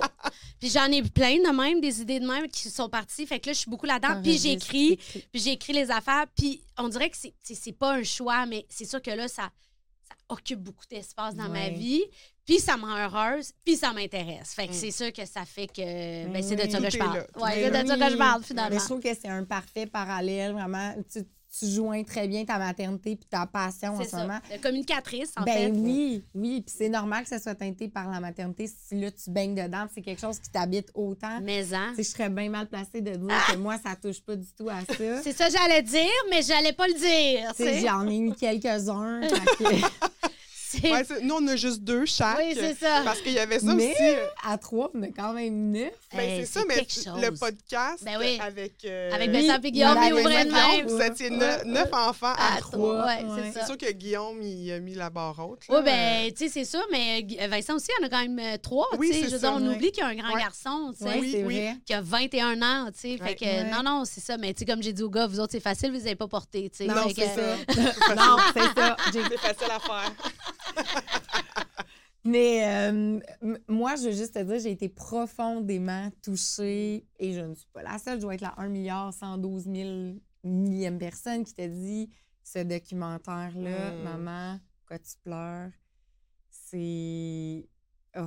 Puis 0.60 0.70
j'en 0.70 0.86
ai 0.92 1.02
plein 1.04 1.36
de 1.38 1.56
même, 1.56 1.80
des 1.82 2.02
idées 2.02 2.20
de 2.20 2.28
même 2.28 2.48
qui 2.48 2.70
sont 2.70 2.90
parties. 2.90 3.26
Fait 3.28 3.40
que 3.40 3.48
là, 3.48 3.54
je 3.54 3.60
suis 3.60 3.70
beaucoup 3.70 3.86
là-dedans. 3.86 4.22
Puis 4.22 4.38
j'écris, 4.38 4.94
écris. 4.94 5.28
puis 5.32 5.42
j'écris 5.42 5.74
les 5.74 5.90
affaires. 5.92 6.26
Puis 6.36 6.62
on 6.78 6.88
dirait 6.90 7.10
que 7.10 7.18
c'est- 7.18 7.72
pas 7.74 7.94
un 7.94 8.04
choix, 8.04 8.46
mais 8.46 8.66
c'est 8.70 8.86
sûr 8.86 9.02
que 9.02 9.12
là, 9.12 9.28
ça, 9.28 9.50
ça 10.08 10.16
occupe 10.30 10.60
beaucoup 10.60 10.86
d'espace 10.90 11.36
dans 11.36 11.50
ma 11.50 11.70
vie. 11.70 12.04
Puis 12.46 12.60
ça 12.60 12.78
me 12.78 12.84
rend 12.84 12.96
heureuse, 12.98 13.52
puis 13.66 13.76
ça 13.76 13.92
m'intéresse. 13.92 14.54
Fait 14.54 14.68
que 14.68 14.72
Mm. 14.72 14.76
c'est 14.76 14.92
sûr 14.92 15.12
que 15.12 15.26
ça 15.26 15.44
fait 15.44 15.68
que. 15.68 16.28
Ben, 16.32 16.42
c'est 16.42 16.56
de 16.56 16.62
ça 16.72 16.78
tout 16.78 16.84
que 16.86 16.90
je 16.90 16.98
parle. 16.98 17.18
là, 17.18 17.26
Ouais, 17.42 17.60
est 17.60 17.64
c'est 17.74 17.84
de 17.84 17.88
ça 17.90 17.98
que 17.98 18.10
je 18.10 18.16
parle, 18.18 18.40
Mais 18.42 18.48
finalement. 18.48 18.80
je 18.80 18.86
trouve 18.86 19.02
que 19.02 19.14
c'est 19.14 19.28
un 19.28 19.44
parfait 19.44 19.86
parallèle, 19.86 20.54
vraiment. 20.54 20.96
Tu, 21.12 21.20
tu 21.58 21.66
joins 21.68 22.04
très 22.04 22.28
bien 22.28 22.46
ta 22.46 22.58
maternité 22.58 23.16
puis 23.16 23.28
ta 23.30 23.46
passion 23.46 23.96
en 23.96 24.04
ce 24.04 24.10
ça. 24.10 24.18
moment. 24.18 24.40
La 24.50 24.58
communicatrice, 24.58 25.32
en 25.38 25.44
ben 25.44 25.54
fait. 25.54 25.70
oui, 25.72 26.24
oui. 26.36 26.62
Puis 26.62 26.76
c'est 26.78 26.90
normal 26.90 27.24
que 27.24 27.30
ça 27.30 27.40
soit 27.40 27.56
teinté 27.56 27.88
par 27.88 28.10
la 28.10 28.20
maternité 28.20 28.68
si 28.68 29.00
là, 29.00 29.10
tu 29.12 29.30
baignes 29.30 29.56
dedans. 29.56 29.86
C'est 29.94 30.02
quelque 30.02 30.22
chose 30.22 30.40
qui 30.40 30.50
t'habite 30.50 30.90
autant. 30.94 31.40
Mais 31.42 31.74
hein. 31.74 31.94
Je 31.98 32.04
serais 32.04 32.30
bien 32.30 32.50
mal 32.50 32.68
placée 32.68 33.02
de 33.02 33.16
dire 33.16 33.46
que 33.52 33.58
moi, 33.58 33.78
ça 33.78 33.96
touche 33.96 34.22
pas 34.22 34.36
du 34.36 34.48
tout 34.58 34.70
à 34.70 34.82
ça. 34.82 35.22
C'est 35.24 35.34
ça 35.34 35.48
que 35.48 35.54
j'allais 35.54 35.82
dire, 35.82 36.08
mais 36.30 36.42
j'allais 36.42 36.74
pas 36.74 36.88
le 36.88 36.94
dire. 36.94 37.82
J'en 37.82 38.08
ai 38.08 38.18
eu 38.18 38.34
quelques-uns. 38.34 39.22
que- 39.60 40.27
Ouais, 40.84 41.04
c'est- 41.08 41.22
nous, 41.22 41.36
on 41.36 41.48
a 41.48 41.56
juste 41.56 41.82
deux 41.82 42.06
chaque. 42.06 42.38
Oui, 42.38 42.54
c'est 42.56 42.76
ça. 42.78 43.02
Parce 43.04 43.22
qu'il 43.22 43.34
y 43.34 43.40
avait 43.40 43.60
ça 43.60 43.74
Mais 43.74 43.92
aussi. 43.92 44.04
à 44.46 44.58
trois, 44.58 44.92
on 44.94 45.02
a 45.04 45.08
quand 45.08 45.34
même 45.34 45.72
neuf. 45.72 45.92
ben, 46.14 46.20
Hey, 46.20 46.40
c'est 46.46 46.60
ça, 46.60 46.66
mais 46.68 46.76
quelque 46.76 46.96
le 47.20 47.28
chose. 47.30 47.40
podcast 47.40 48.04
Ben 48.04 48.18
oui. 48.20 48.38
avec. 48.42 48.74
euh, 48.86 49.12
Avec 49.12 49.30
Oui, 49.32 49.48
Vincent 49.48 49.62
et 49.64 49.72
Guillaume, 49.72 49.96
la 49.96 50.08
ils 50.08 50.14
ouvraient 50.14 50.46
de 50.46 50.52
maison, 50.52 50.78
même. 50.78 50.88
Vous 50.88 51.02
étiez 51.02 51.30
neuf, 51.30 51.66
neuf 51.66 51.90
enfants 51.94 52.34
à, 52.38 52.56
À 52.56 52.60
trois. 52.60 52.78
trois, 52.78 53.06
ouais, 53.06 53.24
Ouais. 53.24 53.42
c'est 53.44 53.52
C'est 53.54 53.60
ça. 53.62 53.66
sûr 53.66 53.78
que 53.78 53.92
Guillaume, 53.92 54.42
il 54.42 54.72
a 54.72 54.80
mis 54.80 54.94
la 54.96 55.10
barre 55.10 55.40
haute. 55.40 55.62
Oui, 55.70 55.80
ben, 55.84 56.32
tu 56.32 56.46
sais, 56.46 56.50
c'est 56.50 56.66
ça, 56.66 56.80
mais 56.92 57.26
euh, 57.42 57.48
Vincent 57.48 57.76
aussi, 57.76 57.88
il 58.00 58.04
en 58.04 58.08
a 58.08 58.10
quand 58.10 58.22
même 58.22 58.40
euh, 58.40 58.58
trois, 58.58 58.88
Oui, 58.98 59.08
tu 59.10 59.14
sais. 59.14 59.20
c'est 59.24 59.26
Je 59.30 59.34
veux 59.36 59.40
ça, 59.40 59.54
on 59.54 59.62
ouais. 59.68 59.76
oublie 59.76 59.92
qu'il 59.92 60.04
y 60.04 60.06
a 60.06 60.10
un 60.10 60.16
grand 60.16 60.34
Ouais. 60.34 60.42
garçon, 60.42 60.94
tu 60.98 61.04
sais, 61.06 61.12
Oui, 61.12 61.20
Oui, 61.22 61.32
c'est 61.32 61.44
oui. 61.44 61.56
vrai. 61.62 61.76
qui 61.86 61.94
a 61.94 62.02
21 62.02 62.62
ans, 62.62 62.90
tu 62.94 63.00
sais. 63.00 63.22
Ouais. 63.22 63.30
Fait 63.30 63.36
que, 63.36 63.46
Ouais. 63.46 63.64
non, 63.72 63.84
non, 63.84 64.04
c'est 64.06 64.22
ça. 64.22 64.38
Mais, 64.38 64.54
tu 64.54 64.60
sais, 64.60 64.66
comme 64.66 64.84
j'ai 64.84 64.94
dit 64.94 65.04
aux 65.04 65.10
gars, 65.10 65.28
vous 65.28 65.40
autres, 65.40 65.52
c'est 65.54 65.60
facile, 65.60 65.90
vous 65.92 65.96
les 65.98 66.08
avez 66.08 66.16
pas 66.16 66.28
portés, 66.28 66.70
tu 66.70 66.78
sais. 66.78 66.86
Non, 66.86 67.04
Fait 67.10 67.14
c'est 67.16 67.36
ça. 67.36 68.16
non, 68.16 68.38
c'est 68.54 68.80
ça. 68.82 68.98
J'ai 69.14 69.22
C'est 69.30 69.38
facile 69.40 69.72
à 69.72 69.80
faire. 69.80 70.12
Mais 72.24 72.66
euh, 72.68 73.20
moi, 73.70 73.96
je 73.96 74.04
veux 74.10 74.12
juste 74.12 74.34
te 74.34 74.40
dire, 74.44 74.60
j'ai 74.60 74.72
été 74.72 74.90
profondément 74.90 76.10
touchée 76.22 77.06
et 77.20 77.34
je 77.34 77.40
ne 77.40 77.54
suis 77.56 77.70
pas 77.72 77.84
la 77.84 77.98
seule. 78.00 78.18
Je 78.18 78.24
dois 78.24 78.34
être 78.36 78.42
la 78.42 78.54
1 78.58 78.68
milliard 78.68 79.14
112 79.14 79.64
000 79.64 80.16
millième 80.44 80.98
personne 80.98 81.46
qui 81.46 81.54
t'a 81.54 81.68
dit 81.68 82.10
ce 82.44 82.60
documentaire-là, 82.60 83.92
Mm. 83.92 84.04
maman, 84.04 84.60
pourquoi 84.80 85.00
tu 85.00 85.14
pleures? 85.24 85.70
C'est. 86.50 87.66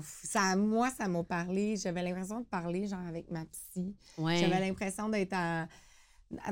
Ça, 0.02 0.54
moi, 0.56 0.88
ça 0.90 1.08
m'a 1.08 1.24
parlé. 1.24 1.76
J'avais 1.76 2.02
l'impression 2.02 2.40
de 2.40 2.46
parler, 2.46 2.86
genre, 2.86 3.04
avec 3.08 3.28
ma 3.30 3.44
psy. 3.46 3.94
Ouais. 4.16 4.36
J'avais 4.38 4.60
l'impression 4.60 5.08
d'être 5.08 5.32
à- 5.34 5.66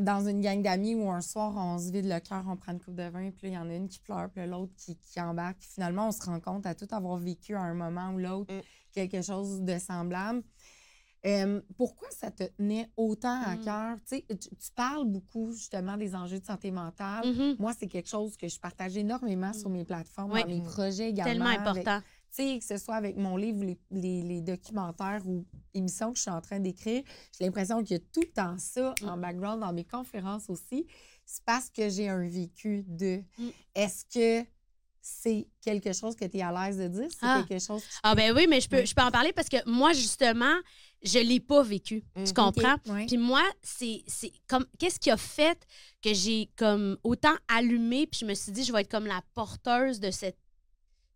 dans 0.01 0.27
une 0.29 0.41
gang 0.41 0.61
d'amis 0.63 0.95
où 0.95 1.09
un 1.11 1.21
soir, 1.21 1.55
on 1.57 1.79
se 1.79 1.91
vide 1.93 2.07
le 2.07 2.19
cœur, 2.21 2.45
on 2.49 2.57
prend 2.57 2.73
une 2.73 2.81
coupe 2.81 2.97
de 2.97 3.05
vin, 3.09 3.31
puis 3.31 3.43
là, 3.45 3.49
il 3.49 3.55
y 3.55 3.59
en 3.59 3.71
a 3.71 3.75
une 3.75 3.89
qui 3.89 4.01
pleure, 4.01 4.29
puis 4.31 4.45
l'autre 4.47 4.73
qui, 4.77 4.97
qui 4.97 5.21
embarque. 5.21 5.59
Puis 5.59 5.69
finalement, 5.75 6.09
on 6.09 6.13
se 6.13 6.23
rend 6.23 6.41
compte 6.41 6.67
à 6.67 6.75
tout 6.75 6.89
avoir 6.91 7.17
vécu 7.17 7.55
à 7.55 7.61
un 7.61 7.75
moment 7.75 8.11
ou 8.13 8.19
l'autre 8.19 8.53
Mm. 8.53 8.61
quelque 8.93 9.23
chose 9.23 9.61
de 9.63 9.79
semblable. 9.79 10.43
Euh, 11.27 11.61
pourquoi 11.77 12.09
ça 12.13 12.31
te 12.31 12.45
tenait 12.45 12.89
autant 12.97 13.41
à 13.43 13.57
Mm. 13.57 13.65
cœur? 13.65 13.97
Tu 14.09 14.23
tu, 14.37 14.71
parles 14.77 15.05
beaucoup 15.07 15.51
justement 15.53 15.97
des 15.97 16.15
enjeux 16.15 16.39
de 16.39 16.45
santé 16.45 16.71
mentale. 16.71 17.27
Mhm. 17.27 17.57
Moi, 17.59 17.73
c'est 17.77 17.89
quelque 17.89 18.09
chose 18.09 18.37
que 18.37 18.47
je 18.49 18.59
partage 18.61 18.97
énormément 18.97 19.53
sur 19.53 19.69
mes 19.69 19.85
plaplateformes, 19.85 20.31
Oui. 20.33 20.43
dans 20.43 20.49
mes 20.49 20.63
projets 20.63 21.11
également. 21.11 21.45
Tellement 21.47 21.67
important. 21.71 22.01
Sais, 22.43 22.59
que 22.59 22.65
ce 22.65 22.77
soit 22.79 22.95
avec 22.97 23.17
mon 23.17 23.37
livre, 23.37 23.65
les, 23.65 23.79
les- 23.91 24.23
les 24.23 24.41
documentaires 24.41 25.23
ou 25.27 25.45
émissions 25.75 26.11
que 26.13 26.17
je 26.19 26.23
suis 26.23 26.31
en 26.31 26.41
train 26.41 26.61
d'écrire, 26.61 27.03
j'ai 27.39 27.45
l'impression 27.45 27.83
qu'il 27.83 27.97
y 27.97 28.01
a 28.01 28.03
tout 28.13 28.21
le 28.21 28.33
temps 28.33 28.57
ça 28.59 28.95
en 29.03 29.17
Mm. 29.17 29.21
background 29.21 29.61
dans 29.61 29.73
mes 29.73 29.85
conférences 29.85 30.49
aussi. 30.49 30.87
C'est 31.25 31.45
parce 31.45 31.69
que 31.71 31.89
j'ai 31.89 32.09
un 32.09 32.27
vécu 32.27 32.85
de. 32.87 33.23
Mm. 33.39 33.49
Est-ce 33.75 34.05
que 34.07 34.49
c'est 35.01 35.47
quelque 35.63 35.93
chose 35.93 36.15
que 36.17 36.25
tu 36.27 36.37
es 36.39 36.43
à 36.43 36.53
l'aise 36.53 36.77
de 36.79 36.89
dire? 36.89 37.09
C'est 37.11 37.19
Ah. 37.23 37.45
quelque 37.49 37.63
chose 37.65 37.83
qui. 37.83 37.89
Ah 38.03 38.15
ben 38.15 38.35
oui, 38.35 38.47
mais 38.49 38.61
je 38.61 38.69
peux, 38.69 38.85
je 38.85 38.95
peux 38.95 39.03
en 39.03 39.11
parler 39.11 39.33
parce 39.33 39.49
que 39.49 39.57
moi, 39.69 39.93
justement, 39.93 40.55
je 41.03 41.19
l'ai 41.19 41.41
pas 41.41 41.63
vécu. 41.63 42.03
Tu 42.27 42.33
comprends? 42.35 42.75
OK, 42.75 42.93
ouais. 42.93 43.07
Puis 43.07 43.17
moi, 43.17 43.43
c'est 43.63 44.03
c'est 44.07 44.33
comme 44.49 44.67
qu'est-ce 44.79 44.99
qui 44.99 45.11
a 45.11 45.17
fait 45.17 45.59
que 46.03 46.13
j'ai 46.13 46.51
comme 46.57 46.99
autant 47.05 47.35
allumé 47.49 48.07
puis 48.07 48.21
je 48.21 48.27
me 48.27 48.35
suis 48.35 48.53
dit 48.53 48.65
je 48.65 48.73
vais 48.73 48.81
être 48.83 48.91
comme 48.91 49.07
la 49.07 49.23
porteuse 49.35 50.01
de 50.01 50.11
cette 50.11 50.39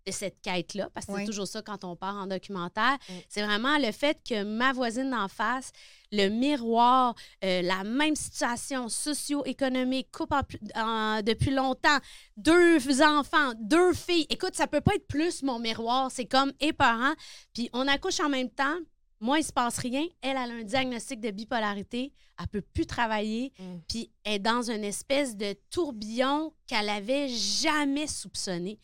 de 0.06 0.12
cette 0.12 0.40
quête-là, 0.42 0.88
parce 0.94 1.06
que 1.06 1.12
c'est 1.20 1.26
toujours 1.26 1.46
ça 1.46 1.62
quand 1.62 1.84
on 1.84 1.94
part 1.96 2.16
en 2.16 2.26
documentaire. 2.26 2.98
C'est 3.28 3.42
vraiment 3.42 3.78
le 3.78 3.92
fait 3.92 4.18
que 4.28 4.42
ma 4.42 4.72
voisine 4.72 5.10
d'en 5.10 5.28
face, 5.28 5.70
le 6.10 6.28
miroir, 6.28 7.14
euh, 7.44 7.62
la 7.62 7.84
même 7.84 8.16
situation 8.16 8.88
socio-économique, 8.88 10.08
couple 10.10 10.34
en 10.34 10.42
pl- 10.42 10.60
en- 10.76 11.22
depuis 11.22 11.50
longtemps, 11.52 11.98
deux 12.36 13.02
enfants, 13.02 13.52
deux 13.60 13.92
filles. 13.92 14.26
Écoute, 14.28 14.54
ça 14.56 14.66
peut 14.66 14.80
pas 14.80 14.94
être 14.94 15.06
plus 15.06 15.42
mon 15.42 15.58
miroir. 15.58 16.10
C'est 16.10 16.26
comme 16.26 16.52
épeurant. 16.60 17.14
Puis 17.54 17.70
on 17.72 17.86
accouche 17.88 18.20
en 18.20 18.28
même 18.28 18.50
temps. 18.50 18.76
Moi, 19.22 19.38
il 19.38 19.44
se 19.44 19.52
passe 19.52 19.78
rien. 19.78 20.02
Elle, 20.20 20.30
elle 20.30 20.36
a 20.36 20.54
un 20.54 20.64
diagnostic 20.64 21.20
de 21.20 21.30
bipolarité. 21.30 22.12
Elle 22.40 22.48
peut 22.48 22.60
plus 22.60 22.86
travailler. 22.86 23.52
Mm. 23.58 23.76
Puis 23.88 24.10
elle 24.24 24.32
est 24.34 24.38
dans 24.40 24.68
une 24.68 24.82
espèce 24.82 25.36
de 25.36 25.54
tourbillon 25.70 26.52
qu'elle 26.66 26.88
avait 26.88 27.28
jamais 27.28 28.08
soupçonné. 28.08 28.80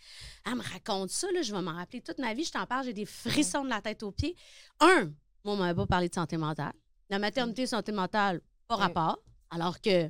Elle 0.47 0.55
me 0.55 0.63
raconte 0.63 1.11
ça, 1.11 1.27
là, 1.33 1.43
je 1.43 1.53
vais 1.53 1.61
m'en 1.61 1.73
rappeler 1.75 2.01
toute 2.01 2.19
ma 2.19 2.35
vie. 2.35 2.45
Je 2.45 2.53
t'en 2.53 2.67
parle, 2.67 2.85
j'ai 2.85 2.93
des 2.93 3.05
frissons 3.05 3.65
de 3.65 3.69
la 3.69 3.83
tête 3.83 4.05
aux 4.05 4.13
pieds. 4.13 4.37
Un, 4.79 5.07
moi, 5.45 5.55
on 5.55 5.57
m'avait 5.57 5.75
pas 5.75 5.87
parlé 5.87 6.09
de 6.09 6.15
santé 6.15 6.37
mentale. 6.37 6.73
La 7.11 7.19
maternité, 7.19 7.67
santé 7.67 7.91
mentale, 7.91 8.41
pas 8.69 8.77
Mm. 8.77 8.81
rapport. 8.81 9.19
Alors 9.51 9.81
que 9.81 10.09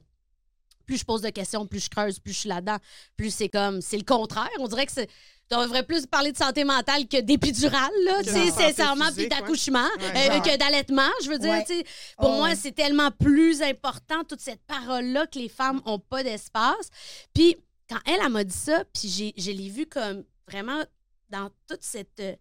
plus 0.85 0.99
je 0.99 1.05
pose 1.05 1.23
de 1.23 1.31
questions, 1.31 1.67
plus 1.67 1.85
je 1.85 1.89
creuse, 1.91 2.19
plus 2.19 2.33
je 2.35 2.39
suis 2.41 2.49
là-dedans, 2.51 2.77
plus 3.17 3.31
c'est 3.35 3.49
comme, 3.49 3.81
c'est 3.81 3.97
le 3.99 4.05
contraire. 4.05 4.49
On 4.59 4.69
dirait 4.69 4.85
que 4.87 4.93
c'est. 4.93 5.09
On 5.51 5.63
devrait 5.63 5.83
plus 5.83 6.05
parler 6.07 6.31
de 6.33 6.37
santé 6.37 6.63
mentale 6.65 7.09
que 7.09 7.19
d'épidural, 7.21 7.91
là, 8.05 8.19
Que 8.19 8.25
tu 8.25 8.35
de 8.35 8.35
sais, 8.39 8.51
santé 8.51 8.63
sincèrement, 8.75 9.11
puis 9.17 9.29
d'accouchement, 9.29 9.89
Ouais. 9.99 10.31
euh, 10.31 10.41
que 10.41 10.57
d'allaitement. 10.59 11.09
Je 11.23 11.31
veux 11.31 11.39
dire, 11.39 11.51
Ouais. 11.51 11.65
tu 11.65 11.75
sais, 11.79 11.85
pour 12.19 12.29
Oh, 12.31 12.35
moi, 12.37 12.49
ouais. 12.49 12.55
c'est 12.57 12.73
tellement 12.73 13.11
plus 13.11 13.63
important, 13.63 14.25
toute 14.25 14.41
cette 14.41 14.61
parole-là, 14.67 15.27
que 15.27 15.39
les 15.39 15.49
femmes 15.49 15.81
n'ont 15.87 15.99
pas 15.99 16.23
d'espace. 16.23 16.91
Puis, 17.35 17.57
quand 17.89 17.99
elle, 18.05 18.21
elle 18.23 18.29
m'a 18.31 18.45
dit 18.45 18.55
ça, 18.57 18.85
puis 18.93 19.09
j'ai- 19.09 19.33
je 19.39 19.51
l'ai 19.51 19.71
vu 19.71 19.87
comme 19.87 20.23
vraiment 20.47 20.83
dans 21.31 21.51
toute 21.67 21.83
cette, 21.83 22.21
euh, 22.21 22.35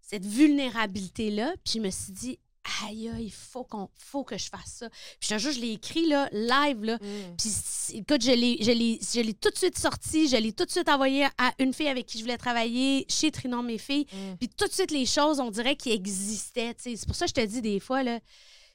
cette 0.00 0.26
vulnérabilité-là, 0.26 1.54
puis 1.64 1.74
je 1.74 1.78
me 1.80 1.90
suis 1.90 2.12
dit, 2.12 2.38
aïe, 2.86 3.10
il 3.18 3.32
faut, 3.32 3.64
qu'on, 3.64 3.88
faut 3.96 4.24
que 4.24 4.38
je 4.38 4.48
fasse 4.48 4.72
ça. 4.78 4.88
Puis 4.90 5.28
je 5.28 5.34
te 5.34 5.38
jure, 5.38 5.52
je 5.52 5.60
l'ai 5.60 5.72
écrit, 5.72 6.06
là, 6.06 6.28
live, 6.32 6.84
là. 6.84 6.96
Mm. 6.96 7.36
Puis, 7.36 7.52
écoute, 7.94 8.22
je 8.22 8.32
l'ai, 8.32 8.58
je, 8.60 8.70
l'ai, 8.70 8.98
je 9.00 9.20
l'ai 9.20 9.34
tout 9.34 9.50
de 9.50 9.56
suite 9.56 9.78
sorti, 9.78 10.28
je 10.28 10.36
l'ai 10.36 10.52
tout 10.52 10.64
de 10.64 10.70
suite 10.70 10.88
envoyé 10.88 11.26
à 11.38 11.52
une 11.58 11.72
fille 11.72 11.88
avec 11.88 12.06
qui 12.06 12.18
je 12.18 12.24
voulais 12.24 12.38
travailler, 12.38 13.06
chez 13.08 13.30
Trinon 13.30 13.62
Mes 13.62 13.78
Filles. 13.78 14.06
Mm. 14.12 14.36
Puis 14.38 14.48
tout 14.48 14.66
de 14.66 14.72
suite, 14.72 14.90
les 14.90 15.06
choses, 15.06 15.40
on 15.40 15.50
dirait 15.50 15.76
qu'ils 15.76 15.92
existaient. 15.92 16.74
C'est 16.78 17.06
pour 17.06 17.16
ça 17.16 17.26
que 17.26 17.30
je 17.30 17.34
te 17.34 17.46
dis 17.46 17.62
des 17.62 17.80
fois, 17.80 18.02
là, 18.02 18.20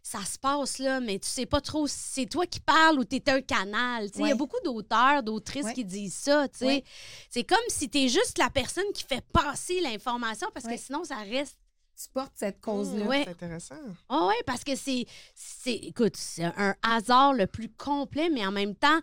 ça 0.05 0.23
se 0.23 0.37
passe, 0.37 0.77
là, 0.77 0.99
mais 0.99 1.17
tu 1.17 1.27
sais 1.27 1.47
pas 1.47 1.61
trop 1.61 1.87
si 1.87 1.97
c'est 1.97 2.25
toi 2.27 2.45
qui 2.45 2.59
parles 2.59 2.99
ou 2.99 3.03
tu 3.03 3.19
un 3.25 3.41
canal. 3.41 4.07
Il 4.19 4.27
y 4.27 4.31
a 4.31 4.35
beaucoup 4.35 4.59
d'auteurs, 4.63 5.23
d'autrices 5.23 5.65
Ouais. 5.65 5.73
qui 5.73 5.83
disent 5.83 6.13
ça. 6.13 6.45
Ouais. 6.61 6.83
C'est 7.31 7.43
comme 7.43 7.57
si 7.69 7.89
tu 7.89 7.97
es 7.97 8.07
juste 8.07 8.37
la 8.37 8.51
personne 8.51 8.85
qui 8.93 9.03
fait 9.03 9.25
passer 9.33 9.79
l'information 9.81 10.47
parce 10.53 10.67
que 10.67 10.77
sinon, 10.77 11.03
ça 11.03 11.17
reste. 11.17 11.57
Tu 11.97 12.09
portes 12.13 12.33
cette 12.35 12.59
cause-là. 12.59 13.05
Mm, 13.05 13.07
Ouais. 13.07 13.21
C'est 13.23 13.31
intéressant. 13.31 13.75
Oh 14.09 14.27
ouais, 14.27 14.41
parce 14.45 14.63
que 14.63 14.75
c'est, 14.75 15.05
c'est, 15.33 15.75
écoute, 15.75 16.15
c'est 16.17 16.43
un 16.43 16.75
hasard 16.83 17.33
le 17.33 17.47
plus 17.47 17.69
complet, 17.69 18.29
mais 18.29 18.45
en 18.45 18.51
même 18.51 18.75
temps, 18.75 18.99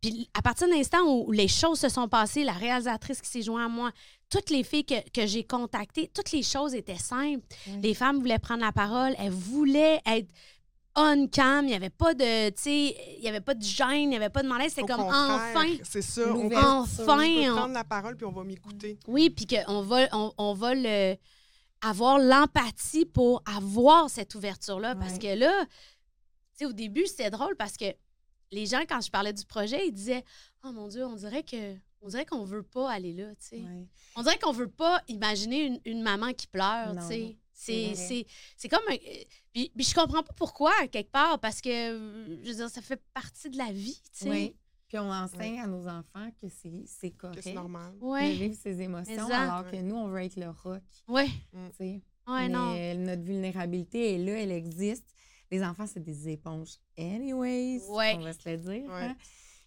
puis 0.00 0.28
à 0.34 0.42
partir 0.42 0.68
de 0.68 0.72
l'instant 0.72 1.02
où 1.06 1.32
les 1.32 1.48
choses 1.48 1.80
se 1.80 1.88
sont 1.88 2.08
passées, 2.08 2.44
la 2.44 2.52
réalisatrice 2.52 3.20
qui 3.20 3.28
s'est 3.28 3.42
jointe 3.42 3.64
à 3.64 3.68
moi, 3.68 3.90
toutes 4.30 4.50
les 4.50 4.62
filles 4.62 4.84
que, 4.84 4.94
que 5.10 5.26
j'ai 5.26 5.42
contactées, 5.44 6.08
toutes 6.14 6.30
les 6.32 6.42
choses 6.42 6.74
étaient 6.74 6.94
simples. 6.98 7.44
Oui. 7.66 7.80
Les 7.82 7.94
femmes 7.94 8.18
voulaient 8.20 8.38
prendre 8.38 8.62
la 8.62 8.72
parole, 8.72 9.14
elles 9.18 9.30
voulaient 9.32 10.00
être 10.06 10.28
on 10.98 11.26
cam, 11.28 11.64
il 11.66 11.68
n'y 11.68 11.74
avait 11.74 11.90
pas 11.90 12.14
de, 12.14 12.48
tu 12.48 12.54
sais, 12.62 12.96
il 13.18 13.22
y 13.22 13.28
avait 13.28 13.42
pas 13.42 13.52
de 13.54 13.62
gêne, 13.62 13.88
il 14.04 14.08
n'y 14.08 14.16
avait 14.16 14.30
pas 14.30 14.42
de 14.42 14.48
malaise, 14.48 14.70
c'était 14.70 14.82
Au 14.84 14.96
comme 14.96 15.00
enfin. 15.04 15.66
C'est 15.82 16.00
ça. 16.00 16.22
On. 16.34 16.46
Enfin, 16.46 16.84
je 16.86 17.44
peux 17.44 17.50
on- 17.52 17.56
prendre 17.56 17.74
la 17.74 17.84
parole 17.84 18.16
puis 18.16 18.24
on 18.24 18.32
va 18.32 18.44
m'écouter. 18.44 18.98
Oui, 19.06 19.28
puis 19.28 19.46
qu'on 19.46 19.82
va, 19.82 20.06
on, 20.12 20.32
on 20.38 20.54
va 20.54 20.74
le, 20.74 21.16
avoir 21.82 22.18
l'empathie 22.18 23.06
pour 23.06 23.42
avoir 23.46 24.10
cette 24.10 24.34
ouverture-là. 24.34 24.94
Parce 24.96 25.18
que 25.18 25.34
là, 25.34 25.64
tu 25.66 25.70
sais, 26.54 26.66
au 26.66 26.72
début, 26.72 27.06
c'était 27.06 27.30
drôle 27.30 27.56
parce 27.56 27.76
que 27.76 27.86
les 28.52 28.66
gens, 28.66 28.82
quand 28.88 29.00
je 29.00 29.10
parlais 29.10 29.32
du 29.32 29.44
projet, 29.44 29.86
ils 29.86 29.92
disaient 29.92 30.24
Oh 30.64 30.72
mon 30.72 30.88
Dieu, 30.88 31.04
on 31.04 31.16
dirait 31.16 31.42
que. 31.42 31.76
On 32.02 32.08
dirait 32.08 32.26
qu'on 32.26 32.44
veut 32.44 32.62
pas 32.62 32.90
aller 32.90 33.12
là, 33.12 33.34
tu 33.36 33.46
sais. 33.46 33.56
Ouais. 33.56 33.88
On 34.14 34.22
dirait 34.22 34.38
qu'on 34.38 34.52
veut 34.52 34.68
pas 34.68 35.02
imaginer 35.08 35.64
une, 35.64 35.80
une 35.84 36.02
maman 36.02 36.32
qui 36.34 36.46
pleure, 36.46 36.94
tu 37.08 37.36
sais. 37.52 38.26
c'est 38.56 38.68
comme 38.68 38.82
un. 38.88 38.96
Puis, 39.52 39.72
puis 39.74 39.84
je 39.84 39.94
comprends 39.94 40.22
pas 40.22 40.34
pourquoi, 40.34 40.72
quelque 40.88 41.10
part, 41.10 41.40
parce 41.40 41.60
que, 41.60 41.68
je 42.44 42.48
veux 42.48 42.54
dire, 42.54 42.70
ça 42.70 42.82
fait 42.82 43.02
partie 43.14 43.50
de 43.50 43.56
la 43.56 43.72
vie, 43.72 44.00
tu 44.12 44.24
sais. 44.24 44.30
Oui. 44.30 44.56
Puis 44.88 44.98
on 44.98 45.10
enseigne 45.10 45.60
à 45.60 45.66
nos 45.66 45.86
enfants 45.88 46.30
que 46.40 46.46
c'est, 46.48 47.10
correct 47.10 47.40
c'est 47.42 47.52
normal. 47.54 47.92
de 48.00 48.32
vivre 48.38 48.54
ses 48.54 48.80
émotions, 48.80 49.26
alors 49.32 49.68
que 49.70 49.76
nous, 49.76 49.96
on 49.96 50.08
veut 50.08 50.22
être 50.22 50.36
le 50.36 50.50
rock. 50.50 50.82
Ouais. 51.08 51.26
tu 51.26 51.76
sais. 51.76 52.02
Ouais, 52.28 52.48
Mais 52.48 52.48
non. 52.48 52.74
euh, 52.76 52.94
notre 52.94 53.22
vulnérabilité 53.22 54.14
est 54.14 54.18
là, 54.18 54.32
elle 54.42 54.52
existe. 54.52 55.06
Les 55.50 55.62
enfants, 55.64 55.86
c'est 55.86 56.02
des 56.02 56.28
éponges. 56.28 56.74
Anyways, 56.98 57.82
Ouais. 57.88 58.14
on 58.18 58.22
va 58.22 58.32
se 58.32 58.48
le 58.48 58.56
dire. 58.56 58.84
Ouais. 58.90 59.04
hein. 59.06 59.16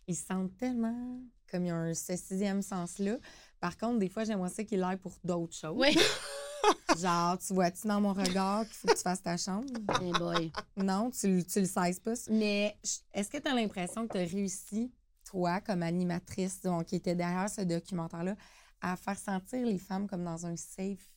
Ils 0.07 0.15
se 0.15 0.25
sentent 0.25 0.57
tellement 0.57 1.19
comme 1.49 1.65
ils 1.65 1.71
ont 1.71 1.75
un- 1.75 1.93
ce 1.93 2.15
sixième 2.17 2.61
sens-là. 2.61 3.17
Par 3.59 3.77
contre, 3.77 3.99
des 3.99 4.09
fois, 4.09 4.23
j'aimerais 4.23 4.49
ça 4.49 4.63
qu'ils 4.63 4.79
l'aillent 4.79 4.97
pour 4.97 5.13
d'autres 5.23 5.55
choses. 5.55 5.77
Ouais. 5.77 5.93
Genre, 6.99 7.37
tu 7.39 7.53
vois-tu 7.53 7.87
dans 7.87 8.01
mon 8.01 8.13
regard 8.13 8.65
qu'il 8.65 8.73
faut 8.75 8.87
que 8.87 8.93
tu 8.95 9.01
fasses 9.01 9.21
ta 9.21 9.37
chambre? 9.37 9.65
Eh 10.01 10.11
boy. 10.19 10.51
Non, 10.77 11.09
tu, 11.11 11.27
le- 11.37 11.43
tu 11.43 11.61
le 11.61 11.65
sais 11.65 11.93
pas. 12.03 12.13
Mais 12.29 12.75
est-ce 13.13 13.29
que 13.29 13.37
tu 13.37 13.47
as 13.47 13.53
l'impression 13.55 14.07
que 14.07 14.13
tu 14.13 14.19
as 14.19 14.27
réussi, 14.27 14.91
toi, 15.29 15.61
comme 15.61 15.83
animatrice 15.83 16.61
donc, 16.61 16.85
qui 16.87 16.95
était 16.95 17.15
derrière 17.15 17.49
ce 17.49 17.61
documentaire-là, 17.61 18.35
à 18.81 18.95
faire 18.95 19.17
sentir 19.17 19.65
les 19.65 19.77
femmes 19.77 20.07
comme 20.07 20.23
dans 20.23 20.45
un 20.45 20.55
safe 20.55 21.07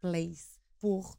place 0.00 0.58
pour 0.78 1.16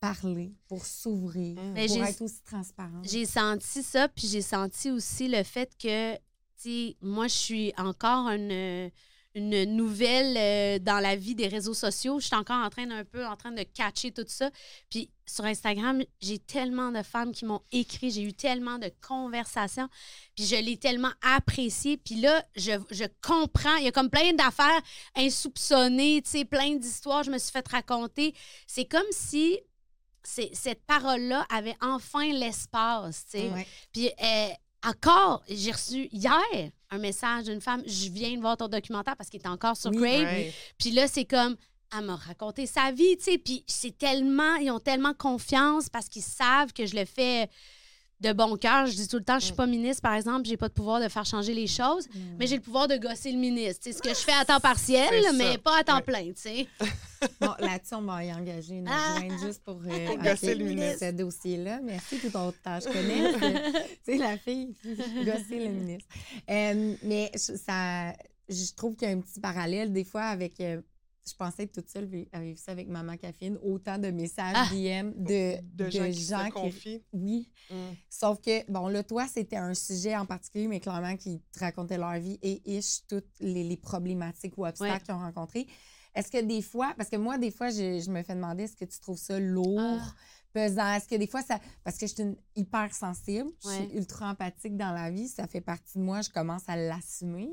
parler, 0.00 0.54
pour 0.68 0.84
s'ouvrir, 0.84 1.56
Mm. 1.62 1.74
Pour 1.74 1.82
j'ai- 1.88 2.00
être 2.00 2.22
aussi 2.22 2.42
transparente? 2.42 3.04
J'ai 3.08 3.24
senti 3.26 3.82
ça, 3.82 4.08
puis 4.08 4.26
j'ai 4.26 4.42
senti 4.42 4.90
aussi 4.90 5.28
le 5.28 5.42
fait 5.42 5.70
que, 5.78 6.14
tu 6.16 6.20
sais, 6.56 6.96
moi, 7.00 7.28
je 7.28 7.34
suis 7.34 7.72
encore 7.76 8.28
une, 8.28 8.90
une 9.36 9.64
nouvelle 9.64 10.34
euh, 10.38 10.78
dans 10.78 10.98
la 10.98 11.14
vie 11.14 11.34
des 11.34 11.46
réseaux 11.46 11.74
sociaux. 11.74 12.18
Je 12.18 12.26
suis 12.26 12.34
encore 12.34 12.64
en 12.64 12.70
train 12.70 12.86
d'un 12.86 13.04
peu 13.04 13.26
en 13.26 13.36
train 13.36 13.52
de 13.52 13.62
catcher 13.62 14.10
tout 14.10 14.24
ça. 14.26 14.50
Puis 14.90 15.10
sur 15.26 15.44
Instagram, 15.44 16.02
j'ai 16.20 16.38
tellement 16.38 16.90
de 16.90 17.02
femmes 17.02 17.32
qui 17.32 17.44
m'ont 17.44 17.60
écrit, 17.70 18.10
j'ai 18.10 18.22
eu 18.22 18.32
tellement 18.32 18.78
de 18.78 18.90
conversations, 19.06 19.88
puis 20.34 20.46
je 20.46 20.56
l'ai 20.56 20.78
tellement 20.78 21.12
apprécié. 21.20 21.98
Puis 21.98 22.14
là, 22.14 22.42
je, 22.56 22.72
je 22.90 23.04
comprends, 23.20 23.76
il 23.76 23.84
y 23.84 23.88
a 23.88 23.92
comme 23.92 24.08
plein 24.08 24.32
d'affaires 24.32 24.80
insoupçonnées, 25.14 26.22
tu 26.22 26.30
sais, 26.30 26.44
plein 26.46 26.74
d'histoires 26.76 27.22
je 27.22 27.30
me 27.30 27.38
suis 27.38 27.52
fait 27.52 27.68
raconter. 27.68 28.34
C'est 28.66 28.86
comme 28.86 29.06
si 29.12 29.58
cette 30.22 30.82
parole-là 30.86 31.46
avait 31.50 31.76
enfin 31.82 32.32
l'espace, 32.32 33.26
tu 33.30 33.38
sais. 33.38 33.50
Ouais. 33.50 33.66
Puis 33.92 34.08
euh, 34.08 34.48
encore, 34.84 35.42
j'ai 35.48 35.72
reçu 35.72 36.08
hier 36.12 36.70
un 36.90 36.98
message 36.98 37.44
d'une 37.44 37.60
femme, 37.60 37.82
je 37.86 38.10
viens 38.10 38.34
de 38.36 38.40
voir 38.40 38.56
ton 38.56 38.68
documentaire 38.68 39.16
parce 39.16 39.28
qu'il 39.28 39.40
est 39.40 39.48
encore 39.48 39.76
sur 39.76 39.90
Oui, 39.90 39.98
Crave. 39.98 40.24
Ouais. 40.24 40.54
Puis 40.78 40.90
là, 40.92 41.08
c'est 41.08 41.24
comme, 41.24 41.56
elle 41.96 42.04
m'a 42.04 42.16
raconté 42.16 42.66
sa 42.66 42.92
vie, 42.92 43.16
tu 43.16 43.24
sais. 43.24 43.38
Puis 43.38 43.64
c'est 43.66 43.96
tellement, 43.96 44.56
ils 44.56 44.70
ont 44.70 44.80
tellement 44.80 45.14
confiance 45.14 45.88
parce 45.88 46.08
qu'ils 46.08 46.22
savent 46.22 46.72
que 46.72 46.86
je 46.86 46.96
le 46.96 47.04
fais 47.04 47.48
de 48.20 48.32
bon 48.32 48.56
cœur. 48.56 48.86
Je 48.86 48.94
dis 48.94 49.08
tout 49.08 49.18
le 49.18 49.24
temps, 49.24 49.38
je 49.38 49.46
suis 49.46 49.54
pas 49.54 49.66
ministre, 49.66 50.00
par 50.02 50.14
exemple, 50.14 50.46
j'ai 50.46 50.56
pas 50.56 50.68
de 50.68 50.72
pouvoir 50.74 51.00
de 51.02 51.08
faire 51.08 51.26
changer 51.26 51.52
les 51.54 51.66
choses, 51.66 52.06
mais 52.38 52.46
j'ai 52.46 52.56
le 52.56 52.62
pouvoir 52.62 52.88
de 52.88 52.96
gosser 52.96 53.30
le 53.32 53.38
ministre. 53.38 53.80
C'est 53.82 53.92
ce 53.92 54.00
que 54.02 54.08
je 54.10 54.14
fais 54.14 54.32
à 54.32 54.44
temps 54.44 54.60
partiel, 54.60 55.08
C'est 55.22 55.32
mais 55.34 55.58
pas 55.58 55.78
à 55.80 55.84
temps 55.84 55.96
Ouais. 55.96 56.02
plein, 56.02 56.24
tu 56.28 56.32
sais. 56.36 56.66
Bon, 57.40 57.52
là-dessus, 57.58 57.94
on 57.94 58.02
va 58.02 58.22
y 58.24 58.32
engager 58.32 58.74
une 58.74 58.88
Ah! 58.88 59.14
adjointe 59.16 59.40
juste 59.40 59.62
pour 59.64 59.80
euh, 59.86 60.16
gosser 60.16 60.54
le 60.54 60.64
ministre. 60.66 60.98
ce 61.00 61.10
dossier-là. 61.12 61.80
Merci 61.82 62.16
pour 62.18 62.30
ton 62.30 62.52
tâche 62.62 62.84
connaisse. 62.84 63.36
tu 64.04 64.12
sais, 64.12 64.16
la 64.18 64.36
fille, 64.36 64.74
gosser 65.24 65.66
le 65.66 65.68
ministre. 65.70 66.06
Euh, 66.50 66.94
mais 67.02 67.30
je- 67.34 67.56
ça, 67.56 68.12
je 68.48 68.74
trouve 68.76 68.96
qu'il 68.96 69.08
y 69.08 69.10
a 69.10 69.14
un 69.14 69.20
petit 69.20 69.40
parallèle 69.40 69.92
des 69.94 70.04
fois 70.04 70.24
avec. 70.24 70.60
euh, 70.60 70.80
je 71.28 71.34
pensais 71.34 71.64
être 71.64 71.72
toute 71.72 71.88
seule 71.90 72.08
à 72.32 72.40
vivre 72.40 72.58
ça 72.58 72.72
avec 72.72 72.88
Maman 72.88 73.16
Caffeine. 73.16 73.58
Autant 73.62 73.98
de 73.98 74.10
messages 74.10 74.54
Ah! 74.56 74.68
DM 74.72 75.12
de, 75.16 75.60
De 75.74 75.90
gens 75.90 76.10
qui 76.10 76.22
se 76.22 76.50
confient. 76.50 77.02
Oui. 77.12 77.50
Mm. 77.70 77.74
Sauf 78.08 78.40
que, 78.40 78.70
bon, 78.70 78.88
là, 78.88 79.02
toi, 79.02 79.26
c'était 79.26 79.56
un 79.56 79.74
sujet 79.74 80.16
en 80.16 80.24
particulier, 80.26 80.68
mais 80.68 80.80
clairement, 80.80 81.16
qui 81.16 81.40
te 81.52 81.58
racontait 81.58 81.98
leur 81.98 82.14
vie 82.20 82.38
et 82.42 82.62
ish, 82.76 83.06
toutes 83.08 83.26
les, 83.40 83.64
les 83.64 83.76
problématiques 83.76 84.56
ou 84.56 84.66
obstacles 84.66 84.92
Ouais. 84.92 85.00
qu'ils 85.00 85.14
ont 85.14 85.18
rencontrés. 85.18 85.66
Est-ce 86.14 86.30
que 86.30 86.40
des 86.42 86.62
fois, 86.62 86.94
parce 86.96 87.10
que 87.10 87.16
moi, 87.16 87.36
des 87.38 87.50
fois, 87.50 87.68
je, 87.70 88.00
je 88.00 88.10
me 88.10 88.22
fais 88.22 88.34
demander, 88.34 88.62
est-ce 88.64 88.76
que 88.76 88.84
tu 88.86 88.98
trouves 89.00 89.18
ça 89.18 89.38
lourd, 89.40 89.80
Ah. 89.80 90.14
pesant? 90.52 90.92
Est-ce 90.94 91.08
que 91.08 91.16
des 91.16 91.26
fois, 91.26 91.42
ça. 91.42 91.58
Parce 91.84 91.98
que 91.98 92.06
je 92.06 92.14
suis 92.14 92.22
une 92.22 92.36
hyper 92.54 92.94
sensible, 92.94 93.50
je 93.64 93.68
suis 93.68 93.90
ultra 93.96 94.30
empathique 94.30 94.76
dans 94.76 94.92
la 94.92 95.10
vie, 95.10 95.28
ça 95.28 95.46
fait 95.46 95.60
partie 95.60 95.98
de 95.98 96.02
moi, 96.04 96.22
je 96.22 96.30
commence 96.30 96.62
à 96.68 96.76
l'assumer. 96.76 97.50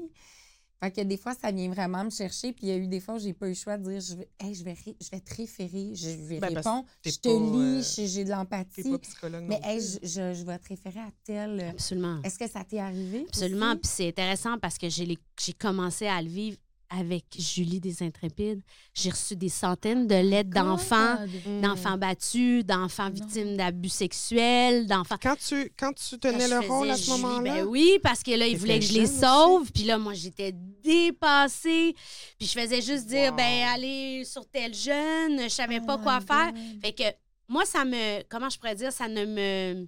Fait 0.84 0.92
que 0.92 1.02
des 1.02 1.16
fois, 1.16 1.34
ça 1.34 1.50
vient 1.52 1.70
vraiment 1.70 2.04
me 2.04 2.10
chercher. 2.10 2.52
Puis 2.52 2.68
il 2.68 2.70
y 2.70 2.72
a 2.74 2.76
eu 2.76 2.88
des 2.88 3.00
fois 3.00 3.16
où 3.16 3.20
j'ai 3.20 3.32
pas 3.32 3.46
eu 3.46 3.50
le 3.52 3.56
choix 3.56 3.78
de 3.78 3.90
dire 3.90 4.02
je 4.02 4.16
vais, 4.16 4.28
hey, 4.42 4.54
je 4.54 4.64
vais, 4.66 4.74
ré- 4.74 4.98
je 5.00 5.10
vais 5.12 5.20
te 5.22 5.34
référer, 5.34 5.92
je 5.96 6.10
vais 6.10 6.40
Ben, 6.40 6.54
répondre, 6.56 6.86
je 7.06 7.12
te 7.12 7.22
pas, 7.30 7.58
lis, 7.80 8.00
euh, 8.02 8.06
j'ai- 8.08 8.24
de 8.26 8.30
l'empathie. 8.32 8.84
pas 8.92 9.00
psychologue. 9.00 9.46
Mais 9.48 9.60
non 9.62 9.68
hey, 9.70 9.80
je, 9.82 10.00
je, 10.06 10.34
je 10.34 10.44
vais 10.44 10.60
te 10.60 10.68
référer 10.68 11.00
à 11.00 11.10
tel. 11.24 11.62
Absolument. 11.70 12.22
Est-ce 12.24 12.38
que 12.38 12.50
ça 12.50 12.66
t'est 12.66 12.80
arrivé? 12.80 13.26
Absolument. 13.30 13.72
aussi? 13.72 13.78
Puis 13.80 13.92
c'est 13.94 14.08
intéressant 14.10 14.58
parce 14.60 14.78
que 14.78 14.90
j'ai 14.90 15.06
les- 15.06 15.20
j'ai 15.42 15.54
commencé 15.54 16.06
à 16.08 16.22
le 16.22 16.28
vivre 16.30 16.58
avec 16.98 17.26
Julie 17.38 17.80
des 17.80 18.04
Intrépides. 18.04 18.62
J'ai 18.94 19.10
reçu 19.10 19.36
des 19.36 19.50
centaines 19.50 20.08
de 20.08 20.16
lettres 20.16 20.50
d'enfants, 20.52 21.16
God. 21.18 21.30
Mm. 21.46 21.62
d'enfants 21.62 21.98
battus, 21.98 22.64
d'enfants 22.66 23.10
victimes 23.10 23.58
d'abus 23.58 23.90
sexuels, 23.90 24.86
d'enfants. 24.88 25.16
Quand 25.22 25.36
tu, 25.36 25.72
quand 25.78 25.92
tu 25.94 26.20
tenais 26.20 26.48
je 26.48 26.54
le 26.54 26.60
rôle 26.68 26.90
à 26.90 26.94
faisais 26.94 27.06
ce 27.06 27.12
Julie, 27.12 27.22
moment-là, 27.24 27.54
Ben 27.56 27.66
oui, 27.66 28.00
parce 28.04 28.22
que 28.22 28.32
là, 28.32 28.48
ils 28.48 28.58
voulaient 28.58 28.80
que 28.80 28.86
je 28.86 28.94
les 28.94 29.08
sauve. 29.08 29.72
Puis 29.72 29.84
là, 29.84 29.98
moi, 29.98 30.14
j'étais 30.14 30.54
dépassée. 30.54 31.96
Puis 32.38 32.48
je 32.48 32.60
faisais 32.60 32.82
juste 32.82 33.08
dire, 33.08 33.32
Wow. 33.32 33.38
ben, 33.38 33.68
allez 33.74 34.24
sur 34.26 34.46
tel 34.48 34.74
jeune. 34.74 35.42
Je 35.44 35.50
savais 35.50 35.80
Oh 35.82 35.86
pas 35.86 35.98
quoi 35.98 36.20
my 36.20 36.26
faire. 36.26 36.52
Fait 36.82 36.94
que 36.94 37.04
moi, 37.48 37.66
ça 37.66 37.86
me. 37.86 38.22
Comment 38.30 38.50
je 38.50 38.58
pourrais 38.58 38.76
dire? 38.76 38.92
Ça 38.92 39.08
ne 39.08 39.26
me. 39.26 39.88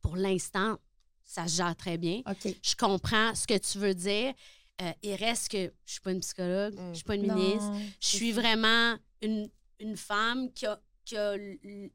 Pour 0.00 0.16
l'instant, 0.16 0.76
ça 1.24 1.48
se 1.48 1.56
gère 1.56 1.74
très 1.76 1.98
bien. 1.98 2.20
OK. 2.30 2.54
Je 2.62 2.74
comprends 2.76 3.34
ce 3.34 3.46
que 3.46 3.56
tu 3.58 3.78
veux 3.78 3.94
dire. 3.94 4.32
Euh, 4.82 4.90
il 5.02 5.14
reste 5.14 5.48
que 5.52 5.72
je 5.84 5.92
suis 5.92 6.00
pas 6.00 6.10
une 6.10 6.20
psychologue, 6.20 6.74
Mm. 6.74 6.88
je 6.90 6.94
suis 6.94 7.04
pas 7.04 7.14
une 7.14 7.32
ministre. 7.32 7.70
Non, 7.70 7.80
Je 8.00 8.06
suis 8.08 8.32
vraiment 8.32 8.96
une, 9.22 9.48
une 9.78 9.96
femme 9.96 10.52
qui 10.52 10.66
a, 10.66 10.80
qui 11.04 11.16
a 11.16 11.36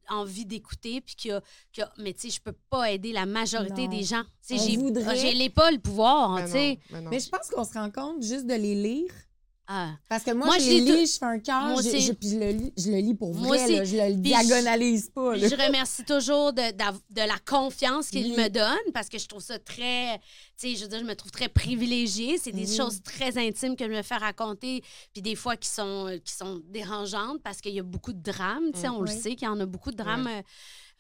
envie 0.09 0.45
d'écouter, 0.45 1.01
puis 1.01 1.15
qui 1.15 1.31
a, 1.31 1.41
qui 1.73 1.81
a- 1.81 1.91
Mais 1.97 2.13
tu 2.13 2.21
sais, 2.21 2.29
je 2.29 2.39
peux 2.41 2.55
pas 2.69 2.91
aider 2.91 3.11
la 3.11 3.25
majorité 3.25 3.87
Non. 3.87 3.97
des 3.97 4.03
gens. 4.03 4.23
Tu 4.47 4.57
sais, 4.57 4.69
j'ai 4.69 4.77
voudrait- 4.77 5.17
j'ai 5.17 5.49
pas 5.49 5.71
le 5.71 5.79
pouvoir, 5.79 6.35
Ben 6.37 6.45
tu 6.45 6.51
sais. 6.51 6.69
non, 6.69 6.97
ben 6.97 7.03
non. 7.03 7.09
Mais 7.09 7.19
je 7.19 7.27
pense 7.29 7.49
qu'on 7.49 7.63
se 7.65 7.73
rend 7.73 7.91
compte 7.91 8.23
juste 8.23 8.45
de 8.45 8.53
les 8.53 8.75
lire. 8.75 9.11
Ah. 9.71 9.91
Parce 10.09 10.23
que 10.23 10.31
moi, 10.31 10.47
Moi, 10.47 10.57
je 10.57 10.63
je 10.63 10.69
les 10.71 10.79
lis 10.81 10.91
tout- 11.05 11.13
je 11.13 11.17
fais 11.19 11.25
un 11.25 11.39
cœur, 11.39 11.77
je- 11.79 11.99
je- 11.99 12.11
puis 12.13 12.29
je 12.29 12.37
le 12.39 12.49
lis, 12.49 12.73
je 12.75 12.89
le 12.89 12.97
lis 12.97 13.13
pour 13.13 13.35
Moi 13.35 13.55
vrai, 13.55 13.67
là, 13.71 13.83
je 13.83 13.95
le 13.97 14.13
Puis 14.13 14.21
diagonalise 14.21 15.11
pas. 15.11 15.35
Là. 15.35 15.47
je 15.47 15.55
remercie 15.55 16.03
toujours 16.05 16.53
de, 16.53 16.61
la 17.15 17.37
confiance 17.45 18.09
qu'il 18.09 18.31
Oui. 18.31 18.35
me 18.35 18.49
donne 18.49 18.91
parce 18.95 19.09
que 19.09 19.19
je 19.19 19.27
trouve 19.27 19.43
ça 19.43 19.59
très, 19.59 20.17
tu 20.59 20.69
sais, 20.71 20.75
je 20.75 20.81
veux 20.81 20.87
dire, 20.89 20.99
je 21.01 21.05
me 21.05 21.15
trouve 21.15 21.29
très 21.31 21.49
privilégiée. 21.49 22.39
C'est 22.39 22.51
des 22.51 22.67
Oui. 22.67 22.75
choses 22.75 23.03
très 23.03 23.37
intimes 23.37 23.75
que 23.75 23.85
je 23.85 23.91
me 23.91 24.01
fais 24.01 24.17
raconter, 24.17 24.81
puis 25.13 25.21
des 25.21 25.35
fois 25.35 25.55
qui 25.55 25.69
sont, 25.69 26.07
euh, 26.07 26.17
qui 26.17 26.33
sont 26.33 26.61
dérangeantes 26.67 27.39
parce 27.43 27.61
qu'il 27.61 27.75
y 27.75 27.79
a 27.79 27.83
beaucoup 27.83 28.11
de 28.13 28.23
drames, 28.23 28.71
tu 28.73 28.79
sais, 28.81 28.89
Mm. 28.89 28.95
on 28.95 29.01
le 29.01 29.07
sait 29.11 29.35
qu'il 29.35 29.45
y 29.47 29.51
en 29.51 29.59
a 29.59 29.67
beaucoup 29.67 29.91
de 29.91 29.97
drames. 29.97 30.25
euh, 30.27 30.41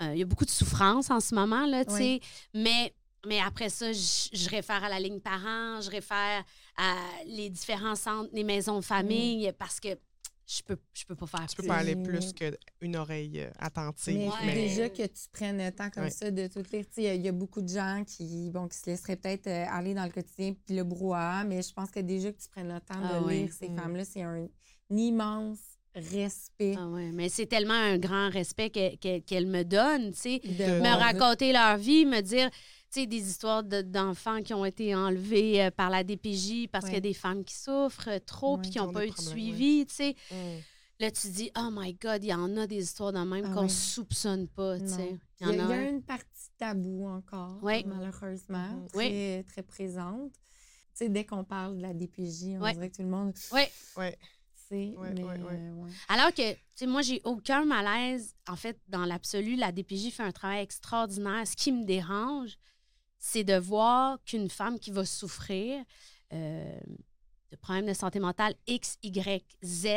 euh, 0.05 0.13
il 0.13 0.19
y 0.19 0.23
a 0.23 0.25
beaucoup 0.25 0.45
de 0.45 0.49
souffrance 0.51 1.09
en 1.09 1.19
ce 1.19 1.33
moment, 1.35 1.65
là, 1.65 1.83
tu 1.83 1.91
sais. 1.93 1.97
Oui. 1.97 2.21
Mais, 2.53 2.93
mais 3.25 3.39
après 3.39 3.69
ça, 3.69 3.91
je, 3.91 4.29
je 4.33 4.49
réfère 4.49 4.83
à 4.83 4.89
la 4.89 4.99
ligne 4.99 5.19
parents, 5.19 5.81
je 5.81 5.89
réfère 5.89 6.43
à 6.77 6.95
les 7.25 7.49
différents 7.49 7.95
centres, 7.95 8.29
les 8.33 8.43
maisons 8.43 8.79
de 8.79 8.85
famille, 8.85 9.51
parce 9.57 9.79
que 9.79 9.89
je 10.47 10.63
peux, 10.63 10.77
je 10.93 11.05
peux 11.05 11.15
pas 11.15 11.27
faire 11.27 11.45
Tu 11.47 11.55
peux 11.57 11.61
plus. 11.61 11.67
pas 11.67 11.75
aller 11.75 11.95
C'est- 11.95 12.01
plus 12.09 12.33
qu'une 12.33 12.95
oreille 12.95 13.39
euh, 13.41 13.51
attentive. 13.59 14.31
Mais 14.43 14.53
déjà 14.55 14.89
que 14.89 15.03
tu 15.05 15.27
prennes 15.31 15.59
le 15.63 15.71
temps 15.71 15.91
comme 15.91 16.05
Ouais. 16.05 16.09
ça 16.09 16.31
de 16.31 16.47
tout 16.47 16.63
lire. 16.73 16.85
Tu 16.87 16.93
sais, 16.93 17.01
Il 17.01 17.03
y 17.03 17.07
a- 17.07 17.13
il 17.13 17.21
y, 17.21 17.27
a 17.27 17.31
beaucoup 17.31 17.61
de 17.61 17.67
gens 17.67 18.03
qui, 18.03 18.49
bon, 18.49 18.67
qui 18.67 18.75
se 18.77 18.89
laisseraient 18.89 19.15
peut-être 19.15 19.45
euh, 19.45 19.65
aller 19.69 19.93
dans 19.93 20.05
le 20.05 20.09
quotidien 20.11 20.53
puis 20.65 20.75
le 20.75 20.83
brouhaha, 20.83 21.43
mais 21.43 21.61
je 21.61 21.71
pense 21.71 21.91
que 21.91 21.99
déjà 21.99 22.31
que 22.31 22.41
tu 22.41 22.49
prennes 22.49 22.73
le 22.73 22.79
temps 22.79 22.95
Ah 23.03 23.19
de 23.19 23.25
oui. 23.25 23.43
lire 23.43 23.53
ces 23.53 23.69
Mm. 23.69 23.77
femmes-là, 23.77 24.05
c'est 24.05 24.23
un, 24.23 24.47
immense 24.89 25.59
respect. 25.93 26.75
Ah 26.77 26.87
ouais, 26.87 27.11
mais 27.11 27.29
c'est 27.29 27.45
tellement 27.45 27.73
un 27.73 27.97
grand 27.97 28.29
respect 28.29 28.69
que- 28.69 28.95
que- 28.95 29.19
qu'elles 29.19 29.47
me 29.47 29.63
donnent, 29.63 30.11
tu 30.13 30.17
sais. 30.19 30.39
de 30.39 30.81
Me 30.81 30.95
raconter 30.97 31.51
leur 31.53 31.77
vie, 31.77 32.05
me 32.05 32.21
dire, 32.21 32.49
tu 32.51 32.57
sais, 32.91 33.05
des 33.07 33.29
histoires 33.29 33.63
de- 33.63 33.81
d'enfants 33.81 34.41
qui 34.41 34.53
ont 34.53 34.65
été 34.65 34.95
enlevés 34.95 35.63
euh, 35.63 35.71
par 35.71 35.89
la 35.89 36.03
DPJ 36.03 36.67
parce 36.71 36.85
qu'il 36.85 36.93
y 36.95 36.97
a 36.97 37.01
des 37.01 37.13
femmes 37.13 37.43
qui 37.43 37.55
souffrent 37.55 38.19
trop 38.25 38.55
Ouais. 38.55 38.61
puis 38.61 38.71
qui 38.71 38.77
n'ont 38.79 38.89
ont 38.89 38.93
pas 38.93 39.05
eu 39.05 39.11
de 39.11 39.17
suivi, 39.21 39.85
tu 39.85 39.95
sais. 39.95 40.15
Mm. 40.31 40.35
Là, 41.01 41.11
tu 41.11 41.27
dis, 41.29 41.49
oh 41.57 41.69
my 41.71 41.93
God, 41.93 42.23
il 42.23 42.27
y 42.29 42.33
en 42.33 42.57
a 42.57 42.67
des 42.67 42.83
histoires 42.83 43.13
de 43.13 43.19
même 43.19 43.45
Ah 43.49 43.53
qu'on 43.53 43.61
ouais. 43.63 43.69
soupçonne 43.69 44.47
pas, 44.49 44.77
tu 44.77 44.85
Non. 44.85 44.97
sais. 44.97 45.19
Il 45.41 45.47
y, 45.47 45.49
a, 45.49 45.53
il 45.53 45.57
y 45.57 45.61
a 45.71 45.89
une 45.89 46.01
partie 46.03 46.25
tabou 46.57 47.07
encore, 47.07 47.57
Oui. 47.61 47.85
malheureusement, 47.85 48.67
Mhm. 48.67 48.87
très, 48.87 49.43
très 49.43 49.63
présente. 49.63 50.31
Tu 50.33 51.05
sais, 51.05 51.09
dès 51.09 51.23
qu'on 51.25 51.45
parle 51.45 51.77
de 51.77 51.81
la 51.81 51.93
DPJ, 51.93 52.57
on 52.57 52.61
Ouais. 52.63 52.73
dirait 52.73 52.89
que 52.89 52.95
tout 52.97 53.03
le 53.03 53.07
monde 53.07 53.33
Oui. 53.53 53.61
Ouais. 53.95 54.17
Ouais, 54.71 54.87
mais, 55.15 55.23
ouais, 55.23 55.23
ouais. 55.23 55.37
euh, 55.39 55.73
ouais. 55.83 55.89
Alors 56.09 56.31
que, 56.31 56.51
tu 56.53 56.59
sais, 56.75 56.85
moi, 56.85 57.01
j'ai 57.01 57.21
aucun 57.23 57.65
malaise. 57.65 58.35
En 58.47 58.55
fait, 58.55 58.77
dans 58.87 59.03
l'absolu, 59.03 59.55
la 59.55 59.71
DPJ 59.71 60.11
fait 60.11 60.21
un 60.21 60.31
travail 60.31 60.61
extraordinaire. 60.61 61.47
Ce 61.47 61.55
qui 61.55 61.71
me 61.71 61.85
dérange, 61.85 62.55
c'est 63.19 63.43
de 63.43 63.55
voir 63.57 64.17
qu'une 64.25 64.49
femme 64.49 64.79
qui 64.79 64.91
va 64.91 65.05
souffrir 65.05 65.83
euh, 66.33 66.79
de 67.51 67.55
problèmes 67.57 67.85
de 67.85 67.93
santé 67.93 68.19
mentale 68.19 68.55
X, 68.67 68.97
Y, 69.03 69.43
Z 69.63 69.87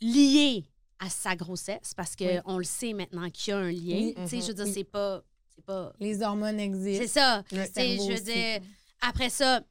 liés 0.00 0.64
à 0.98 1.08
sa 1.10 1.34
grossesse, 1.36 1.92
parce 1.96 2.14
Oui. 2.20 2.26
qu'on 2.44 2.58
le 2.58 2.64
sait 2.64 2.92
maintenant 2.92 3.28
qu'il 3.30 3.50
y 3.50 3.54
a 3.54 3.58
un 3.58 3.70
lien. 3.70 4.12
Tu 4.24 4.28
sais, 4.28 4.40
je 4.40 4.46
veux 4.48 4.54
dire, 4.54 4.66
Mhm. 4.66 4.72
c'est 4.72 4.84
pas... 4.84 5.22
Pas... 5.66 5.92
Les 6.00 6.20
hormones 6.22 6.58
existent. 6.60 7.02
C'est 7.04 7.08
ça. 7.08 7.42
Tu 7.48 7.56
sais, 7.56 7.96
je 7.96 8.02
veux 8.08 8.14
aussi. 8.14 8.22
dire, 8.24 8.60
après 9.00 9.30
ça, 9.30 9.62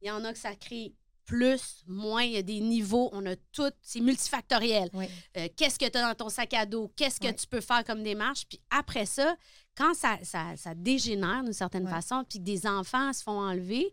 il 0.00 0.08
y 0.08 0.10
en 0.10 0.24
a 0.24 0.32
que 0.32 0.38
ça 0.38 0.54
crée 0.54 0.94
plus, 1.26 1.82
moins, 1.86 2.22
il 2.22 2.32
y 2.32 2.36
a 2.36 2.42
des 2.42 2.60
niveaux, 2.60 3.08
on 3.12 3.24
a 3.26 3.34
tout, 3.52 3.70
c'est 3.82 4.00
multifactoriel. 4.00 4.90
Oui. 4.92 5.06
Euh, 5.36 5.48
qu'est-ce 5.56 5.78
que 5.78 5.88
tu 5.88 5.98
as 5.98 6.02
dans 6.08 6.14
ton 6.14 6.28
sac 6.28 6.54
à 6.54 6.66
dos, 6.66 6.92
qu'est-ce 6.96 7.18
que 7.20 7.30
tu 7.32 7.46
peux 7.46 7.60
faire 7.60 7.82
comme 7.84 8.02
démarche? 8.02 8.46
Puis 8.48 8.60
après 8.70 9.06
ça, 9.06 9.36
quand 9.76 9.94
ça, 9.94 10.18
ça, 10.22 10.56
ça 10.56 10.74
dégénère 10.74 11.42
d'une 11.42 11.52
certaine 11.52 11.84
Ouais. 11.84 11.90
façon, 11.90 12.24
puis 12.28 12.38
que 12.38 12.44
des 12.44 12.66
enfants 12.66 13.12
se 13.12 13.22
font 13.22 13.40
enlever, 13.40 13.92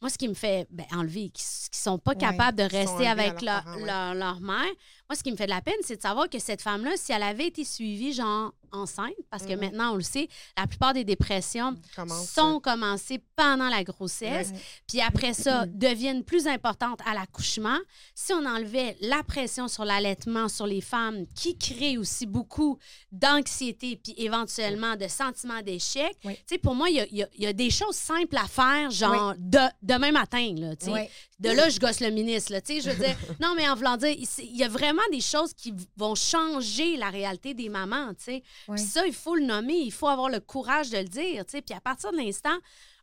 moi, 0.00 0.10
ce 0.10 0.16
qui 0.18 0.28
me 0.28 0.34
fait 0.34 0.66
ben, 0.70 0.86
enlever, 0.92 1.30
qui 1.30 1.42
ne 1.42 1.76
sont 1.76 1.98
pas 1.98 2.12
Ouais. 2.12 2.18
capables 2.18 2.56
de 2.56 2.62
rester 2.62 3.06
avec 3.08 3.42
leur, 3.42 3.64
leur, 3.84 4.14
leur 4.14 4.40
mère, 4.40 4.64
moi, 5.08 5.16
ce 5.16 5.22
qui 5.22 5.32
me 5.32 5.36
fait 5.36 5.46
de 5.46 5.50
la 5.50 5.62
peine, 5.62 5.74
c'est 5.82 5.96
de 5.96 6.02
savoir 6.02 6.28
que 6.28 6.38
cette 6.38 6.60
femme-là, 6.60 6.90
si 6.96 7.12
elle 7.12 7.22
avait 7.22 7.46
été 7.46 7.64
suivie, 7.64 8.12
genre, 8.12 8.52
enceinte, 8.70 9.14
parce 9.30 9.44
que 9.46 9.54
Mhm. 9.54 9.60
maintenant, 9.60 9.92
on 9.94 9.96
le 9.96 10.02
sait, 10.02 10.28
la 10.54 10.66
plupart 10.66 10.92
des 10.92 11.02
dépressions 11.02 11.74
Commence, 11.96 12.28
sont 12.30 12.60
commencées 12.60 13.18
pendant 13.34 13.70
la 13.70 13.82
grossesse, 13.82 14.52
puis 14.86 15.00
après 15.00 15.32
ça, 15.32 15.64
deviennent 15.64 16.22
plus 16.22 16.46
importantes 16.46 17.00
à 17.06 17.14
l'accouchement. 17.14 17.78
Si 18.14 18.34
on 18.34 18.44
enlevait 18.44 18.98
la 19.00 19.22
pression 19.22 19.68
sur 19.68 19.86
l'allaitement 19.86 20.48
sur 20.50 20.66
les 20.66 20.82
femmes, 20.82 21.24
qui 21.34 21.56
crée 21.56 21.96
aussi 21.96 22.26
beaucoup 22.26 22.78
d'anxiété, 23.10 23.96
puis 23.96 24.12
éventuellement 24.18 24.96
de 24.96 25.08
sentiments 25.08 25.62
d'échec, 25.62 26.14
Oui. 26.26 26.34
tu 26.36 26.42
sais, 26.48 26.58
pour 26.58 26.74
moi, 26.74 26.90
il 26.90 26.96
y 26.96 27.22
a, 27.22 27.26
y 27.32 27.46
y 27.46 27.54
des 27.54 27.70
choses 27.70 27.96
simples 27.96 28.36
à 28.36 28.46
faire, 28.46 28.90
genre 28.90 29.32
de, 29.38 29.60
demain 29.80 30.12
matin, 30.12 30.52
là, 30.58 30.76
tu 30.76 30.92
sais. 30.92 31.10
De 31.38 31.50
là, 31.50 31.68
je 31.68 31.78
gosse 31.78 32.00
le 32.00 32.10
ministre, 32.10 32.52
là, 32.52 32.60
tu 32.60 32.74
sais, 32.74 32.80
je 32.80 32.90
veux 32.90 33.04
dire, 33.04 33.16
non, 33.40 33.54
mais 33.56 33.68
en 33.68 33.76
voulant 33.76 33.96
dire, 33.96 34.10
il 34.10 34.56
y 34.56 34.64
a 34.64 34.68
vraiment 34.68 35.02
des 35.12 35.20
choses 35.20 35.54
qui 35.54 35.72
vont 35.96 36.16
changer 36.16 36.96
la 36.96 37.10
réalité 37.10 37.54
des 37.54 37.68
mamans, 37.68 38.12
tu 38.14 38.24
sais. 38.24 38.42
Ouais. 38.66 38.74
Puis 38.74 38.84
ça, 38.84 39.06
il 39.06 39.14
faut 39.14 39.36
le 39.36 39.44
nommer, 39.44 39.76
il 39.76 39.92
faut 39.92 40.08
avoir 40.08 40.28
le 40.30 40.40
courage 40.40 40.90
de 40.90 40.98
le 40.98 41.04
dire, 41.04 41.44
tu 41.44 41.52
sais. 41.52 41.62
Puis 41.62 41.74
à 41.74 41.80
partir 41.80 42.10
de 42.10 42.16
l'instant 42.16 42.56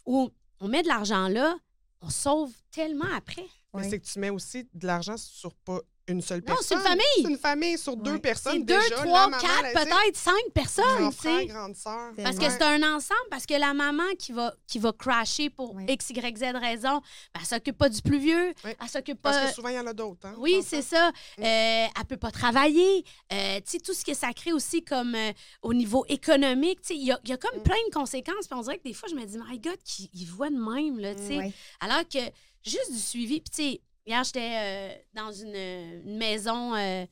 où 0.06 0.30
on 0.60 0.67
met 0.67 0.84
de 0.84 0.88
l'argent 0.88 1.28
là, 1.30 1.56
on 2.02 2.10
sauve 2.10 2.52
tellement 2.71 3.12
après. 3.15 3.48
Mais 3.74 3.89
c'est 3.89 4.00
que 4.00 4.06
tu 4.06 4.19
mets 4.19 4.30
aussi 4.30 4.67
de 4.74 4.88
l'argent 4.88 5.17
sur 5.17 5.54
pas 5.54 5.80
une 6.08 6.22
seule 6.22 6.44
Non, 6.48 6.56
c'est 6.62 6.76
personne. 6.76 6.78
une 6.78 6.84
famille. 6.84 7.04
C'est 7.24 7.30
une 7.32 7.38
famille 7.38 7.78
sur 7.78 7.98
deux 7.98 8.12
Ouais. 8.13 8.20
personnes. 8.20 8.54
C'est 8.54 8.60
deux, 8.63 8.80
déjà, 8.80 8.96
trois, 8.98 9.28
maman, 9.28 9.38
quatre, 9.41 9.74
peut-être 9.74 10.15
cinq 10.15 10.44
personnes, 10.54 10.86
Grand 11.00 11.10
tu 11.10 11.15
frère, 11.18 11.39
sais. 11.39 11.46
grande 11.48 11.76
sœur. 11.76 12.12
Parce 12.24 12.38
que 12.38 12.50
c'est 12.50 12.62
un 12.62 12.96
ensemble, 12.96 13.20
parce 13.32 13.46
que 13.48 13.56
la 13.56 13.74
maman 13.74 14.04
qui 14.20 14.32
va, 14.32 14.54
qui 14.68 14.78
va 14.80 14.91
crasher 14.94 15.50
pour 15.50 15.74
Ouais. 15.74 15.86
X, 15.89 16.12
Y, 16.12 16.38
Z 16.38 16.44
raison, 16.62 17.00
ben, 17.34 17.39
elle 17.39 17.46
s'occupe 17.46 17.78
pas 17.78 17.89
du 17.89 18.02
plus 18.04 18.20
vieux, 18.20 18.54
Ouais. 18.63 18.78
elle 18.80 18.88
s'occupe 18.89 19.20
Parce 19.22 19.38
pas... 19.38 19.48
que 19.48 19.54
souvent, 19.56 19.70
il 19.70 19.76
y 19.76 19.80
en 19.80 19.88
a 19.88 19.94
d'autres. 19.94 20.28
Hein, 20.28 20.36
Oui, 20.38 20.62
c'est 20.63 20.84
ça. 20.84 21.10
Mm. 21.38 21.44
Euh, 21.44 21.86
elle 22.00 22.06
peut 22.08 22.18
pas 22.18 22.32
travailler. 22.32 23.04
Euh, 23.34 23.58
tu 23.58 23.63
sais, 23.72 23.80
tout 23.80 23.94
ce 23.94 24.06
que 24.06 24.13
ça 24.13 24.32
crée 24.34 24.54
aussi 24.54 24.84
comme 24.84 25.15
euh, 25.15 25.32
au 25.63 25.74
niveau 25.74 26.06
économique, 26.08 26.82
tu 26.82 26.88
sais, 26.89 26.96
il 26.96 27.06
y 27.06 27.12
a, 27.12 27.20
il 27.24 27.30
y 27.32 27.34
a 27.34 27.38
comme 27.38 27.60
Mm. 27.60 27.63
plein 27.63 27.76
de 27.89 27.94
conséquences. 27.94 28.48
Puis 28.48 28.58
on 28.58 28.62
dirait 28.62 28.78
que 28.78 28.84
des 28.84 28.94
fois, 28.94 29.10
je 29.10 29.15
me 29.15 29.26
dis, 29.26 29.38
my 29.39 29.58
God, 29.60 29.78
qu'ils 29.84 30.10
ils 30.13 30.26
voient 30.28 30.50
de 30.52 30.56
même, 30.56 31.00
là, 31.00 31.15
tu 31.15 31.24
sais. 31.26 31.38
Ouais. 31.38 31.54
Alors 31.80 32.08
que 32.08 32.20
juste 32.63 32.91
du 32.91 33.00
suivi. 33.00 33.41
Puis, 33.41 33.50
tu 33.50 33.63
sais, 33.74 33.82
hier, 34.06 34.24
j'étais 34.24 34.52
euh, 34.56 34.96
dans 35.13 35.32
une, 35.32 35.56
une 35.56 36.18
maison, 36.18 36.76
euh, 36.76 37.06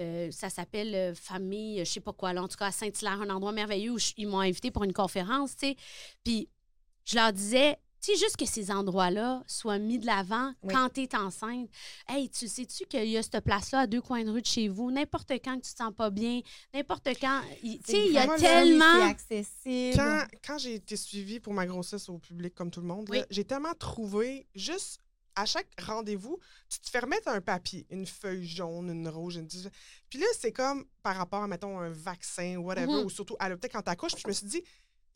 euh, 0.00 0.30
ça 0.30 0.50
s'appelle 0.50 0.94
euh, 0.94 1.14
Famille, 1.14 1.78
je 1.84 1.90
sais 1.90 2.00
pas 2.00 2.12
quoi, 2.12 2.32
là, 2.32 2.42
en 2.42 2.48
tout 2.48 2.56
cas 2.56 2.66
à 2.66 2.72
Saint-Hilaire, 2.72 3.20
un 3.20 3.30
endroit 3.30 3.52
merveilleux 3.52 3.92
où 3.92 3.98
je- 3.98 4.12
ils 4.16 4.26
m'ont 4.26 4.40
invité 4.40 4.70
pour 4.70 4.84
une 4.84 4.92
conférence, 4.92 5.56
tu 5.56 5.68
sais. 5.68 5.76
Puis, 6.24 6.48
je 7.04 7.16
leur 7.16 7.32
disais, 7.32 7.78
tu 8.04 8.12
sais, 8.12 8.18
juste 8.18 8.36
que 8.36 8.46
ces 8.46 8.72
endroits-là 8.72 9.44
soient 9.46 9.78
mis 9.78 9.98
de 9.98 10.06
l'avant 10.06 10.52
Oui. 10.64 10.74
quand 10.74 10.88
tu 10.92 11.02
es 11.02 11.14
enceinte. 11.14 11.68
Hey, 12.08 12.28
tu 12.30 12.48
sais-tu 12.48 12.84
qu'il 12.86 13.04
y 13.08 13.16
a 13.16 13.22
cette 13.22 13.40
place-là 13.44 13.80
à 13.80 13.86
deux 13.86 14.00
coins 14.00 14.24
de 14.24 14.30
rue 14.30 14.40
de 14.42 14.46
chez 14.46 14.66
vous, 14.66 14.90
n'importe 14.90 15.30
quand 15.44 15.56
que 15.60 15.64
tu 15.66 15.72
te 15.72 15.78
sens 15.78 15.92
pas 15.96 16.10
bien, 16.10 16.40
n'importe 16.74 17.08
quand. 17.20 17.42
il- 17.62 17.78
Tu 17.80 17.92
sais, 17.92 18.06
il 18.06 18.12
y 18.12 18.18
a 18.18 18.26
tellement. 18.36 18.84
C'est 18.98 19.02
accessible. 19.02 19.96
Quand, 19.96 20.24
quand 20.44 20.58
j'ai 20.58 20.74
été 20.76 20.96
suivie 20.96 21.38
pour 21.38 21.52
ma 21.54 21.64
grossesse 21.66 22.08
au 22.08 22.18
public, 22.18 22.54
comme 22.56 22.72
tout 22.72 22.80
le 22.80 22.88
monde, 22.88 23.06
Oui. 23.10 23.22
j'ai 23.30 23.44
tellement 23.44 23.74
trouvé, 23.74 24.48
juste 24.56 24.98
à 25.36 25.46
chaque 25.46 25.68
rendez-vous, 25.80 26.38
tu 26.68 26.80
te 26.80 26.90
fais 26.90 26.98
remettre 27.00 27.28
un 27.28 27.40
papier, 27.40 27.86
une 27.90 28.06
feuille 28.06 28.46
jaune, 28.46 28.90
une 28.90 29.08
rouge, 29.08 29.36
une... 29.36 29.46
Puis 30.08 30.18
là, 30.18 30.26
c'est 30.38 30.52
comme 30.52 30.84
par 31.02 31.16
rapport 31.16 31.42
à, 31.42 31.46
mettons, 31.48 31.78
un 31.78 31.90
vaccin 31.90 32.56
ou 32.56 32.64
whatever, 32.66 32.86
Mhm. 32.92 33.04
ou 33.06 33.10
surtout 33.10 33.36
à 33.38 33.48
l'hôpital 33.48 33.70
quand 33.72 33.82
t'accouches. 33.82 34.12
Puis 34.14 34.22
je 34.24 34.28
me 34.28 34.32
suis 34.32 34.46
dit, 34.46 34.62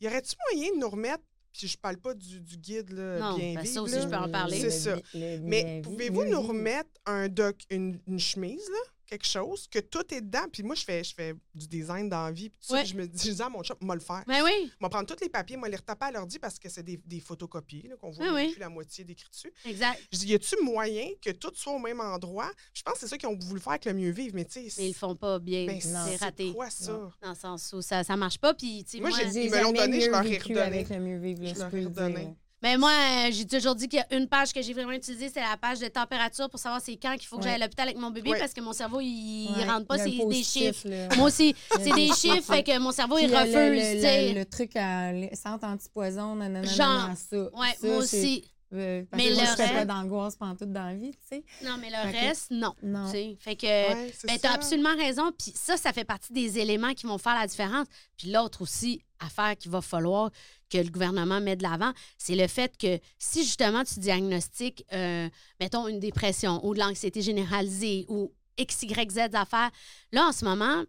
y 0.01 0.07
aurait-tu 0.07 0.35
moyen 0.53 0.73
de 0.73 0.79
nous 0.79 0.89
remettre, 0.89 1.23
puis 1.53 1.67
je 1.67 1.77
parle 1.77 1.97
pas 1.97 2.13
du, 2.13 2.39
du 2.41 2.57
guide 2.57 2.91
là, 2.91 3.19
Non, 3.19 3.37
bien 3.37 3.55
ben, 3.55 3.65
ça 3.65 3.69
vivre, 3.71 3.83
aussi, 3.83 3.95
là. 3.95 4.01
je 4.01 4.07
peux 4.07 4.15
en 4.15 4.29
parler. 4.31 4.59
C'est 4.59 4.69
ça. 4.71 4.97
Mais 5.13 5.81
pouvez-vous 5.83 6.23
nous 6.25 6.41
remettre 6.41 6.47
remettre 6.47 6.89
un 7.05 7.27
doc, 7.29 7.57
une, 7.69 7.99
une 8.07 8.19
chemise, 8.19 8.67
là, 8.69 8.91
quelque 9.07 9.25
chose, 9.25 9.67
que 9.71 9.79
tout 9.79 10.03
est 10.13 10.21
dedans? 10.21 10.45
Puis 10.51 10.61
moi, 10.63 10.75
je 10.75 10.83
fais, 10.83 11.03
je 11.03 11.13
fais 11.15 11.33
du 11.55 11.67
design 11.67 12.09
dans 12.09 12.25
la 12.25 12.31
vie. 12.31 12.49
Puis 12.49 12.59
tout 12.61 12.67
ça, 12.67 12.73
Ouais. 12.75 12.81
puis 12.83 12.91
je 12.91 12.97
me 12.97 13.07
dis, 13.07 13.27
je 13.29 13.33
dis 13.33 13.41
à 13.41 13.49
mon 13.49 13.63
chum, 13.63 13.75
moi 13.81 13.95
le 13.95 14.01
faire. 14.01 14.23
Ben 14.27 14.43
oui, 14.43 14.71
vais 14.81 14.89
prendre 14.89 15.05
tous 15.07 15.21
les 15.21 15.29
papiers, 15.29 15.57
moi 15.57 15.69
les 15.69 15.77
retaper 15.77 16.05
à 16.07 16.11
l'ordi 16.11 16.37
parce 16.39 16.59
que 16.59 16.69
c'est 16.69 16.83
des, 16.83 16.97
des 16.97 17.19
photocopies 17.19 17.89
qu'on 17.99 18.11
voit 18.11 18.25
Oui, 18.27 18.31
même 18.33 18.45
oui. 18.47 18.51
plus 18.53 18.59
la 18.59 18.69
moitié 18.69 19.03
d'écrit 19.03 19.29
dessus. 19.29 19.51
exact. 19.65 19.99
Je 20.11 20.17
dis, 20.19 20.27
y 20.27 20.33
a-tu 20.35 20.55
moyen 20.63 21.07
que 21.21 21.31
tout 21.31 21.51
soit 21.55 21.73
au 21.73 21.79
même 21.79 21.99
endroit? 22.01 22.51
Je 22.73 22.83
pense 22.83 22.95
que 22.95 22.99
c'est 23.01 23.07
ça 23.07 23.17
qu'ils 23.17 23.29
ont 23.29 23.37
voulu 23.39 23.59
faire 23.59 23.71
avec 23.73 23.85
le 23.85 23.93
mieux 23.93 24.11
vivre, 24.11 24.35
mais 24.35 24.45
tu 24.45 24.69
sais, 24.69 24.73
Mais 24.77 24.85
ils 24.89 24.93
le 24.93 24.97
font 24.97 25.15
pas 25.15 25.39
bien. 25.39 25.65
ben, 25.65 25.79
c'est 25.81 26.15
raté. 26.17 26.51
quoi 26.53 26.69
ça? 26.69 26.91
Non. 26.91 27.11
Dans 27.21 27.29
le 27.29 27.35
sens 27.35 27.73
où 27.73 27.81
ça, 27.81 28.03
ça 28.03 28.15
marche 28.17 28.37
pas. 28.37 28.53
Puis, 28.53 28.83
tu 28.83 28.91
sais, 28.97 28.99
Moi, 28.99 29.09
moi, 29.09 29.19
j'ai 29.19 29.29
dit- 29.29 29.39
Ils 29.45 29.51
me 29.51 29.63
l'ont 29.63 29.71
donné, 29.71 30.01
je 30.01 30.09
leur 30.09 30.25
ai 30.25 30.37
redonné. 30.37 30.59
avec 30.61 30.89
le 30.89 30.99
mieux 30.99 31.17
vivre, 31.17 31.45
Je 31.45 31.59
leur 31.59 31.69
peux 31.69 31.77
ai 31.79 31.85
redonné. 31.85 32.27
Mais 32.63 32.75
moi, 32.77 32.89
euh, 32.91 33.29
j'ai 33.31 33.45
toujours 33.45 33.75
dit 33.75 33.87
qu'il 33.87 33.99
y 33.99 34.01
a 34.01 34.17
une 34.17 34.27
page 34.27 34.51
que 34.51 34.61
j'ai 34.63 34.73
vraiment 34.73 34.91
utilisée, 34.93 35.29
c'est 35.31 35.41
la 35.41 35.57
page 35.57 35.79
de 35.79 35.87
température 35.87 36.49
pour 36.49 36.59
savoir 36.59 36.81
c'est 36.81 36.97
quand 36.97 37.13
qu'il 37.15 37.27
faut 37.27 37.37
que 37.37 37.43
Ouais. 37.43 37.49
j'aille 37.51 37.61
à 37.61 37.65
l'hôpital 37.65 37.87
avec 37.87 37.99
mon 37.99 38.09
bébé 38.09 38.31
Ouais. 38.31 38.39
parce 38.39 38.53
que 38.53 38.61
mon 38.61 38.73
cerveau, 38.73 38.99
il, 38.99 39.07
il 39.51 39.55
Ouais, 39.57 39.65
rentre 39.65 39.85
pas, 39.85 39.97
c'est 39.99 40.09
des 40.09 40.43
chiffres. 40.43 40.87
là. 40.89 41.07
Moi 41.17 41.27
aussi, 41.27 41.55
c'est 41.79 41.93
des 41.93 42.07
chiffres, 42.13 42.53
fait 42.53 42.63
que 42.63 42.79
mon 42.79 42.91
cerveau, 42.91 43.15
Puis 43.15 43.25
il 43.25 43.29
le- 43.31 43.37
refuse, 43.37 43.53
le, 43.55 43.95
tu 43.95 44.01
sais. 44.01 44.33
le, 44.33 44.39
le 44.39 44.45
truc 44.45 44.75
à 44.75 45.11
centre 45.35 45.65
antipoison, 45.67 46.35
nanana, 46.35 46.67
Genre. 46.67 46.87
nanana, 46.87 47.15
ça. 47.15 47.37
Ouais, 47.37 47.75
Ça, 47.79 47.87
moi 47.87 47.97
aussi. 47.97 48.43
euh, 48.73 49.03
parce 49.09 49.21
Mais 49.23 49.29
que 49.29 49.33
moi, 49.35 49.43
le 49.43 49.49
je 49.49 49.55
fais 49.55 49.67
pas 49.67 49.73
reste- 49.75 49.87
d'angoisse 49.87 50.35
pantoute 50.35 50.73
dans 50.73 50.83
la 50.87 50.93
vie, 50.95 51.11
tu 51.11 51.17
sais. 51.29 51.43
Non, 51.63 51.77
mais 51.79 51.89
le 51.91 52.11
Fait 52.11 52.11
que- 52.11 52.25
reste, 52.27 52.51
non. 52.51 52.73
Non. 52.81 53.05
tu 53.05 53.11
sais. 53.11 53.37
Fait 53.39 53.55
que, 53.55 53.65
Ouais, 53.67 54.13
c'est 54.17 54.27
ben, 54.27 54.33
ça. 54.33 54.39
t'as 54.49 54.53
absolument 54.55 54.95
raison. 54.97 55.31
Puis 55.37 55.53
ça, 55.55 55.77
ça 55.77 55.93
fait 55.93 56.05
partie 56.05 56.33
des 56.33 56.57
éléments 56.57 56.93
qui 56.95 57.05
vont 57.05 57.19
faire 57.19 57.35
la 57.35 57.45
différence. 57.45 57.85
Puis 58.17 58.31
l'autre 58.31 58.63
aussi, 58.63 58.99
affaire 59.19 59.55
qu'il 59.57 59.71
va 59.71 59.81
falloir 59.81 60.31
que 60.69 60.77
le 60.77 60.89
gouvernement 60.89 61.39
mette 61.39 61.59
de 61.59 61.63
l'avant, 61.63 61.91
c'est 62.17 62.35
le 62.35 62.47
fait 62.47 62.77
que 62.77 62.99
si 63.17 63.43
justement 63.43 63.83
tu 63.83 63.99
diagnostiques, 63.99 64.85
euh, 64.93 65.29
mettons, 65.59 65.87
une 65.87 65.99
dépression 65.99 66.65
ou 66.65 66.73
de 66.73 66.79
l'anxiété 66.79 67.21
généralisée 67.21 68.05
ou 68.09 68.31
X, 68.57 68.83
Y, 68.83 69.11
Z 69.11 69.17
affaires, 69.35 69.69
là, 70.11 70.25
en 70.27 70.31
ce 70.31 70.43
moment, 70.43 70.83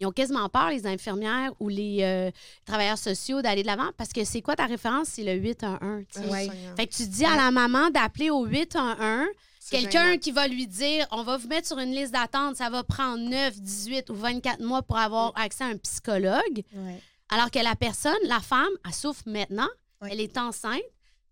ils 0.00 0.06
ont 0.06 0.10
quasiment 0.12 0.48
peur, 0.48 0.70
les 0.70 0.86
infirmières 0.86 1.52
ou 1.60 1.68
les 1.68 1.98
euh, 2.02 2.30
travailleurs 2.64 2.98
sociaux, 2.98 3.42
d'aller 3.42 3.62
de 3.62 3.66
l'avant 3.68 3.90
parce 3.96 4.12
que 4.12 4.24
c'est 4.24 4.42
quoi 4.42 4.56
ta 4.56 4.66
référence? 4.66 5.08
C'est 5.08 5.22
le 5.22 5.34
811. 5.34 6.04
tu 6.12 6.20
sais. 6.20 6.26
Ah, 6.26 6.30
Ouais. 6.32 6.50
Fait 6.76 6.86
que 6.86 6.94
tu 6.94 7.06
dis 7.06 7.24
à 7.24 7.36
la 7.36 7.50
maman 7.50 7.90
d'appeler 7.90 8.30
au 8.30 8.44
811 8.44 9.28
C'est 9.60 9.78
Quelqu'un 9.78 10.18
qui 10.18 10.32
va 10.32 10.48
lui 10.48 10.66
dire 10.66 11.06
on 11.12 11.22
va 11.22 11.36
vous 11.36 11.46
mettre 11.48 11.68
sur 11.68 11.78
une 11.78 11.92
liste 11.94 12.12
d'attente, 12.12 12.56
ça 12.56 12.70
va 12.70 12.82
prendre 12.82 13.18
9, 13.22 13.60
18 13.60 14.10
ou 14.10 14.14
24 14.14 14.60
mois 14.62 14.82
pour 14.82 14.98
avoir 14.98 15.32
accès 15.36 15.62
à 15.64 15.68
un 15.68 15.76
psychologue. 15.76 16.62
Ouais. 16.74 17.00
Alors 17.34 17.50
que 17.50 17.58
la 17.58 17.74
personne, 17.76 18.16
la 18.24 18.40
femme, 18.40 18.72
elle 18.86 18.92
souffre 18.94 19.22
maintenant, 19.26 19.68
elle 20.08 20.20
est 20.20 20.36
enceinte, 20.38 20.82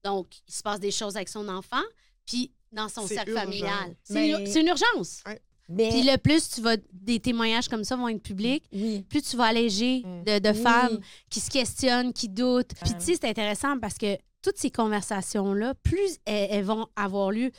donc 0.04 0.28
il 0.48 0.52
se 0.54 0.62
passe 0.62 0.80
des 0.80 0.90
choses 0.90 1.16
avec 1.16 1.28
son 1.28 1.48
enfant, 1.48 1.82
puis 2.26 2.52
dans 2.72 2.88
son 2.88 3.06
cercle 3.06 3.30
urgent. 3.30 3.42
familial. 3.44 3.96
C'est 4.02 4.14
Mais- 4.14 4.30
une, 4.60 4.66
urgence. 4.68 5.22
Ben, 5.68 5.90
Puis 5.90 6.02
le 6.02 6.16
plus 6.18 6.48
tu 6.50 6.60
vas, 6.60 6.76
des 6.92 7.20
témoignages 7.20 7.68
comme 7.68 7.84
ça 7.84 7.96
vont 7.96 8.08
être 8.08 8.22
publics, 8.22 8.64
oui. 8.72 9.02
plus 9.08 9.22
tu 9.22 9.36
vas 9.36 9.44
alléger 9.44 10.02
Mm. 10.04 10.24
de, 10.24 10.38
de 10.38 10.48
Oui. 10.50 10.62
femmes 10.62 11.00
qui 11.30 11.40
se 11.40 11.50
questionnent, 11.50 12.12
qui 12.12 12.28
doutent. 12.28 12.72
Puis 12.82 12.94
tu 12.94 13.00
sais, 13.04 13.14
c'est 13.20 13.28
intéressant 13.28 13.78
parce 13.78 13.96
que 13.96 14.16
toutes 14.42 14.58
ces 14.58 14.70
conversations-là, 14.70 15.74
plus 15.82 16.18
elles, 16.24 16.48
elles 16.50 16.64
vont 16.64 16.88
avoir 16.96 17.30
lieu 17.30 17.52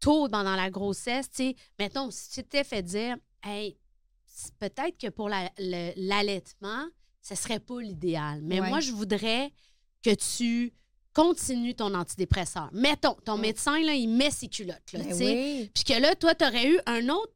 tôt 0.00 0.28
pendant 0.28 0.54
la 0.54 0.70
grossesse, 0.70 1.28
tu 1.30 1.36
sais, 1.48 1.56
mettons, 1.78 2.10
si 2.12 2.30
tu 2.30 2.44
t'es 2.44 2.62
fait 2.64 2.82
dire, 2.82 3.16
hey, 3.44 3.76
peut-être 4.60 4.96
que 4.98 5.08
pour 5.08 5.28
la- 5.28 5.50
l'allaitement, 5.96 6.86
ce 7.28 7.34
serait 7.34 7.60
pas 7.60 7.80
l'idéal. 7.80 8.40
Mais 8.42 8.60
Ouais. 8.60 8.68
moi, 8.68 8.80
je 8.80 8.92
voudrais 8.92 9.50
que 10.02 10.14
tu 10.14 10.72
continues 11.12 11.74
ton 11.74 11.92
antidépresseur. 11.94 12.70
Mettons, 12.72 13.16
ton 13.24 13.36
médecin, 13.38 13.78
là, 13.82 13.94
il 13.94 14.08
met 14.08 14.30
ses 14.30 14.48
culottes, 14.48 14.92
là, 14.92 15.00
Ben 15.00 15.08
tu 15.08 15.14
sais. 15.16 15.24
oui. 15.24 15.70
Puis 15.74 15.84
que 15.84 16.00
là, 16.00 16.14
toi, 16.14 16.34
tu 16.34 16.44
aurais 16.44 16.68
eu 16.70 16.78
un 16.86 17.08
autre. 17.08 17.32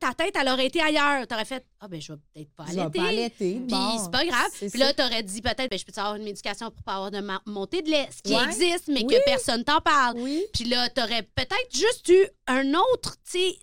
Ta 0.00 0.12
tête, 0.14 0.34
elle 0.40 0.48
aurait 0.48 0.66
été 0.66 0.80
ailleurs. 0.82 1.24
Tu 1.28 1.34
aurais 1.34 1.44
fait 1.44 1.64
Ah, 1.80 1.86
ben, 1.86 2.00
je 2.00 2.12
vais 2.12 2.18
peut-être 2.34 2.50
pas 2.56 2.64
Je 2.68 2.72
vais 2.74 2.80
allaiter. 2.80 2.98
pas 2.98 3.06
allaiter. 3.06 3.52
Puis 3.54 3.58
bon, 3.68 3.98
c'est 4.02 4.10
pas 4.10 4.24
grave. 4.24 4.50
Puis 4.58 4.78
là, 4.80 4.86
ça. 4.88 4.94
tu 4.94 5.02
aurais 5.02 5.22
dit 5.22 5.40
peut-être, 5.40 5.70
ben, 5.70 5.78
je 5.78 5.84
peux 5.84 5.92
avoir 6.00 6.16
une 6.16 6.24
médication 6.24 6.70
pour 6.72 6.82
pas 6.82 6.94
avoir 6.94 7.10
de 7.12 7.22
montée 7.46 7.82
de 7.82 7.90
lait, 7.90 8.08
ce 8.10 8.20
qui 8.22 8.34
Ouais. 8.36 8.44
existe, 8.46 8.88
mais 8.88 9.04
Oui. 9.04 9.14
que 9.14 9.24
personne 9.24 9.62
t'en 9.62 9.80
parle. 9.80 10.18
Oui. 10.18 10.44
Puis 10.52 10.64
là, 10.64 10.88
tu 10.90 11.00
aurais 11.00 11.22
peut-être 11.22 11.68
juste 11.72 12.08
eu 12.08 12.26
un 12.48 12.74
autre, 12.74 13.14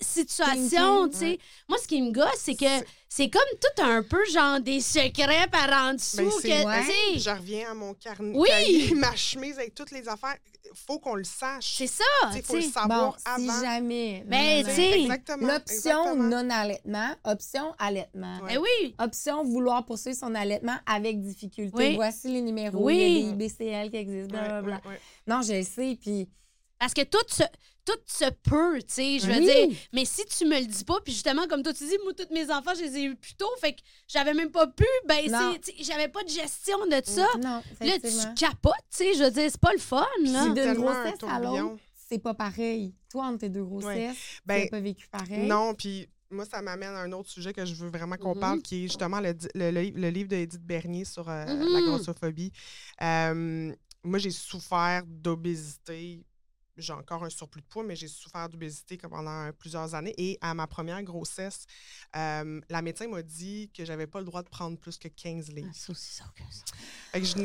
situation, 0.01 1.07
Thinking, 1.07 1.11
tu 1.11 1.17
sais. 1.17 1.25
ouais. 1.25 1.39
Moi, 1.67 1.77
ce 1.81 1.87
qui 1.87 2.01
me 2.01 2.11
gosse, 2.11 2.27
c'est 2.37 2.55
que 2.55 2.65
C'est- 3.09 3.29
comme 3.29 3.41
tout 3.61 3.81
un 3.83 4.01
peu 4.01 4.23
genre 4.31 4.59
des 4.59 4.81
secrets 4.81 5.47
par 5.51 5.69
en 5.89 5.93
dessous. 5.93 6.17
Ben, 6.17 6.29
que, 6.29 6.41
c'est- 6.41 6.65
ouais. 6.65 7.19
Je 7.19 7.29
reviens 7.29 7.69
à 7.69 7.73
mon 7.75 7.93
carnet. 7.93 8.31
Oui! 8.35 8.47
cahier, 8.49 8.95
ma 8.95 9.15
chemise 9.15 9.57
avec 9.59 9.75
toutes 9.75 9.91
les 9.91 10.07
affaires. 10.09 10.37
Faut 10.73 10.99
qu'on 10.99 11.15
le 11.15 11.23
sache. 11.23 11.75
c'est 11.77 11.87
ça, 11.87 12.03
Il 12.35 12.41
faut 12.43 12.55
le 12.55 12.61
savoir 12.61 13.11
Bon, 13.11 13.15
avant. 13.25 13.37
si 13.59 13.65
jamais. 13.65 14.23
Non, 14.27 14.63
tu 14.63 14.71
sais. 14.75 15.07
L'option 15.39 16.15
non-allaitement, 16.15 17.09
option 17.23 17.73
allaitement. 17.79 18.39
Ouais. 18.43 18.53
Eh 18.55 18.57
oui, 18.57 18.95
Option 18.99 19.43
vouloir 19.43 19.85
poursuivre 19.85 20.17
son 20.17 20.33
allaitement 20.35 20.75
avec 20.85 21.19
difficulté. 21.21 21.75
Oui. 21.77 21.95
Voici 21.95 22.27
les 22.29 22.41
numéros. 22.41 22.83
Oui. 22.83 22.95
Il 22.95 23.25
y 23.25 23.29
a 23.29 23.33
des 23.33 23.45
IBCL 23.45 23.91
qui 23.91 23.97
existent. 23.97 24.35
Ouais, 24.35 24.41
blablabla. 24.47 24.81
ouais, 24.85 24.91
ouais. 24.91 24.99
Non, 25.27 25.41
je 25.41 25.61
sais. 25.63 25.97
Puis. 25.99 26.29
Parce 26.83 26.93
que 26.93 27.03
tout 27.03 27.23
se, 27.29 27.43
tout 27.85 27.99
se 28.05 28.29
peut, 28.43 28.79
tu 28.79 28.93
sais, 28.93 29.19
je 29.19 29.27
veux 29.27 29.39
Oui. 29.39 29.45
dire. 29.69 29.77
Mais 29.93 30.03
si 30.05 30.25
tu 30.25 30.45
me 30.45 30.59
le 30.59 30.65
dis 30.65 30.83
pas, 30.83 30.99
puis 31.01 31.13
justement, 31.13 31.47
comme 31.47 31.63
toi, 31.63 31.73
tu 31.73 31.85
dis, 31.85 31.97
moi, 32.03 32.13
tous 32.13 32.33
mes 32.33 32.49
enfants, 32.51 32.73
je 32.75 32.81
les 32.83 32.97
ai 32.97 33.03
eus 33.05 33.15
plus 33.15 33.35
tôt, 33.35 33.49
fait 33.61 33.73
que 33.73 33.81
j'avais 34.07 34.33
même 34.33 34.51
pas 34.51 34.67
pu, 34.67 34.85
ben, 35.07 35.19
j'avais 35.79 36.07
pas 36.09 36.23
de 36.23 36.29
gestion 36.29 36.77
de 36.87 37.01
ça. 37.05 37.25
Non, 37.41 37.61
Là, 37.81 37.93
tu 38.01 38.43
capotes, 38.43 38.73
tu 38.89 38.97
sais, 38.97 39.13
je 39.15 39.23
veux 39.23 39.31
dire, 39.31 39.49
c'est 39.49 39.59
pas 39.61 39.71
le 39.73 39.79
fun, 39.79 40.05
là. 40.25 40.43
Puis 40.53 40.61
d'une 40.61 40.73
grossesse 40.73 41.13
à 41.13 41.17
tourbillon. 41.17 41.69
l'autre, 41.71 41.81
c'est 42.09 42.19
pas 42.19 42.33
pareil. 42.33 42.93
Toi, 43.09 43.25
entre 43.27 43.39
tes 43.39 43.49
deux 43.49 43.63
grossesses, 43.63 44.17
Ben, 44.45 44.59
tu 44.59 44.63
n'as 44.65 44.69
pas 44.69 44.79
vécu 44.81 45.07
pareil. 45.07 45.47
Non, 45.47 45.73
puis 45.73 46.07
moi, 46.29 46.45
ça 46.45 46.61
m'amène 46.61 46.89
à 46.95 46.99
un 47.01 47.11
autre 47.11 47.29
sujet 47.29 47.53
que 47.53 47.63
je 47.65 47.75
veux 47.75 47.89
vraiment 47.89 48.17
qu'on 48.17 48.33
Mhm. 48.33 48.39
parle, 48.41 48.61
qui 48.61 48.79
est 48.85 48.87
justement 48.87 49.19
le, 49.19 49.33
le, 49.55 49.71
le- 49.71 49.89
le 49.99 50.09
livre 50.09 50.29
d'Edith 50.29 50.61
Bernier 50.65 51.05
sur 51.05 51.29
euh, 51.29 51.45
la 51.45 51.79
Mhm. 51.81 51.85
grossophobie. 51.85 52.51
Euh, 53.01 53.71
moi, 54.03 54.19
j'ai 54.19 54.31
souffert 54.31 55.03
d'obésité. 55.05 56.25
J'ai 56.75 56.93
encore 56.93 57.23
un 57.23 57.29
surplus 57.29 57.61
de 57.61 57.67
poids, 57.67 57.83
mais 57.83 57.95
j'ai 57.95 58.07
souffert 58.07 58.49
d'obésité 58.49 58.97
pendant 58.97 59.51
plusieurs 59.53 59.93
années. 59.93 60.13
Et 60.17 60.37
à 60.41 60.53
ma 60.55 60.65
première 60.65 61.01
grossesse, 61.03 61.65
euh, 62.15 62.59
la 62.69 62.81
médecin 62.81 63.07
m'a 63.07 63.21
dit 63.21 63.69
que 63.77 63.85
j'avais 63.85 64.07
pas 64.07 64.19
le 64.19 64.25
droit 64.25 64.41
de 64.41 64.49
prendre 64.49 64.77
plus 64.79 64.97
que 64.97 65.07
15 65.07 65.49
livres. 65.51 65.67
Ah, 65.69 65.75
Ça 65.77 65.91
aussi, 65.91 66.13
ça. 66.15 66.25
Fait 67.11 67.21
que 67.21 67.25
je 67.27 67.35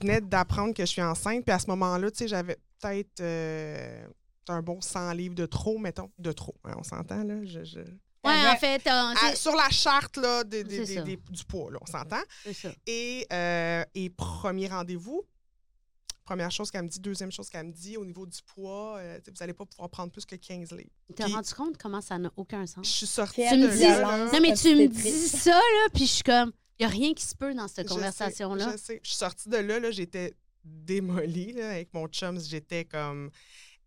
venais 0.00 0.20
d'apprendre 0.20 0.74
que 0.74 0.82
je 0.82 0.90
suis 0.90 1.02
enceinte. 1.02 1.44
Puis 1.44 1.52
à 1.54 1.58
ce 1.58 1.66
moment-là, 1.68 2.10
tu 2.10 2.18
sais, 2.18 2.28
j'avais 2.28 2.58
peut-être 2.80 3.20
euh, 3.20 4.06
un 4.48 4.60
bon 4.62 4.80
100 4.82 5.12
livres 5.12 5.34
de 5.34 5.46
trop, 5.46 5.78
mettons. 5.78 6.10
De 6.18 6.32
trop, 6.32 6.54
hein, 6.64 6.74
on 6.76 6.82
s'entend, 6.82 7.22
là? 7.24 7.44
Je, 7.44 7.64
je- 7.64 7.80
Ouais, 8.24 8.34
T'avais- 8.34 8.48
en 8.48 8.56
fait, 8.56 8.86
euh, 8.88 9.14
À- 9.30 9.36
sur 9.36 9.54
la 9.54 9.70
charte 9.70 10.16
là, 10.16 10.42
des- 10.42 10.64
des- 10.64 10.84
des- 11.02 11.16
du 11.16 11.44
poids, 11.44 11.70
là, 11.70 11.78
on 11.80 11.86
s'entend? 11.86 12.20
c'est 12.42 12.52
ça. 12.52 12.68
Et, 12.86 13.24
euh, 13.32 13.84
et 13.94 14.10
premier 14.10 14.66
rendez-vous, 14.66 15.22
première 16.28 16.50
chose 16.50 16.70
qu'elle 16.70 16.82
me 16.84 16.88
dit, 16.88 17.00
deuxième 17.00 17.32
chose 17.32 17.48
qu'elle 17.48 17.66
me 17.66 17.72
dit, 17.72 17.96
au 17.96 18.04
niveau 18.04 18.26
du 18.26 18.38
poids, 18.42 18.98
euh, 18.98 19.18
vous 19.26 19.32
n'allez 19.40 19.54
pas 19.54 19.64
pouvoir 19.64 19.88
prendre 19.88 20.12
plus 20.12 20.26
que 20.26 20.36
15 20.36 20.72
livres. 20.72 20.90
Tu 21.08 21.14
t'es 21.14 21.24
rendu 21.24 21.54
compte 21.54 21.78
comment 21.78 22.00
ça 22.02 22.18
n'a 22.18 22.30
aucun 22.36 22.66
Je 22.66 22.72
sens? 22.72 22.86
suis 22.86 23.06
sortie 23.06 23.42
Tu 23.48 23.56
de 23.56 23.66
me 23.66 23.72
dis- 23.72 23.80
là. 23.80 23.98
violence 23.98 24.32
Non, 24.34 24.40
mais 24.42 24.54
tu 24.54 24.74
me 24.74 24.86
dis 24.88 25.28
ça, 25.28 25.52
là, 25.52 25.88
puis 25.94 26.06
je 26.06 26.12
suis 26.12 26.22
comme, 26.22 26.52
il 26.78 26.86
n'y 26.86 26.86
a 26.86 26.88
rien 26.90 27.14
qui 27.14 27.24
se 27.24 27.34
peut 27.34 27.54
dans 27.54 27.66
cette 27.66 27.88
Je 27.88 27.94
conversation-là. 27.94 28.72
Je 28.72 28.76
sais. 28.76 29.00
Je 29.02 29.08
suis 29.08 29.16
sortie 29.16 29.48
de 29.48 29.56
là, 29.56 29.80
là 29.80 29.90
j'étais 29.90 30.34
démolie 30.64 31.52
là, 31.52 31.70
avec 31.70 31.92
mon 31.94 32.06
chum. 32.08 32.38
J'étais 32.40 32.84
comme. 32.84 33.30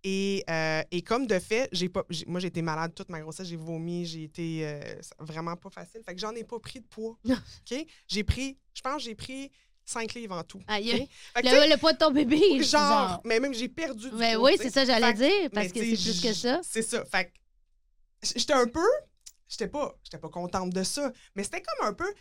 Et, 0.03 0.43
euh, 0.49 0.81
et 0.89 1.03
comme 1.03 1.27
de 1.27 1.37
fait, 1.37 1.69
j'ai 1.71 1.87
pas, 1.89 2.03
j'ai- 2.09 2.25
moi, 2.25 2.39
j'ai 2.39 2.47
été 2.47 2.63
malade 2.63 2.93
toute 2.95 3.09
ma 3.09 3.19
grossesse. 3.21 3.47
J'ai 3.47 3.55
vomi, 3.55 4.05
j'ai 4.07 4.23
été 4.23 4.61
euh, 4.67 4.81
vraiment 5.19 5.55
pas 5.55 5.69
facile. 5.69 6.01
Fait 6.03 6.15
que 6.15 6.19
j'en 6.19 6.31
ai 6.33 6.43
pas 6.43 6.59
pris 6.59 6.79
de 6.81 6.87
poids. 6.87 7.17
OK? 7.71 7.85
J'ai 8.07 8.23
pris, 8.23 8.57
je 8.73 8.81
pense 8.81 8.95
que 8.97 9.03
j'ai 9.03 9.15
pris 9.15 9.51
5 9.91 10.13
livres 10.13 10.35
en 10.35 10.43
tout. 10.43 10.59
Aïe, 10.67 10.91
OK? 10.91 11.07
Fait 11.35 11.41
que, 11.41 11.47
tu 11.47 11.53
sais, 11.53 11.67
le, 11.67 11.73
le 11.73 11.77
poids 11.77 11.93
de 11.93 11.97
ton 11.97 12.11
bébé. 12.11 12.39
genre, 12.63 12.81
genre. 12.81 13.21
mais 13.25 13.39
même 13.39 13.53
j'ai 13.53 13.67
perdu 13.67 14.09
du 14.09 14.15
Ben 14.15 14.35
poids, 14.37 14.51
oui, 14.51 14.57
c'est 14.61 14.69
ça, 14.69 14.85
j'allais 14.85 15.13
dire, 15.13 15.49
parce 15.53 15.67
mais 15.67 15.71
que 15.71 15.79
c'est 15.95 16.11
plus 16.11 16.21
que 16.21 16.33
ça. 16.33 16.59
C'est 16.63 16.81
ça. 16.81 17.05
Fait 17.05 17.31
j'étais 18.23 18.53
un 18.53 18.67
peu. 18.67 18.87
J'étais 19.47 19.67
pas, 19.67 19.93
j'étais 20.03 20.17
pas 20.17 20.29
contente 20.29 20.69
de 20.69 20.83
ça. 20.83 21.11
Mais 21.35 21.43
c'était 21.43 21.61
comme 21.61 21.87
un 21.87 21.93
peu 21.93 22.11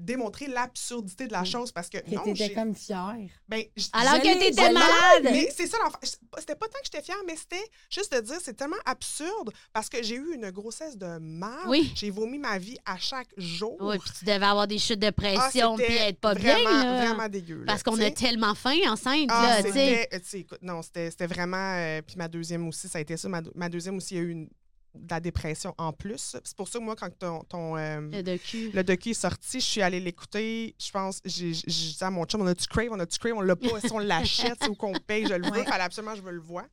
démontrer 0.00 0.46
l'absurdité 0.46 1.26
de 1.26 1.32
la 1.32 1.44
chose 1.44 1.72
parce 1.72 1.88
que 1.88 1.98
non, 2.10 2.22
t'étais 2.24 2.46
j'ai- 2.48 2.54
comme 2.54 2.74
fière. 2.74 3.16
ben, 3.48 3.62
Alors 3.92 4.14
que 4.20 4.38
t'étais 4.38 4.72
malade. 4.72 5.24
mais 5.24 5.52
c'est 5.54 5.66
ça 5.66 5.76
l'enfant. 5.84 5.98
C'était 6.38 6.54
pas 6.56 6.66
tant 6.68 6.78
que 6.78 6.84
j'étais 6.84 7.02
fière, 7.02 7.18
mais 7.26 7.36
c'était 7.36 7.64
juste 7.90 8.12
de 8.14 8.20
dire 8.20 8.36
c'est 8.42 8.54
tellement 8.54 8.76
absurde 8.84 9.52
parce 9.72 9.88
que 9.88 10.02
j'ai 10.02 10.16
eu 10.16 10.34
une 10.34 10.50
grossesse 10.50 10.96
de 10.96 11.18
merde. 11.20 11.68
Oui. 11.68 11.92
J'ai 11.94 12.10
vomi 12.10 12.38
ma 12.38 12.58
vie 12.58 12.78
à 12.86 12.96
chaque 12.98 13.28
jour. 13.36 13.76
Oui, 13.80 13.98
puis 13.98 14.10
tu 14.18 14.24
devais 14.24 14.44
avoir 14.46 14.66
des 14.66 14.78
chutes 14.78 15.00
de 15.00 15.06
Ah, 15.08 15.12
pression, 15.12 15.76
puis 15.76 15.84
c'était 15.88 16.08
être 16.08 16.20
pas 16.20 16.34
bien, 16.34 16.54
vraiment, 16.54 16.82
là. 16.82 17.04
Vraiment 17.06 17.28
dégueu. 17.28 17.58
là, 17.58 17.64
Parce 17.66 17.82
qu'on 17.82 18.00
a 18.00 18.10
tellement 18.10 18.54
faim 18.54 18.78
enceinte, 18.88 19.28
Ah, 19.30 19.42
là, 19.42 19.56
tu 19.62 19.62
sais. 19.62 19.68
c'était, 19.68 20.08
euh, 20.14 20.18
tu 20.20 20.28
sais, 20.28 20.38
écoute, 20.40 20.62
non, 20.62 20.82
c'était 20.82 21.10
c'était 21.10 21.26
vraiment. 21.26 21.74
euh, 21.76 22.02
puis 22.02 22.16
ma 22.16 22.28
deuxième 22.28 22.66
aussi, 22.68 22.88
ça 22.88 22.98
a 22.98 23.00
été 23.00 23.16
ça. 23.16 23.28
Ma, 23.28 23.40
ma 23.54 23.68
deuxième 23.68 23.96
aussi, 23.96 24.14
il 24.14 24.16
y 24.16 24.20
a 24.20 24.22
eu 24.24 24.30
une 24.30 24.48
de 24.94 25.10
la 25.10 25.20
dépression 25.20 25.74
en 25.78 25.92
plus. 25.92 26.36
C'est 26.44 26.56
pour 26.56 26.68
ça 26.68 26.78
que 26.78 26.84
moi, 26.84 26.96
quand 26.96 27.10
ton, 27.18 27.40
ton, 27.44 27.76
euh, 27.76 28.00
Le 28.00 28.22
docu. 28.22 28.70
le 28.72 28.82
docu 28.82 29.10
est 29.10 29.14
sorti, 29.14 29.60
je 29.60 29.64
suis 29.64 29.82
allée 29.82 30.00
l'écouter. 30.00 30.74
Je 30.78 30.90
pense, 30.90 31.20
j'ai 31.24 31.52
dit 31.52 31.96
à 32.00 32.10
mon 32.10 32.24
chum, 32.24 32.40
on 32.42 32.46
a-tu 32.46 32.66
crave, 32.66 32.88
on 32.90 32.98
a-tu 32.98 33.18
crave, 33.18 33.34
on 33.36 33.40
l'a 33.40 33.56
pas, 33.56 33.80
si 33.80 33.92
on 33.92 33.98
l'achète, 33.98 34.66
ou 34.68 34.74
qu'on 34.74 34.92
paye, 35.06 35.26
je 35.26 35.34
le 35.34 35.46
veux, 35.46 35.60
Ouais. 35.60 35.64
fallait 35.64 35.84
absolument, 35.84 36.14
je 36.16 36.22
veux 36.22 36.32
le 36.32 36.40
voir. 36.40 36.64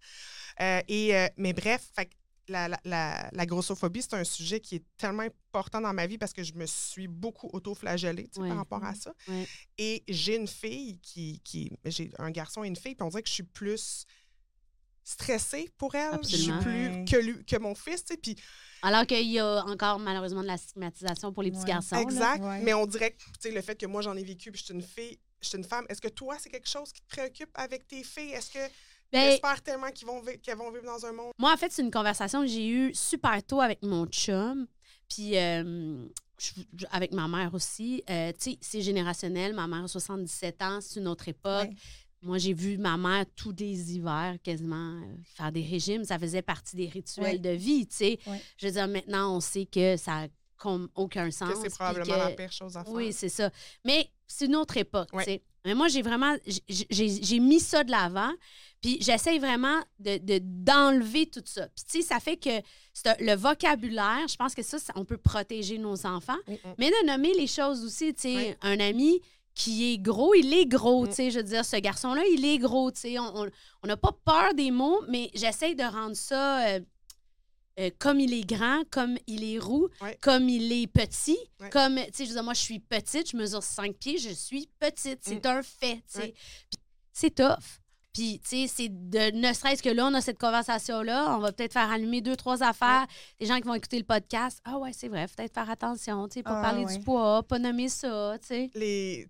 Euh, 0.62 0.82
et, 0.88 1.16
euh, 1.16 1.28
mais 1.38 1.54
bref, 1.54 1.88
fait 1.96 2.10
la, 2.50 2.70
la, 2.70 2.80
la, 2.86 3.30
la 3.34 3.46
grossophobie, 3.46 4.02
c'est 4.02 4.14
un 4.14 4.24
sujet 4.24 4.62
qui 4.62 4.76
est 4.76 4.84
tellement 4.98 5.24
important 5.24 5.82
dans 5.82 5.94
ma 5.94 6.08
vie 6.08 6.18
parce 6.18 6.32
que 6.34 6.44
je 6.44 6.54
me 6.54 6.66
suis 6.66 7.08
beaucoup 7.08 7.50
auto-flagellée 7.52 8.24
tu 8.30 8.36
sais, 8.36 8.40
Ouais. 8.42 8.48
par 8.48 8.58
rapport 8.58 8.84
à 8.86 8.96
ça. 8.96 9.14
Ouais. 9.28 9.46
Et 9.78 10.04
j'ai 10.08 10.38
une 10.38 10.48
fille 10.48 10.98
qui. 11.02 11.42
qui 11.44 11.72
j'ai 11.86 12.10
un 12.18 12.32
garçon 12.32 12.64
et 12.64 12.68
une 12.68 12.76
fille, 12.78 12.96
puis 12.96 13.04
on 13.06 13.10
dirait 13.10 13.22
que 13.22 13.28
je 13.30 13.34
suis 13.34 13.44
plus 13.44 14.06
stressée 15.12 15.70
pour 15.78 15.96
elle. 15.96 16.14
Absolument. 16.14 16.60
Je 16.62 16.70
suis 16.70 16.72
plus 16.72 17.06
que, 17.06 17.16
lui- 17.18 17.46
que 17.46 17.58
mon 17.58 17.74
fils, 17.76 18.04
tu 18.04 18.14
sais. 18.14 18.18
Puis 18.18 18.36
Alors 18.82 19.06
qu'il 19.06 19.28
y 19.30 19.40
a 19.40 19.64
encore 19.66 20.00
malheureusement 20.00 20.42
de 20.42 20.48
la 20.48 20.58
stigmatisation 20.58 21.32
pour 21.32 21.44
les 21.44 21.52
petits 21.52 21.62
Ouais. 21.62 21.68
garçons. 21.70 21.96
là. 21.96 22.02
Exact. 22.02 22.44
Ouais. 22.44 22.60
Mais 22.62 22.74
on 22.74 22.86
dirait 22.86 23.12
que 23.12 23.18
tu 23.18 23.30
sais, 23.40 23.52
le 23.52 23.62
fait 23.62 23.76
que 23.80 23.86
moi, 23.86 24.02
j'en 24.02 24.16
ai 24.18 24.24
vécu, 24.24 24.52
puis 24.52 24.60
je 24.60 24.66
suis 24.66 24.74
une 24.74 24.82
fille, 24.82 25.18
je 25.42 25.48
suis 25.50 25.58
une 25.58 25.64
femme, 25.64 25.86
est-ce 25.90 26.02
que 26.02 26.08
toi, 26.10 26.36
c'est 26.40 26.50
quelque 26.50 26.70
chose 26.70 26.92
qui 26.92 27.02
te 27.02 27.08
préoccupe 27.08 27.50
avec 27.54 27.88
tes 27.88 28.04
filles? 28.04 28.32
Est-ce 28.32 28.52
que 28.52 28.60
Ben, 29.12 29.32
j'espère 29.32 29.62
tellement 29.62 29.90
qu'ils 29.92 30.06
vont, 30.08 30.22
vi- 30.22 30.40
qu'elles 30.42 30.58
vont 30.58 30.70
vivre 30.72 30.84
dans 30.86 31.06
un 31.06 31.14
monde? 31.14 31.32
Moi, 31.40 31.54
en 31.54 31.58
fait, 31.58 31.72
c'est 31.72 31.82
une 31.82 31.92
conversation 31.92 32.42
que 32.42 32.48
j'ai 32.48 32.68
eue 32.68 32.94
super 32.94 33.42
tôt 33.44 33.62
avec 33.62 33.82
mon 33.84 34.06
chum. 34.08 34.68
Puis 35.10 35.38
euh, 35.38 36.06
je- 36.38 36.62
je- 36.78 36.86
avec 36.92 37.14
ma 37.14 37.30
mère 37.30 37.54
aussi. 37.54 38.04
Euh, 38.10 38.34
tu 38.34 38.52
sais, 38.52 38.58
c'est 38.60 38.82
générationnel. 38.82 39.54
Ma 39.54 39.66
mère 39.68 39.86
a 39.86 39.88
77 39.88 40.62
ans, 40.62 40.80
c'est 40.82 41.00
une 41.00 41.08
autre 41.08 41.30
époque. 41.30 41.70
Ouais. 41.70 41.76
Moi, 42.22 42.38
j'ai 42.40 42.54
vu 42.54 42.78
ma 42.78 42.98
mère 42.98 43.26
tous 43.36 43.54
les 43.58 43.94
hivers 43.96 44.38
quasiment 44.44 44.94
euh, 45.02 45.16
faire 45.36 45.52
des 45.52 45.62
régimes. 45.64 46.04
Ça 46.04 46.18
faisait 46.18 46.42
partie 46.42 46.76
des 46.76 46.88
rituels 46.88 47.40
de 47.42 47.50
vie, 47.52 47.86
tu 47.88 47.96
sais. 47.96 48.20
Je 48.58 48.66
veux 48.68 48.74
dire, 48.74 48.88
maintenant, 48.88 49.36
on 49.36 49.40
sait 49.40 49.66
que 49.66 49.98
ça 49.98 50.22
n'a 50.66 50.78
aucun 50.96 51.30
sens. 51.32 51.54
Que 51.54 51.60
c'est 51.70 51.76
probablement 51.76 52.06
que- 52.06 52.20
la 52.20 52.32
pire 52.32 52.52
chose 52.52 52.76
à 52.76 52.84
faire. 52.84 52.92
Oui, 52.94 53.14
c'est 53.14 53.30
ça. 53.30 53.52
Mais 53.86 54.10
c'est 54.26 54.46
une 54.48 54.56
autre 54.56 54.78
époque, 54.78 55.10
tu 55.14 55.24
sais. 55.24 55.44
Mais 55.66 55.76
moi, 55.76 55.90
j'ai 55.90 56.02
vraiment... 56.02 56.36
j'ai- 56.68 57.22
J'ai 57.22 57.40
mis 57.40 57.60
ça 57.60 57.84
de 57.84 57.92
l'avant, 57.92 58.32
puis 58.82 58.98
j'essaye 59.02 59.38
vraiment 59.38 59.80
de 60.00 60.18
de- 60.18 60.40
d'enlever 60.42 61.26
tout 61.28 61.42
ça. 61.46 61.68
Puis, 61.68 61.84
tu 61.86 62.02
sais, 62.02 62.08
ça 62.08 62.20
fait 62.22 62.38
que 62.38 62.50
c'est 62.94 63.20
le 63.20 63.36
vocabulaire, 63.36 64.28
je 64.30 64.36
pense 64.38 64.56
que 64.56 64.64
ça, 64.64 64.80
ça- 64.80 64.94
on 64.96 65.04
peut 65.06 65.18
protéger 65.18 65.78
nos 65.78 66.06
enfants, 66.06 66.38
Oui. 66.48 66.58
mais 66.80 66.90
de 66.90 67.06
nommer 67.08 67.34
les 67.34 67.48
choses 67.48 67.84
aussi, 67.84 68.14
tu 68.14 68.22
sais. 68.34 68.58
Un 68.62 68.80
ami 68.80 69.20
qui 69.58 69.94
est 69.94 69.98
gros, 69.98 70.34
il 70.36 70.54
est 70.54 70.66
gros, 70.68 71.04
Mm. 71.06 71.08
tu 71.10 71.14
sais. 71.16 71.32
Je 71.32 71.38
veux 71.40 71.44
dire, 71.44 71.66
ce 71.66 71.78
garçon-là, 71.78 72.24
il 72.32 72.46
est 72.46 72.58
gros, 72.60 72.92
tu 72.92 73.00
sais. 73.02 73.20
On 73.20 73.50
n'a 73.86 73.98
pas 73.98 74.12
peur 74.24 74.54
des 74.54 74.72
mots, 74.72 75.02
mais 75.10 75.30
j'essaye 75.34 75.76
de 75.76 75.84
rendre 75.84 76.16
ça... 76.16 76.68
euh, 76.68 76.80
euh, 77.80 77.92
comme 78.00 78.20
il 78.20 78.34
est 78.34 78.44
grand, 78.44 78.82
comme 78.90 79.18
il 79.28 79.44
est 79.44 79.60
roux, 79.60 79.88
Ouais. 80.02 80.18
comme 80.22 80.50
il 80.50 80.72
est 80.72 80.88
petit, 80.88 81.38
Ouais. 81.60 81.70
comme, 81.70 81.96
tu 81.98 82.04
sais, 82.14 82.24
je 82.26 82.30
veux 82.30 82.36
dire, 82.36 82.44
moi, 82.44 82.54
je 82.56 82.62
suis 82.62 82.80
petite, 82.80 83.30
je 83.30 83.38
mesure 83.38 83.62
5 83.62 83.96
pieds, 83.98 84.18
je 84.18 84.30
suis 84.30 84.68
petite. 84.80 85.20
C'est 85.22 85.46
un 85.46 85.62
fait, 85.62 85.98
tu 85.98 86.02
sais. 86.08 86.20
Ouais. 86.22 86.34
C'est 87.14 87.36
tough. 87.36 87.80
Puis, 88.14 88.40
tu 88.40 88.50
sais, 88.50 88.68
c'est 88.68 88.90
de, 88.90 89.30
ne 89.38 89.54
serait-ce 89.54 89.84
que 89.84 89.90
là, 89.90 90.08
on 90.08 90.14
a 90.16 90.22
cette 90.22 90.40
conversation-là, 90.40 91.36
on 91.36 91.40
va 91.40 91.52
peut-être 91.52 91.74
faire 91.74 91.92
allumer 91.92 92.22
deux, 92.22 92.36
trois 92.36 92.64
affaires. 92.64 93.06
Des 93.40 93.46
gens 93.46 93.58
qui 93.58 93.68
vont 93.68 93.76
écouter 93.76 94.00
le 94.00 94.06
podcast. 94.06 94.60
Ah 94.66 94.80
ouais, 94.80 94.92
c'est 94.92 95.08
vrai, 95.08 95.28
peut-être 95.28 95.54
faire 95.54 95.70
attention, 95.70 96.28
tu 96.28 96.36
sais, 96.36 96.44
pas 96.44 96.58
Ah, 96.60 96.62
parler 96.64 96.84
ouais. 96.84 96.98
du 96.98 97.04
poids, 97.04 97.44
pas 97.44 97.60
nommer 97.60 97.90
ça, 97.90 98.38
tu 98.42 98.48
sais. 98.48 98.72
Les... 98.74 99.28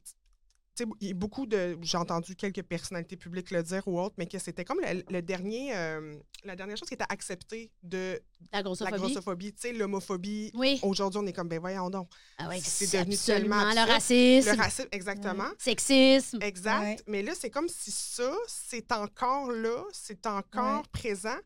tu 0.77 0.83
sais, 0.83 0.89
Il 1.01 1.07
y 1.07 1.11
a 1.11 1.13
beaucoup 1.13 1.45
de. 1.45 1.77
J'ai 1.81 1.97
entendu 1.97 2.35
quelques 2.35 2.61
personnalités 2.63 3.17
publiques 3.17 3.51
le 3.51 3.63
dire 3.63 3.81
ou 3.87 3.99
autres, 3.99 4.15
mais 4.17 4.27
que 4.27 4.37
c'était 4.39 4.63
comme 4.63 4.79
le, 4.79 5.03
le 5.09 5.21
dernier, 5.21 5.75
euh, 5.75 6.15
la 6.43 6.55
dernière 6.55 6.77
chose 6.77 6.87
qui 6.87 6.93
était 6.93 7.05
acceptée 7.09 7.71
de 7.83 8.19
La 8.53 8.61
la 8.61 8.97
grossophobie? 8.97 9.53
Tu 9.53 9.61
sais, 9.61 9.73
l'homophobie. 9.73 10.51
Oui. 10.53 10.79
Aujourd'hui, 10.83 11.19
on 11.23 11.25
est 11.25 11.33
comme, 11.33 11.47
ben 11.49 11.59
voyons 11.59 11.89
donc. 11.89 12.09
Ah 12.37 12.47
ouais, 12.49 12.59
c'est 12.63 12.85
devenu 12.97 13.13
absolument 13.15 13.59
tellement 13.59 13.73
le 13.73 13.79
absurde. 13.79 13.89
racisme, 13.89 14.51
Le 14.51 14.57
racisme, 14.57 14.87
exactement. 14.91 15.49
sexisme. 15.57 16.39
Exact. 16.41 16.81
Ouais. 16.81 16.97
Mais 17.07 17.23
là, 17.23 17.33
c'est 17.35 17.49
comme 17.49 17.67
si 17.67 17.91
ça, 17.91 18.31
c'est 18.47 18.91
encore 18.91 19.51
là, 19.51 19.83
c'est 19.91 20.25
encore 20.27 20.77
Ouais. 20.81 20.83
présent. 20.91 21.37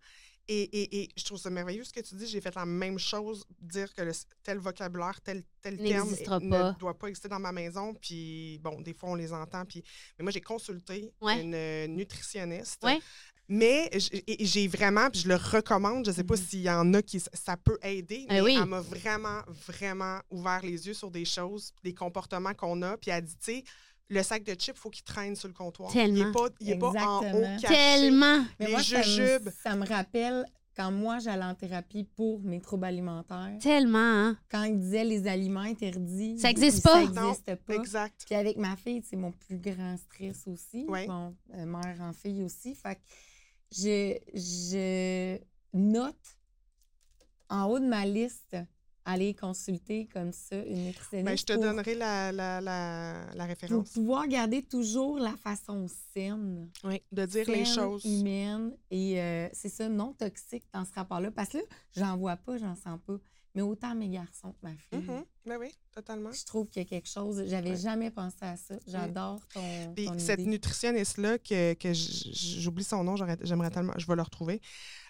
Et, 0.54 0.64
et, 0.82 1.04
et 1.04 1.10
je 1.16 1.24
trouve 1.24 1.38
ça 1.38 1.50
merveilleux 1.50 1.86
ce 1.86 1.94
que 1.94 2.02
tu 2.02 2.14
dis. 2.16 2.28
J'ai 2.28 2.42
fait 2.42 2.54
la 2.56 2.66
même 2.66 3.00
chose, 3.00 3.46
dire 3.62 3.94
que 3.94 4.02
le, 4.02 4.12
tel 4.44 4.58
vocabulaire, 4.58 5.22
tel, 5.22 5.44
tel 5.62 5.78
terme 5.78 6.10
ne 6.42 6.78
doit 6.78 6.98
pas 6.98 7.08
exister 7.08 7.30
dans 7.30 7.40
ma 7.40 7.54
maison. 7.54 7.94
Puis, 7.94 8.60
bon, 8.62 8.82
des 8.82 8.94
fois, 8.94 9.12
on 9.12 9.16
les 9.16 9.32
entend. 9.32 9.64
Puis, 9.66 9.82
mais 10.20 10.24
moi, 10.24 10.32
j'ai 10.34 10.42
consulté 10.42 11.14
Ouais. 11.22 11.42
une 11.42 11.54
euh, 11.56 11.88
nutritionniste. 11.88 12.84
Ouais. 12.84 13.00
Mais 13.48 13.90
j'ai 14.40 14.68
vraiment, 14.68 15.10
puis 15.10 15.22
je 15.22 15.28
le 15.28 15.36
recommande, 15.36 16.06
je 16.06 16.12
sais 16.12 16.24
pas 16.24 16.36
Mhm. 16.36 16.42
s'il 16.42 16.62
y 16.62 16.70
en 16.70 16.94
a 16.94 17.02
qui 17.02 17.20
ça 17.20 17.58
peut 17.58 17.78
aider, 17.82 18.26
Eh 18.30 18.34
mais 18.34 18.42
oui. 18.42 18.58
elle 18.58 18.66
m'a 18.68 18.80
vraiment, 18.82 19.42
vraiment 19.68 20.20
ouvert 20.30 20.62
les 20.64 20.88
yeux 20.88 20.94
sur 20.94 21.12
des 21.12 21.26
choses, 21.26 21.74
des 21.84 21.94
comportements 21.94 22.54
qu'on 22.54 22.82
a. 22.82 22.98
Puis 22.98 23.12
elle 23.12 23.24
dit, 23.26 23.36
tu 23.38 23.54
sais, 23.54 23.64
le 24.12 24.24
sac 24.24 24.43
de 24.43 24.54
chips, 24.54 24.76
il 24.76 24.80
faut 24.80 24.89
qu'il 24.89 25.04
traîne 25.04 25.36
sur 25.36 25.47
le 25.47 25.54
comptoir. 25.54 25.89
Il 25.91 25.93
Tellement. 25.93 26.26
n'est 26.26 26.32
pas, 26.32 26.47
il 26.60 26.69
est 26.69 26.78
pas 26.78 26.88
en 26.89 27.19
haut 27.34 27.41
caché. 27.62 27.67
Tellement. 27.67 28.45
Mais 28.60 28.65
Les 28.67 28.71
moi, 28.74 28.84
ça 28.84 28.97
me- 29.00 29.04
jujubes. 29.04 29.50
Ça 29.63 29.76
me 29.76 29.86
rappelle 29.88 30.45
quand 30.76 30.91
moi, 30.91 31.19
j'allais 31.19 31.43
en 31.45 31.56
thérapie 31.56 32.04
pour 32.04 32.39
mes 32.41 32.60
troubles 32.62 32.86
alimentaires. 32.86 33.58
Tellement, 33.62 33.97
hein? 34.00 34.38
Quand 34.50 34.63
ils 34.63 34.80
disaient 34.80 35.04
les 35.04 35.28
aliments 35.28 35.60
interdits. 35.62 36.39
Ça 36.39 36.50
ils- 36.50 36.52
existe 36.52 36.84
pas. 36.84 37.06
Ça 37.06 37.21
n'existe 37.21 37.56
pas. 37.56 37.74
Exact. 37.76 38.21
Puis 38.26 38.36
avec 38.36 38.58
ma 38.58 38.76
fille, 38.76 39.02
c'est 39.10 39.15
mon 39.17 39.32
plus 39.32 39.58
grand 39.58 39.97
stress 39.97 40.45
aussi. 40.47 40.86
Ouais. 40.88 41.08
Bon, 41.08 41.36
euh, 41.56 41.65
mère 41.65 41.97
en 42.02 42.13
fille 42.13 42.43
aussi. 42.43 42.76
Fait 42.76 42.95
que 42.95 43.02
je, 43.71 44.17
je 44.34 45.38
note 45.74 46.38
en 47.50 47.65
haut 47.65 47.80
de 47.80 47.86
ma 47.86 48.06
liste 48.06 48.56
aller 49.06 49.34
consulter 49.34 50.08
comme 50.08 50.32
ça 50.32 50.56
une 50.58 50.86
nutritionniste. 50.86 51.26
Ben, 51.26 51.38
je 51.38 51.44
te 51.46 51.54
pour- 51.54 51.64
donnerai 51.64 51.96
la, 51.96 52.32
la, 52.32 52.62
la, 52.62 53.26
la 53.34 53.44
Pour 53.44 53.48
référence. 53.48 53.90
pouvoir 53.92 54.28
garder 54.28 54.62
toujours 54.62 55.18
la 55.18 55.36
façon 55.38 55.88
saine. 56.14 56.70
Oui, 56.84 57.02
de 57.12 57.26
dire 57.26 57.50
les 57.50 57.66
choses. 57.66 58.06
humaine 58.06 58.72
et 58.92 59.20
euh, 59.20 59.50
c'est 59.54 59.70
ça, 59.70 59.90
non 59.90 60.14
toxique 60.14 60.64
dans 60.74 60.86
ce 60.86 60.94
rapport-là. 60.94 61.32
Parce 61.32 61.50
que 61.50 61.58
là, 61.58 61.64
j'en 61.96 62.18
vois 62.18 62.38
pas, 62.38 62.58
j'en 62.58 62.76
sens 62.76 63.00
pas. 63.06 63.18
Mais 63.54 63.62
autant 63.64 63.94
mes 63.96 64.08
garçons 64.08 64.54
que 64.54 64.60
ma 64.68 64.70
fille. 64.78 65.06
Ben 65.46 65.58
oui, 65.60 65.76
totalement. 65.94 66.32
Je 66.32 66.46
trouve 66.46 66.70
qu'il 66.70 66.84
y 66.84 66.86
a 66.86 66.88
quelque 66.88 67.10
chose. 67.10 67.44
J'avais 67.48 67.72
Ouais. 67.72 67.76
jamais 67.76 68.10
pensé 68.10 68.38
à 68.42 68.56
ça. 68.56 68.76
J'adore 68.88 69.46
ton, 69.54 69.94
Puis 69.94 70.06
ton 70.06 70.18
cette 70.20 70.40
nutritionniste-là, 70.40 71.38
que, 71.38 71.74
que 71.74 71.92
j'oublie 71.94 72.86
son 72.86 73.04
nom, 73.04 73.16
j'aimerais 73.18 73.70
tellement, 73.72 73.92
je 73.98 74.08
vais 74.08 74.16
le 74.16 74.22
retrouver. 74.22 74.62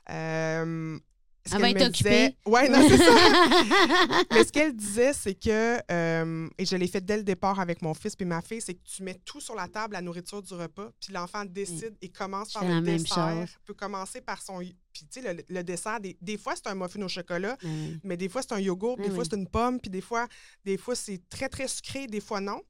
Euh, 0.09 0.97
ce 1.45 1.55
qu'elle 1.57 1.65
être 1.77 1.83
me 1.85 1.89
disait-. 1.89 2.35
Ouais, 2.45 2.69
non, 2.69 2.87
c'est 2.87 2.97
ça. 2.97 4.25
Mais 4.31 4.43
ce 4.43 4.51
qu'elle 4.51 4.75
disait, 4.75 5.13
c'est 5.13 5.33
que, 5.35 5.79
euh, 5.91 6.47
et 6.57 6.65
je 6.65 6.75
l'ai 6.75 6.87
fait 6.87 7.01
dès 7.03 7.17
le 7.17 7.23
départ 7.23 7.59
avec 7.59 7.81
mon 7.81 7.93
fils 7.93 8.15
puis 8.15 8.25
ma 8.25 8.41
fille, 8.41 8.61
c'est 8.61 8.75
que 8.75 8.83
tu 8.83 9.03
mets 9.03 9.19
tout 9.25 9.41
sur 9.41 9.55
la 9.55 9.67
table, 9.67 9.93
la 9.93 10.01
nourriture 10.01 10.41
du 10.41 10.53
repas, 10.53 10.89
puis 10.99 11.13
l'enfant 11.13 11.43
décide 11.45 11.95
et 12.01 12.09
commence 12.09 12.53
par 12.53 12.63
le 12.65 12.81
dessert. 12.81 13.47
peut 13.65 13.73
commencer 13.73 14.21
par 14.21 14.41
son... 14.41 14.59
Puis 14.93 15.07
tu 15.09 15.21
sais, 15.21 15.33
le, 15.33 15.41
le 15.47 15.63
dessert, 15.63 15.99
des, 15.99 16.17
des 16.21 16.37
fois, 16.37 16.53
c'est 16.55 16.67
un 16.67 16.75
muffin 16.75 17.01
au 17.01 17.07
chocolat, 17.07 17.57
Mm. 17.63 17.99
mais 18.03 18.17
des 18.17 18.27
fois, 18.29 18.41
c'est 18.41 18.53
un 18.53 18.59
yogourt, 18.59 18.97
Oui, 18.99 19.07
des 19.07 19.13
fois, 19.15 19.23
c'est 19.23 19.35
une 19.35 19.47
pomme, 19.47 19.79
puis 19.79 19.89
des 19.89 20.01
fois, 20.01 20.27
des 20.65 20.77
fois 20.77 20.95
c'est 20.95 21.21
très, 21.29 21.47
très 21.49 21.67
sucré, 21.67 22.07
des 22.07 22.19
fois, 22.21 22.41
non. 22.41 22.61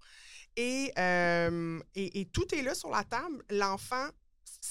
Et, 0.58 0.92
euh, 0.98 1.80
et, 1.96 2.22
et 2.22 2.26
tout 2.26 2.46
est 2.54 2.62
là 2.62 2.76
sur 2.76 2.90
la 2.90 3.04
table. 3.04 3.42
L'enfant, 3.50 4.08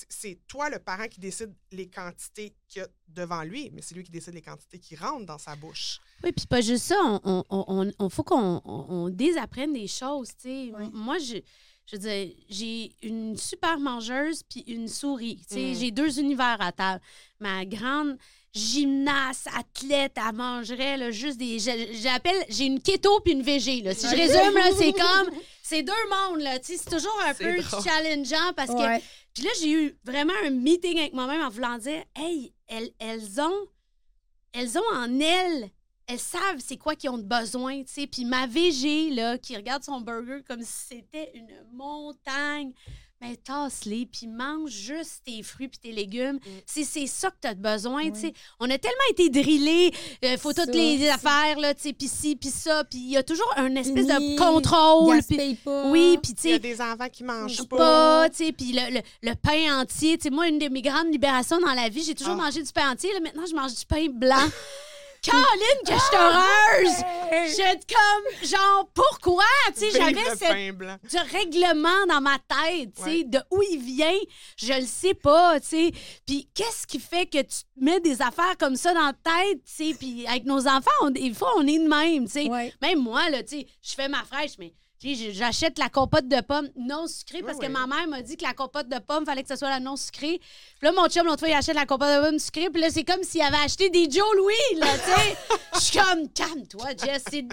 c'est 0.09 0.39
toi, 0.47 0.71
le 0.71 0.79
parent, 0.79 1.09
qui 1.09 1.19
décide 1.19 1.53
les 1.73 1.89
quantités 1.89 2.55
qu'il 2.69 2.81
y 2.83 2.85
a 2.85 2.89
devant 3.09 3.43
lui, 3.43 3.71
mais 3.73 3.83
c'est 3.83 3.95
lui 3.97 4.05
qui 4.05 4.13
décide 4.13 4.35
les 4.35 4.43
quantités 4.43 4.79
qui 4.79 4.95
rentrent 4.95 5.27
dans 5.27 5.39
sa 5.39 5.57
bouche. 5.57 5.99
Oui, 6.23 6.31
puis 6.33 6.47
pas 6.47 6.61
juste 6.61 6.85
ça. 6.85 6.97
On, 7.03 7.21
on, 7.51 7.65
on, 7.67 7.91
on- 7.99 8.09
faut 8.09 8.23
qu'on 8.23 8.63
on, 8.65 8.87
on 8.89 9.09
désapprenne 9.09 9.73
des 9.73 9.89
choses, 9.89 10.29
tu 10.41 10.49
sais. 10.49 10.73
Oui. 10.79 10.91
Moi, 10.93 11.19
je, 11.19 11.39
je 11.87 11.97
veux 11.97 11.99
dire, 12.03 12.33
j'ai 12.49 12.93
une 13.03 13.37
super 13.37 13.81
mangeuse 13.81 14.45
puis 14.49 14.61
une 14.69 14.87
souris. 14.87 15.41
Tu 15.49 15.55
sais, 15.57 15.73
Mm. 15.73 15.75
j'ai 15.75 15.91
deux 15.91 16.21
univers 16.21 16.59
à 16.61 16.71
table. 16.71 17.03
Ma 17.41 17.65
grande 17.65 18.17
gymnaste, 18.53 19.49
athlète, 19.57 20.13
elle 20.17 20.35
mangerait 20.35 20.97
là, 20.97 21.11
juste 21.11 21.39
des... 21.39 21.59
J'appelle... 21.59 22.45
J'ai 22.49 22.65
une 22.67 22.81
keto 22.81 23.21
puis 23.21 23.33
une 23.33 23.43
végé, 23.43 23.81
là. 23.83 23.95
Si 23.95 24.07
je 24.09 24.15
résume, 24.15 24.55
là, 24.55 24.71
c'est 24.77 24.93
comme... 24.93 25.31
C'est 25.63 25.83
deux 25.85 25.93
mondes, 26.11 26.41
là. 26.41 26.59
Tu 26.59 26.73
sais, 26.77 26.79
c'est 26.83 26.91
toujours 26.91 27.17
un 27.25 27.33
peu 27.33 27.63
drôle. 27.63 27.83
challengeant 27.85 28.53
parce 28.57 28.71
que. 28.71 29.05
Là, 29.39 29.51
j'ai 29.61 29.73
eu 29.73 29.99
vraiment 30.05 30.33
un 30.45 30.51
meeting 30.51 30.99
avec 30.99 31.13
moi-même 31.13 31.43
en 31.43 31.49
voulant 31.49 31.79
dire 31.79 32.05
Hey, 32.15 32.53
elles, 32.67 32.91
elles 32.99 33.41
ont 33.41 33.69
elles 34.53 34.79
ont 34.79 34.95
en 34.95 35.21
elles, 35.21 35.71
elles 36.07 36.19
savent 36.19 36.59
c'est 36.59 36.77
quoi 36.77 36.97
qu'ils 36.97 37.11
ont 37.11 37.19
besoin, 37.19 37.83
tu 37.83 37.93
sais. 37.93 38.07
Puis 38.07 38.25
ma 38.25 38.47
VG, 38.47 39.11
là, 39.11 39.39
qui 39.39 39.57
regarde 39.57 39.85
son 39.85 40.01
burger 40.01 40.43
comme 40.47 40.63
si 40.63 40.87
c'était 40.89 41.31
une 41.35 41.65
montagne, 41.73 42.73
mais 43.21 43.37
tasse-les, 43.37 44.07
puis 44.07 44.27
mange 44.27 44.71
juste 44.71 45.23
tes 45.27 45.43
fruits 45.43 45.69
puis 45.69 45.79
tes 45.79 45.93
légumes. 45.93 46.37
Mm. 46.37 46.41
C'est 46.65 46.85
c'est 46.85 47.07
ça 47.07 47.31
que 47.31 47.37
tu 47.43 47.49
as 47.49 47.55
besoin, 47.55 48.05
Oui. 48.05 48.13
tu 48.13 48.21
sais. 48.21 48.33
On 48.59 48.71
a 48.71 48.79
tellement 48.79 48.97
été 49.11 49.29
drillés, 49.29 49.93
euh, 50.25 50.39
faut 50.39 50.53
Ça, 50.53 50.65
toutes 50.65 50.75
les 50.75 51.07
ça. 51.07 51.15
affaires, 51.15 51.59
là, 51.59 51.75
tu 51.75 51.83
sais, 51.83 51.93
puis 51.93 52.09
ci, 52.09 52.35
puis 52.37 52.49
ça, 52.49 52.83
puis 52.85 52.99
il 52.99 53.11
y 53.11 53.17
a 53.19 53.23
toujours 53.23 53.53
une 53.59 53.77
espèce 53.77 54.07
de 54.07 54.39
contrôle. 54.39 55.21
puis- 55.27 55.37
gaspille 55.37 55.55
pas. 55.57 55.91
oui, 55.91 56.19
puis 56.23 56.35
tu 56.35 56.47
Il 56.49 56.51
y 56.51 56.53
a 56.53 56.57
sais, 56.57 56.61
des 56.61 56.81
enfants 56.81 57.09
qui 57.13 57.25
mangent 57.25 57.69
pas. 57.69 57.77
pas, 57.77 58.31
tu 58.31 58.37
sais, 58.47 58.53
puis 58.53 58.73
le, 58.73 58.95
le- 58.95 59.03
le 59.31 59.35
pain 59.35 59.81
entier. 59.81 60.17
Tu 60.17 60.25
sais, 60.25 60.31
moi, 60.31 60.49
une 60.49 60.59
de 60.59 60.69
mes 60.69 60.83
grandes 60.83 61.13
libérations 61.13 61.59
dans 61.61 61.75
la 61.75 61.89
vie, 61.91 62.03
j'ai 62.03 62.15
toujours 62.15 62.35
Ah. 62.41 62.45
mangé 62.45 62.63
du 62.63 62.73
pain 62.73 62.91
entier. 62.91 63.13
Là, 63.13 63.21
maintenant, 63.21 63.45
je 63.49 63.55
mange 63.55 63.75
du 63.75 63.85
pain 63.87 64.07
blanc. 64.11 64.37
Caroline, 65.23 65.83
que 65.87 65.93
je 65.93 65.99
suis 65.99 66.17
heureuse! 66.17 67.05
Je 67.49 67.53
suis 67.53 67.63
comme, 67.63 68.49
genre, 68.49 68.89
pourquoi? 68.95 69.45
Tu 69.75 69.91
sais, 69.91 69.91
j'avais 69.91 70.13
du 70.15 71.17
règlement 71.37 72.07
dans 72.09 72.21
ma 72.21 72.39
tête, 72.39 72.95
tu 72.97 73.03
sais, 73.03 73.09
Ouais. 73.11 73.25
de 73.25 73.39
où 73.51 73.63
il 73.71 73.81
vient, 73.81 74.19
je 74.57 74.73
le 74.73 74.87
sais 74.87 75.15
pas, 75.15 75.61
tu 75.61 75.67
sais. 75.69 75.93
Puis 76.27 76.49
qu'est-ce 76.55 76.87
qui 76.87 76.99
fait 76.99 77.27
que 77.27 77.43
tu 77.43 77.57
mets 77.77 78.01
des 78.01 78.23
affaires 78.23 78.57
comme 78.59 78.77
ça 78.77 78.95
dans 78.95 79.07
la 79.07 79.13
tête, 79.13 79.63
tu 79.65 79.91
sais, 79.91 79.95
puis 79.99 80.27
avec 80.27 80.45
nos 80.45 80.67
enfants, 80.67 80.91
on, 81.03 81.11
des 81.11 81.33
fois, 81.35 81.53
on 81.57 81.67
est 81.67 81.79
de 81.79 81.89
même, 81.89 82.25
tu 82.25 82.33
sais. 82.33 82.49
Ouais. 82.49 82.73
Même 82.81 83.01
moi, 83.01 83.29
là, 83.31 83.43
tu 83.43 83.61
sais, 83.61 83.67
je 83.83 83.95
fais 83.95 84.09
ma 84.09 84.25
fraîche, 84.25 84.53
mais 84.59 84.73
j'achète 85.03 85.79
la 85.79 85.89
compote 85.89 86.29
de 86.29 86.41
pommes 86.43 86.69
non 86.77 87.07
sucrée 87.07 87.43
parce 87.43 87.59
Oui, 87.59 87.67
que 87.67 87.73
oui. 87.73 87.73
ma 87.73 87.87
mère 87.87 88.07
m'a 88.09 88.23
dit 88.23 88.37
que 88.37 88.45
la 88.45 88.53
compote 88.53 88.89
de 88.89 88.99
pommes, 88.99 89.25
fallait 89.25 89.43
que 89.43 89.49
ce 89.49 89.57
soit 89.57 89.71
la 89.71 89.81
non 89.81 89.97
sucrée. 89.97 90.39
Puis 90.79 90.83
là, 90.83 90.93
mon 90.93 91.09
chum, 91.09 91.27
l'autre 91.27 91.41
fois, 91.41 91.49
il 91.49 91.55
achète 91.55 91.75
la 91.75 91.87
compote 91.87 92.09
de 92.09 92.21
pommes 92.29 92.39
sucrée. 92.39 92.69
Puis 92.71 92.81
là, 92.83 92.89
c'est 92.91 93.05
comme 93.05 93.23
s'il 93.23 93.41
avait 93.43 93.57
acheté 93.65 93.89
des 93.91 94.11
Joe 94.11 94.25
Louis, 94.37 94.79
là, 94.79 94.87
tu 94.99 95.11
sais. 95.23 95.37
Je 95.75 95.81
suis 95.81 95.99
comme, 95.99 96.29
calme-toi, 96.31 96.89
Jess, 97.03 97.23
c'est 97.31 97.45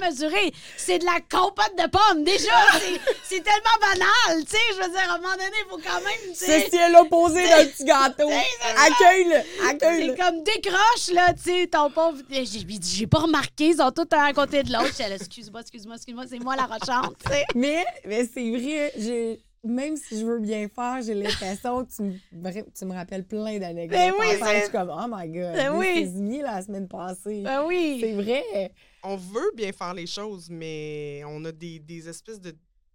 démesuré. 0.00 0.52
C'est 0.76 0.98
de 0.98 1.04
la 1.04 1.20
compote 1.30 1.72
de 1.78 1.86
pommes. 1.88 2.24
Déjà, 2.24 2.52
c'est- 2.80 3.00
c'est 3.24 3.42
tellement 3.44 3.78
banal, 3.80 4.44
tu 4.44 4.50
sais. 4.50 4.58
Je 4.72 4.82
veux 4.82 4.90
dire, 4.90 5.10
à 5.10 5.14
un 5.14 5.18
moment 5.18 5.32
donné, 5.34 5.50
il 5.64 5.70
faut 5.70 5.76
quand 5.78 6.00
même, 6.00 6.32
tu 6.32 6.34
sais. 6.34 6.64
Ceci 6.64 6.76
est 6.76 6.90
l'opposé 6.90 7.48
d'un 7.48 7.64
petit 7.66 7.84
gâteau. 7.84 8.28
Accueille-le, 8.76 9.40
C'est 9.60 9.66
accueille-le. 9.68 10.14
comme 10.16 10.42
décroche, 10.42 11.12
là, 11.12 11.32
tu 11.34 11.42
sais, 11.42 11.66
ton 11.68 11.90
pauvre. 11.90 12.18
J'ai 12.30 13.06
pas 13.06 13.18
remarqué, 13.18 13.68
ils 13.68 13.76
sont 13.76 13.90
tous 13.90 14.06
un 14.16 14.24
à 14.24 14.32
côté 14.32 14.62
de 14.62 14.72
l'autre. 14.72 14.88
Excuse-moi, 15.00 15.60
excuse-moi, 15.60 15.96
excuse-moi, 15.96 16.24
c'est 16.28 16.38
moi 16.38 16.56
la 16.56 16.66
rochante, 16.88 17.16
tu 17.24 17.30
sais. 17.32 17.44
Mais, 17.54 17.84
mais 18.06 18.24
c'est 18.26 18.50
vrai, 18.50 18.92
j'ai- 18.98 19.40
même 19.64 19.96
si 19.96 20.20
je 20.20 20.24
veux 20.24 20.38
bien 20.38 20.68
faire, 20.68 21.02
j'ai 21.02 21.14
l'impression 21.14 21.84
que 21.84 21.90
tu 21.92 22.02
me, 22.02 22.12
vra- 22.42 22.64
tu 22.72 22.84
me 22.84 22.94
rappelles 22.94 23.24
plein 23.26 23.58
d'anecdotes. 23.58 23.98
Ben 23.98 24.12
oui, 24.18 24.26
Je 24.40 24.60
suis 24.62 24.70
comme, 24.70 24.90
oh 24.90 25.06
my 25.10 25.28
God, 25.28 25.52
Ben 25.54 25.74
oui. 25.76 26.04
this 26.04 26.14
is 26.14 26.22
me 26.22 26.42
la 26.42 26.62
semaine 26.62 26.86
passée. 26.88 27.42
Ben 27.42 27.64
oui. 27.66 27.98
C'est 28.00 28.12
vrai. 28.14 28.72
On 29.02 29.16
veut 29.16 29.50
bien 29.56 29.72
faire 29.72 29.94
les 29.94 30.06
choses, 30.06 30.48
mais 30.48 31.22
on 31.26 31.44
a 31.44 31.52
des, 31.52 31.80
des 31.80 32.08
espèces 32.08 32.40
de 32.40 32.52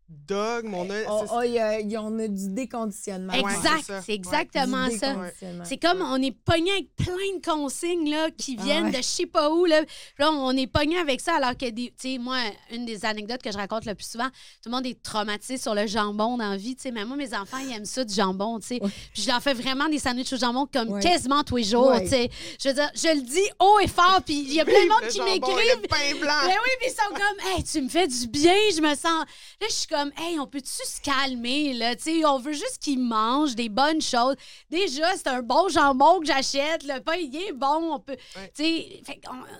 dogmes. 0.10 0.74
On 0.74 0.90
a, 0.90 0.94
Oh, 1.10 1.24
oh, 1.34 1.42
il 1.44 1.52
y 1.54 1.60
a- 1.60 1.80
y 1.82 1.98
en 1.98 2.18
a 2.20 2.28
du 2.28 2.50
déconditionnement. 2.54 3.34
Exact, 3.34 3.92
c'est 4.06 4.14
exactement 4.14 4.90
ça. 4.92 5.16
C'est 5.64 5.78
comme 5.78 6.02
on 6.02 6.22
est 6.22 6.32
pogné 6.32 6.72
avec 6.72 6.96
plein 6.96 7.14
de 7.38 7.42
consignes 7.44 8.10
là, 8.10 8.30
qui 8.32 8.56
Ah 8.60 8.64
viennent 8.64 8.86
ouais. 8.86 8.92
de 8.92 8.98
je 8.98 9.02
sais 9.04 9.26
pas 9.26 9.50
où. 9.52 9.66
Là. 9.66 9.82
Là, 10.20 10.32
on 10.32 10.56
est 10.56 10.68
pogné 10.68 10.98
avec 10.98 11.22
ça 11.22 11.36
alors 11.36 11.58
que, 11.58 11.70
des- 11.70 11.94
tu 12.00 12.14
sais, 12.14 12.18
moi, 12.18 12.38
une 12.72 12.86
des 12.86 13.06
anecdotes 13.06 13.42
que 13.42 13.52
je 13.52 13.58
raconte 13.58 13.86
le 13.86 13.96
plus 13.96 14.10
souvent, 14.10 14.28
tout 14.62 14.70
le 14.70 14.72
monde 14.72 14.86
est 14.86 15.02
traumatisé 15.02 15.58
sur 15.58 15.74
le 15.76 15.88
jambon 15.88 16.38
dans 16.38 16.50
la 16.52 16.58
vie. 16.58 16.76
tu 16.76 16.84
sais. 16.84 16.92
Mais 16.92 17.06
moi, 17.06 17.16
mes 17.18 17.34
enfants, 17.34 17.58
ils 17.58 17.74
aiment 17.76 17.86
ça 17.86 18.04
du 18.04 18.14
jambon. 18.14 18.60
tu 18.60 18.68
sais. 18.68 18.80
Ouais. 18.84 18.90
Puis 19.14 19.24
je 19.24 19.28
leur 19.30 19.42
fais 19.42 19.54
vraiment 19.54 19.88
des 19.90 20.00
sandwichs 20.00 20.34
au 20.34 20.38
jambon 20.38 20.68
comme 20.72 20.90
Ouais. 20.90 21.02
quasiment 21.02 21.44
tous 21.44 21.58
les 21.58 21.64
jours. 21.64 21.94
Sais. 22.08 22.30
Je 22.62 22.70
veux 22.70 22.76
dire, 22.76 22.90
je 22.96 23.08
le 23.16 23.22
dis 23.22 23.50
haut 23.60 23.80
et 23.80 23.88
fort. 23.88 24.22
Puis 24.26 24.42
il 24.42 24.54
y 24.54 24.60
a 24.62 24.66
plein 24.66 24.84
de 24.84 24.90
monde 24.90 25.10
qui 25.10 25.20
m'écrivent. 25.22 25.82
Le 25.82 25.88
pain 25.88 26.20
blanc. 26.20 26.34
Ben 26.44 26.50
oui, 26.64 26.70
puis 26.80 26.90
ils 26.90 26.92
sont 26.92 27.10
comme, 27.14 27.52
hey, 27.56 27.64
tu 27.64 27.82
me 27.82 27.90
fais 27.90 28.08
du 28.08 28.28
bien, 28.28 28.54
je 28.76 28.82
me 28.82 28.90
sens. 28.96 29.26
Là, 29.62 29.68
je 29.70 29.74
suis 29.74 29.88
comme, 29.94 30.12
hey, 30.18 30.40
on 30.40 30.48
peut-tu 30.48 30.70
se 30.72 31.00
calmer, 31.02 31.74
là? 31.74 31.96
Tu 31.96 32.04
sais, 32.22 32.26
on 32.26 32.40
veut 32.40 32.54
juste 32.54 32.80
qu'ils 32.82 33.00
mangent 33.00 33.56
des 33.56 33.70
bonnes 33.70 34.02
choses. 34.02 34.36
Déjà, 34.70 35.16
c'est 35.16 35.28
un 35.28 35.42
bon 35.42 35.70
jambon 35.70 36.20
que 36.20 36.26
j'achète, 36.26 36.84
le 36.84 37.00
pain, 37.00 37.14
il 37.16 37.36
est 37.36 37.52
bon, 37.54 37.94
on 37.94 38.00
peut. 38.00 38.16
Ouais. 38.36 38.52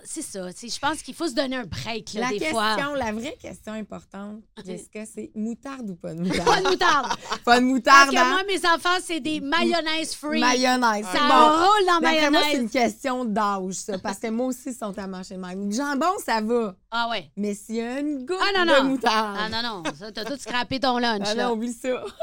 C'est 0.04 0.22
ça. 0.22 0.52
Tu 0.52 0.58
sais, 0.60 0.68
je 0.68 0.78
pense 0.78 1.02
qu'il 1.02 1.14
faut 1.14 1.28
se 1.28 1.34
donner 1.34 1.56
un 1.56 1.64
break, 1.64 2.14
là, 2.14 2.20
La 2.22 2.28
des 2.28 2.38
question, 2.38 2.54
fois. 2.58 2.76
la 2.96 3.12
vraie 3.12 3.36
question 3.40 3.72
importante, 3.74 4.40
Jessica, 4.66 5.04
c'est 5.06 5.30
moutarde 5.34 5.90
ou 5.90 5.94
pas 5.96 6.14
de 6.14 6.22
Pas 6.28 6.60
moutarde? 6.60 6.64
de 6.64 6.68
moutarde. 6.70 7.06
pas 7.08 7.16
de 7.16 7.44
Parce 7.44 7.60
moutarde, 7.60 8.10
que 8.10 8.16
hein? 8.16 8.30
moi, 8.30 8.42
mes 8.46 8.66
enfants, 8.66 8.98
c'est 9.02 9.20
des 9.20 9.40
mayonnaise 9.40 10.14
free. 10.14 10.40
Mayonnaise. 10.40 11.06
Ça 11.12 11.18
bon. 11.28 11.64
roule 11.64 11.86
dans 11.86 12.00
moi, 12.00 12.10
c'est 12.20 12.30
mayonnaise. 12.30 12.60
une 12.60 12.70
question 12.70 13.24
d'âge, 13.24 13.74
ça. 13.74 13.98
Parce 13.98 14.18
que 14.18 14.28
moi 14.28 14.46
aussi, 14.46 14.60
ils 14.70 14.74
sont 14.74 14.96
à 14.98 15.06
manger 15.06 15.36
de 15.36 15.40
même. 15.40 15.68
Le 15.70 15.74
jambon, 15.74 16.12
ça 16.24 16.40
va. 16.40 16.74
Ah 16.90 17.08
ouais. 17.10 17.30
Mais 17.36 17.54
s'il 17.54 17.76
y 17.76 17.80
a 17.80 18.00
une 18.00 18.24
goutte 18.24 18.38
Ah, 18.40 18.64
non, 18.64 18.74
de 18.82 18.88
moutarde. 18.88 19.36
Ah 19.40 19.48
non, 19.48 19.62
non, 19.62 19.82
ça, 19.98 20.12
t'as 20.24 20.30
tout 20.30 20.40
scrappé 20.40 20.80
ton 20.80 20.98
lunch, 20.98 21.22
Ah 21.26 21.34
là. 21.34 21.44
non, 21.46 21.52
oublie 21.52 21.72
ça. 21.72 22.04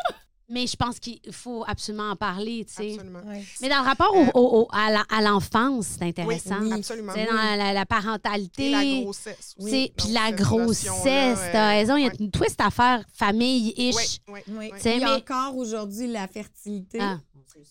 Mais 0.54 0.68
je 0.68 0.76
pense 0.76 1.00
qu'il 1.00 1.20
faut 1.32 1.64
absolument 1.66 2.10
en 2.10 2.16
parler, 2.18 2.66
tu 2.68 2.74
sais. 2.74 2.92
Absolument. 2.96 3.22
Mais 3.62 3.70
dans 3.70 3.80
le 3.80 3.86
rapport 3.86 4.14
au- 4.14 4.38
au- 4.38 4.62
au- 4.64 4.68
à 4.74 5.22
l'enfance, 5.22 5.86
c'est 5.98 6.02
Oui, 6.04 6.10
intéressant. 6.10 6.60
Oui. 6.62 6.74
absolument. 6.74 7.14
C'est 7.16 7.26
dans 7.26 7.36
la, 7.38 7.56
la- 7.56 7.72
la 7.72 7.86
parentalité. 7.86 8.68
Et 8.68 8.72
la 8.72 9.02
grossesse. 9.02 9.56
C'est- 9.58 9.64
aussi. 9.64 9.94
Puis 9.96 10.10
la 10.10 10.34
grossesse, 10.34 11.40
t'as 11.54 11.68
euh, 11.76 11.78
raison, 11.80 11.96
il 11.96 12.04
y 12.04 12.10
a 12.10 12.12
une 12.20 12.32
twist 12.32 12.60
à 12.60 12.70
faire 12.70 13.02
famille-ish. 13.14 13.96
Oui, 13.96 14.04
oui, 14.28 14.40
Oui. 14.50 14.72
oui. 14.74 14.92
A 14.92 14.98
mais- 15.00 15.06
encore 15.22 15.56
aujourd'hui 15.56 16.08
la 16.12 16.28
fertilité. 16.28 16.98
Ah. 17.00 17.18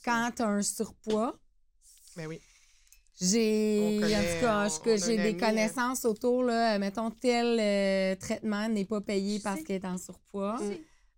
Quand 0.03 0.31
tu 0.35 0.41
as 0.43 0.47
un 0.49 0.63
surpoids, 0.63 1.35
Ben 2.17 2.27
oui. 2.29 2.41
J'ai 3.21 3.99
en 3.99 4.01
tout 4.03 4.41
cas, 4.41 4.67
on- 4.67 4.97
j'ai 4.97 5.17
des 5.17 5.35
euh, 5.35 5.39
connaissances 5.39 6.05
autour, 6.05 6.45
là, 6.45 6.79
mettons, 6.79 7.11
tel 7.11 7.59
euh, 7.61 8.17
traitement 8.17 8.69
n'est 8.69 8.85
pas 8.85 9.01
payé 9.01 9.39
Je 9.39 9.43
parce 9.43 9.59
sais. 9.59 9.65
qu'elle 9.65 9.83
est 9.83 9.87
en 9.87 9.99
surpoids. 9.99 10.59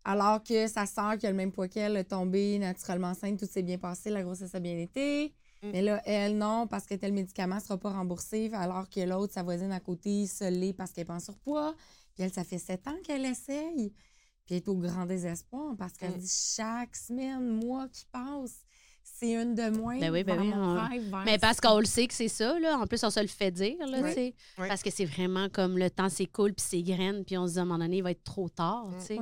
Alors 0.04 0.42
que 0.42 0.66
sa 0.66 0.84
sœur 0.86 1.16
qui 1.16 1.26
a 1.26 1.30
le 1.30 1.36
même 1.36 1.52
poids 1.52 1.68
qu'elle 1.68 1.96
est 1.96 2.04
tombée 2.04 2.58
naturellement 2.58 3.08
enceinte, 3.08 3.38
tout 3.38 3.46
s'est 3.46 3.62
bien 3.62 3.78
passé, 3.78 4.10
la 4.10 4.22
grossesse 4.24 4.52
a 4.54 4.58
bien 4.60 4.76
été. 4.76 5.32
Mm. 5.62 5.70
Mais 5.70 5.80
là, 5.82 6.02
elle, 6.04 6.36
non, 6.38 6.66
parce 6.66 6.86
que 6.86 6.94
tel 6.94 7.12
médicament 7.12 7.54
ne 7.56 7.60
sera 7.60 7.78
pas 7.78 7.92
remboursé, 7.92 8.50
alors 8.52 8.90
que 8.90 8.98
l'autre, 9.00 9.32
sa 9.32 9.44
voisine 9.44 9.70
à 9.70 9.78
côté, 9.78 10.26
se 10.26 10.42
l'est 10.50 10.72
parce 10.72 10.90
qu'elle 10.90 11.02
est 11.02 11.04
pas 11.06 11.14
en 11.14 11.20
surpoids. 11.20 11.76
Puis 12.14 12.24
elle, 12.24 12.32
ça 12.32 12.42
fait 12.42 12.58
sept 12.58 12.86
ans 12.88 12.96
qu'elle 13.04 13.24
essaye. 13.24 13.92
Puis 14.44 14.56
elle 14.56 14.56
est 14.56 14.68
au 14.68 14.74
grand 14.74 15.06
désespoir 15.06 15.76
parce 15.78 15.92
qu'elle 15.92 16.10
Mm. 16.16 16.18
dit 16.18 16.32
chaque 16.56 16.96
semaine, 16.96 17.48
mois 17.64 17.86
qui 17.86 18.04
passe, 18.10 18.64
c'est 19.22 19.32
une 19.42 19.54
de 19.54 19.70
moins. 19.76 19.98
Ben 19.98 20.10
oui, 20.12 20.24
ben 20.24 20.34
vers 20.36 20.44
oui, 20.44 20.52
on- 20.54 20.74
vers 20.74 21.24
Mais 21.24 21.38
parce 21.38 21.60
qu'on 21.60 21.78
le 21.78 21.84
sait 21.84 22.06
que 22.06 22.14
c'est 22.14 22.28
ça, 22.28 22.58
là. 22.58 22.78
En 22.78 22.86
plus, 22.86 23.02
on 23.04 23.10
se 23.10 23.20
le 23.20 23.26
fait 23.28 23.50
dire, 23.50 23.76
là, 23.86 23.98
Oui. 24.02 24.08
tu 24.08 24.14
sais. 24.14 24.34
Oui. 24.58 24.68
Parce 24.68 24.82
que 24.82 24.90
c'est 24.90 25.04
vraiment 25.04 25.48
comme 25.48 25.78
le 25.78 25.88
temps 25.90 26.08
s'écoule 26.08 26.52
puis 26.54 26.64
c'est 26.68 26.82
graine, 26.82 27.24
puis 27.24 27.38
on 27.38 27.46
se 27.46 27.52
dit 27.54 27.58
à 27.58 27.62
un 27.62 27.64
moment 27.64 27.78
donné, 27.78 27.98
il 27.98 28.02
va 28.02 28.10
être 28.10 28.24
trop 28.24 28.48
tard, 28.48 28.88
tu 29.00 29.06
sais. 29.06 29.18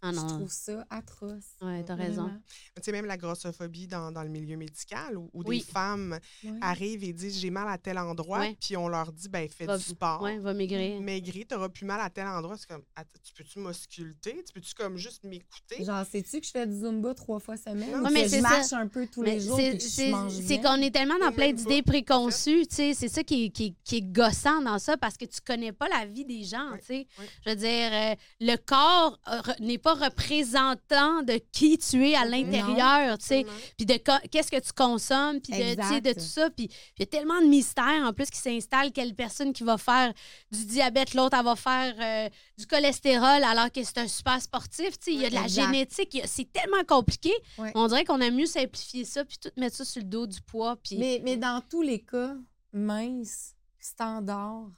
Ah 0.00 0.12
je 0.12 0.18
trouve 0.18 0.50
ça 0.50 0.84
atroce. 0.90 1.56
Ouais, 1.60 1.82
t'as 1.84 1.94
raison. 1.96 2.30
Tu 2.76 2.82
sais, 2.82 2.92
même 2.92 3.06
la 3.06 3.16
grossophobie 3.16 3.88
dans, 3.88 4.12
dans 4.12 4.22
le 4.22 4.28
milieu 4.28 4.56
médical 4.56 5.16
où, 5.18 5.28
où 5.32 5.42
Oui. 5.44 5.58
des 5.58 5.64
femmes 5.64 6.18
arrivent 6.60 7.02
et 7.02 7.12
disent 7.12 7.38
j'ai 7.40 7.50
mal 7.50 7.68
à 7.68 7.78
tel 7.78 7.98
endroit, 7.98 8.38
Ouais. 8.40 8.56
puis 8.60 8.76
on 8.76 8.88
leur 8.88 9.12
dit 9.12 9.28
ben 9.28 9.48
fais 9.48 9.66
Va- 9.66 9.76
du 9.76 9.82
sport. 9.84 10.22
Ouais, 10.22 10.38
va 10.38 10.54
maigrir. 10.54 11.00
Maigrir, 11.00 11.46
t'auras 11.48 11.68
plus 11.68 11.84
mal 11.84 12.00
à 12.00 12.10
tel 12.10 12.26
endroit. 12.26 12.56
C'est 12.56 12.68
comme, 12.68 12.82
tu 13.24 13.32
peux-tu 13.34 13.58
m'ausculter? 13.58 14.44
Tu 14.46 14.52
peux-tu 14.52 14.74
comme 14.74 14.96
juste 14.96 15.24
m'écouter? 15.24 15.84
Genre, 15.84 16.04
sais-tu 16.06 16.40
que 16.40 16.46
je 16.46 16.50
fais 16.52 16.66
du 16.66 16.74
Zumba 16.78 17.14
trois 17.14 17.40
fois 17.40 17.56
semaine? 17.56 17.90
Non, 17.90 18.08
ou 18.08 18.12
mais 18.12 18.22
que 18.24 18.28
c'est 18.28 18.38
je 18.38 18.42
ça. 18.42 18.48
marche 18.50 18.72
un 18.72 18.86
peu 18.86 19.06
tous 19.06 19.22
les 19.22 19.40
jours 19.40 19.58
c'est- 19.78 20.60
qu'on 20.60 20.76
est 20.76 20.90
tellement 20.92 21.18
dans 21.18 21.32
plein 21.32 21.52
d'idées 21.52 21.82
pas. 21.82 21.92
préconçues, 21.92 22.66
tu 22.68 22.74
sais. 22.76 22.94
C'est 22.94 23.08
ça 23.08 23.24
qui 23.24 23.46
est, 23.46 23.50
qui, 23.50 23.64
est, 23.66 23.74
qui 23.84 23.96
est 23.96 24.02
gossant 24.02 24.62
dans 24.62 24.78
ça 24.78 24.96
parce 24.96 25.16
que 25.16 25.24
tu 25.24 25.40
connais 25.44 25.72
pas 25.72 25.88
la 25.88 26.06
vie 26.06 26.24
des 26.24 26.44
gens, 26.44 26.70
Oui, 26.72 26.78
tu 26.80 26.86
sais. 26.86 27.06
oui. 27.18 27.24
Je 27.44 27.50
veux 27.50 27.56
dire, 27.56 27.90
euh, 27.92 28.14
le 28.40 28.56
corps 28.56 29.18
euh, 29.28 29.40
n'est 29.60 29.78
pas 29.88 30.06
représentant 30.06 31.22
de 31.22 31.40
qui 31.52 31.78
tu 31.78 32.08
es 32.08 32.14
à 32.14 32.24
l'intérieur, 32.24 33.18
tu 33.18 33.26
sais. 33.26 33.46
Puis 33.76 33.86
de 33.86 33.94
qu'est-ce 34.30 34.50
que 34.50 34.60
tu 34.60 34.72
consommes, 34.72 35.40
puis 35.40 35.52
de, 35.52 36.00
de 36.00 36.12
tout 36.12 36.20
ça. 36.20 36.50
Puis 36.50 36.68
il 36.96 37.00
y 37.00 37.02
a 37.02 37.06
tellement 37.06 37.40
de 37.40 37.46
mystères 37.46 38.04
en 38.04 38.12
plus 38.12 38.30
qui 38.30 38.38
s'installent. 38.38 38.92
Quelle 38.92 39.14
personne 39.14 39.52
qui 39.52 39.62
va 39.64 39.78
faire 39.78 40.12
du 40.50 40.64
diabète, 40.66 41.14
l'autre, 41.14 41.36
elle 41.38 41.44
va 41.44 41.56
faire 41.56 41.94
euh, 42.00 42.28
du 42.58 42.66
cholestérol 42.66 43.42
alors 43.44 43.70
que 43.72 43.82
c'est 43.82 43.98
un 43.98 44.08
super 44.08 44.40
sportif. 44.40 44.98
Tu 44.98 45.04
sais, 45.04 45.12
il 45.14 45.20
y 45.22 45.26
a 45.26 45.30
de 45.30 45.34
la 45.34 45.42
Exact. 45.42 45.64
génétique. 45.66 46.20
C'est 46.26 46.52
tellement 46.52 46.84
compliqué. 46.86 47.32
On 47.74 47.86
dirait 47.88 48.04
qu'on 48.04 48.20
a 48.20 48.30
mieux 48.30 48.46
simplifier 48.46 49.04
ça 49.04 49.24
puis 49.24 49.38
tout 49.38 49.50
mettre 49.56 49.76
ça 49.76 49.84
sur 49.84 50.02
le 50.02 50.08
dos 50.08 50.26
du 50.26 50.40
poids. 50.42 50.76
Puis 50.76 50.96
Mais, 50.98 51.20
mais 51.24 51.36
dans 51.36 51.62
tous 51.68 51.82
les 51.82 52.00
cas, 52.00 52.34
mince, 52.72 53.54
standard, 53.78 54.68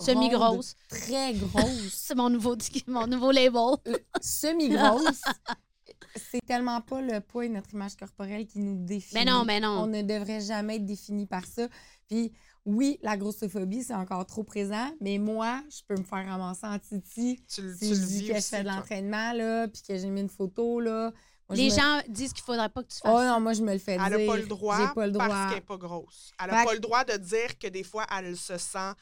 Semi-grosse. 0.00 0.74
très 0.88 1.32
grosse, 1.34 1.92
c'est 1.94 2.14
mon 2.14 2.30
nouveau, 2.30 2.56
mon 2.88 3.06
nouveau 3.06 3.30
label. 3.30 3.76
semi-grosse, 4.20 5.22
c'est 6.30 6.44
tellement 6.46 6.80
pas 6.80 7.00
le 7.00 7.20
poids 7.20 7.44
et 7.46 7.48
notre 7.48 7.72
image 7.74 7.96
corporelle 7.96 8.46
qui 8.46 8.58
nous 8.58 8.84
définit. 8.84 9.24
Mais 9.24 9.30
non, 9.30 9.44
mais 9.44 9.58
On 9.64 9.86
non. 9.86 9.86
ne 9.86 10.02
devrait 10.02 10.40
jamais 10.40 10.76
être 10.76 10.86
défini 10.86 11.26
par 11.26 11.44
ça. 11.46 11.68
Puis 12.08 12.32
oui, 12.64 12.98
la 13.02 13.16
grossophobie, 13.16 13.82
c'est 13.84 13.94
encore 13.94 14.24
trop 14.26 14.42
présent, 14.42 14.90
mais 15.00 15.18
moi, 15.18 15.62
je 15.70 15.80
peux 15.86 16.00
me 16.00 16.04
faire 16.04 16.26
ramasser 16.26 16.66
en 16.66 16.78
titi 16.78 17.38
Tu, 17.48 17.62
le- 17.62 17.74
si 17.74 17.78
tu 17.90 17.94
je 17.94 18.00
le 18.00 18.06
dis 18.06 18.20
que 18.26 18.32
je 18.32 18.38
aussi, 18.38 18.48
fais 18.50 18.62
de 18.62 18.68
l'entraînement, 18.68 19.32
là, 19.32 19.68
puis 19.68 19.82
que 19.86 19.96
j'ai 19.96 20.08
mis 20.08 20.20
une 20.22 20.28
photo, 20.30 20.80
là. 20.80 21.12
Moi, 21.48 21.56
je 21.56 21.62
Les 21.62 21.70
me- 21.70 21.74
gens 21.76 22.00
disent 22.08 22.32
qu'il 22.32 22.42
faudrait 22.42 22.70
pas 22.70 22.82
que 22.82 22.88
tu 22.88 22.98
fasses 23.00 23.12
Oh 23.14 23.22
non, 23.22 23.38
moi, 23.38 23.52
je 23.52 23.62
me 23.62 23.72
le 23.74 23.78
fais 23.78 23.92
Elle 23.92 24.00
n'a 24.00 24.16
dire. 24.16 24.26
pas 24.26 24.36
le 24.38 24.46
droit, 24.46 24.94
pas 24.94 25.06
le 25.06 25.12
droit. 25.12 25.28
parce 25.28 25.46
qu'elle 25.52 25.58
n'est 25.60 25.66
pas 25.66 25.76
grosse. 25.76 26.32
Elle 26.42 26.50
n'a 26.50 26.62
que- 26.62 26.68
pas 26.68 26.74
le 26.74 26.80
droit 26.80 27.04
de 27.04 27.16
dire 27.18 27.58
que 27.58 27.66
des 27.68 27.82
fois, 27.82 28.06
elle 28.18 28.34
se 28.34 28.56
sent 28.56 28.92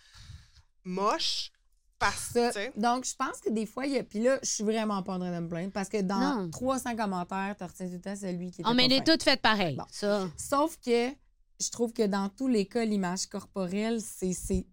moche 0.84 1.50
parce 1.98 2.32
Ça, 2.32 2.48
tu 2.48 2.54
sais. 2.54 2.72
donc, 2.76 3.04
je 3.04 3.14
pense 3.14 3.40
que 3.40 3.48
des 3.50 3.64
fois, 3.64 3.86
il 3.86 3.92
y 3.92 3.98
a. 3.98 4.02
Puis 4.02 4.20
là, 4.20 4.38
je 4.42 4.48
suis 4.48 4.64
vraiment 4.64 5.02
pas 5.04 5.14
en 5.14 5.18
train 5.20 5.32
de 5.32 5.38
me 5.44 5.48
plaindre 5.48 5.70
parce 5.72 5.88
que 5.88 6.00
dans 6.00 6.42
Non. 6.42 6.50
300 6.50 6.96
commentaires, 6.96 7.54
tu 7.56 7.62
retiens 7.64 7.86
tout 7.86 7.92
le 7.92 8.00
temps 8.00 8.16
celui 8.16 8.50
qui 8.50 8.60
était. 8.62 8.68
On 8.70 8.74
pas 8.74 8.82
est 8.82 8.88
fin. 8.98 9.04
toutes 9.04 9.22
faites 9.22 9.40
pareil. 9.40 9.76
Bon. 9.76 9.84
Ça. 9.90 10.28
Sauf 10.36 10.76
que 10.84 11.10
je 11.60 11.70
trouve 11.70 11.92
que 11.92 12.04
dans 12.04 12.28
tous 12.28 12.48
les 12.48 12.66
cas, 12.66 12.84
l'image 12.84 13.26
corporelle, 13.26 14.00
c'est. 14.00 14.66